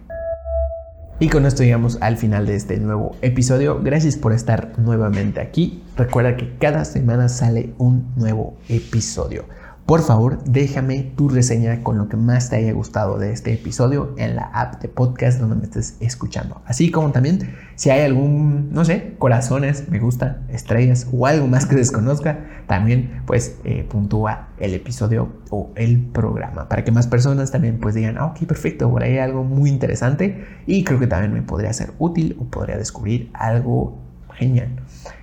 Y 1.20 1.28
con 1.28 1.46
esto 1.46 1.64
llegamos 1.64 1.98
al 2.00 2.16
final 2.16 2.46
de 2.46 2.54
este 2.54 2.78
nuevo 2.78 3.16
episodio. 3.22 3.80
Gracias 3.82 4.16
por 4.16 4.32
estar 4.32 4.78
nuevamente 4.78 5.40
aquí. 5.40 5.82
Recuerda 5.96 6.36
que 6.36 6.56
cada 6.58 6.84
semana 6.84 7.28
sale 7.28 7.74
un 7.78 8.12
nuevo 8.14 8.56
episodio. 8.68 9.44
Por 9.88 10.02
favor, 10.02 10.44
déjame 10.44 11.02
tu 11.16 11.30
reseña 11.30 11.82
con 11.82 11.96
lo 11.96 12.10
que 12.10 12.18
más 12.18 12.50
te 12.50 12.56
haya 12.56 12.74
gustado 12.74 13.16
de 13.16 13.32
este 13.32 13.54
episodio 13.54 14.14
en 14.18 14.36
la 14.36 14.42
app 14.42 14.82
de 14.82 14.88
podcast 14.88 15.40
donde 15.40 15.56
me 15.56 15.62
estés 15.62 15.96
escuchando. 16.00 16.60
Así 16.66 16.90
como 16.90 17.10
también 17.10 17.54
si 17.74 17.88
hay 17.88 18.02
algún, 18.02 18.70
no 18.70 18.84
sé, 18.84 19.14
corazones, 19.16 19.88
me 19.88 19.98
gusta, 19.98 20.42
estrellas 20.50 21.08
o 21.10 21.26
algo 21.26 21.46
más 21.46 21.64
que 21.64 21.74
desconozca, 21.74 22.38
también 22.66 23.22
pues 23.24 23.56
eh, 23.64 23.86
puntúa 23.88 24.48
el 24.58 24.74
episodio 24.74 25.32
o 25.48 25.70
el 25.74 26.04
programa 26.04 26.68
para 26.68 26.84
que 26.84 26.92
más 26.92 27.06
personas 27.06 27.50
también 27.50 27.80
pues 27.80 27.94
digan, 27.94 28.18
ah, 28.18 28.26
ok, 28.26 28.44
perfecto, 28.44 28.90
por 28.90 29.02
ahí 29.02 29.12
hay 29.12 29.20
algo 29.20 29.42
muy 29.42 29.70
interesante 29.70 30.44
y 30.66 30.84
creo 30.84 31.00
que 31.00 31.06
también 31.06 31.32
me 31.32 31.40
podría 31.40 31.72
ser 31.72 31.94
útil 31.98 32.36
o 32.38 32.44
podría 32.44 32.76
descubrir 32.76 33.30
algo 33.32 34.02
genial. 34.34 34.68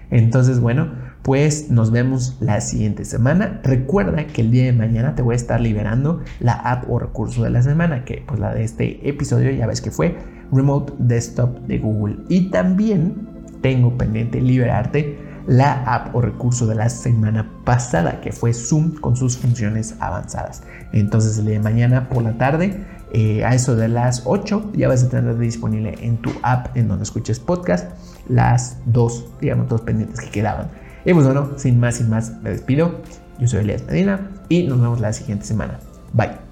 Entonces, 0.09 0.59
bueno, 0.59 0.91
pues 1.25 1.71
nos 1.71 1.89
vemos 1.89 2.37
la 2.39 2.61
siguiente 2.61 3.03
semana. 3.03 3.59
Recuerda 3.63 4.27
que 4.27 4.41
el 4.41 4.51
día 4.51 4.65
de 4.65 4.73
mañana 4.73 5.15
te 5.15 5.23
voy 5.23 5.33
a 5.33 5.35
estar 5.37 5.59
liberando 5.59 6.21
la 6.39 6.53
app 6.53 6.87
o 6.87 6.99
recurso 6.99 7.41
de 7.41 7.49
la 7.49 7.63
semana, 7.63 8.05
que 8.05 8.23
pues 8.27 8.39
la 8.39 8.53
de 8.53 8.63
este 8.63 9.09
episodio 9.09 9.49
ya 9.49 9.65
ves 9.65 9.81
que 9.81 9.89
fue 9.89 10.15
Remote 10.51 10.93
Desktop 10.99 11.61
de 11.61 11.79
Google. 11.79 12.17
Y 12.29 12.51
también 12.51 13.27
tengo 13.61 13.97
pendiente 13.97 14.39
liberarte 14.39 15.17
la 15.47 15.81
app 15.91 16.15
o 16.15 16.21
recurso 16.21 16.67
de 16.67 16.75
la 16.75 16.89
semana 16.89 17.49
pasada, 17.63 18.21
que 18.21 18.31
fue 18.31 18.53
Zoom 18.53 18.93
con 18.93 19.15
sus 19.15 19.35
funciones 19.35 19.95
avanzadas. 20.01 20.61
Entonces 20.93 21.39
el 21.39 21.45
día 21.45 21.55
de 21.55 21.63
mañana 21.63 22.07
por 22.07 22.21
la 22.21 22.37
tarde, 22.37 22.85
eh, 23.13 23.43
a 23.43 23.55
eso 23.55 23.75
de 23.75 23.87
las 23.87 24.21
8, 24.25 24.73
ya 24.75 24.89
vas 24.89 25.03
a 25.03 25.09
tener 25.09 25.39
disponible 25.39 25.95
en 26.01 26.17
tu 26.17 26.31
app 26.43 26.77
en 26.77 26.87
donde 26.87 27.03
escuches 27.03 27.39
podcast 27.39 27.89
las 28.29 28.77
dos, 28.85 29.25
digamos, 29.41 29.67
dos 29.69 29.81
pendientes 29.81 30.19
que 30.19 30.29
quedaban. 30.29 30.84
Y 31.05 31.13
pues 31.13 31.25
bueno, 31.25 31.51
sin 31.57 31.79
más, 31.79 31.95
sin 31.95 32.09
más, 32.09 32.33
me 32.41 32.49
despido. 32.49 32.99
Yo 33.39 33.47
soy 33.47 33.61
Elias 33.61 33.83
Medina 33.85 34.31
y 34.49 34.63
nos 34.63 34.81
vemos 34.81 34.99
la 34.99 35.13
siguiente 35.13 35.45
semana. 35.45 35.79
Bye. 36.13 36.44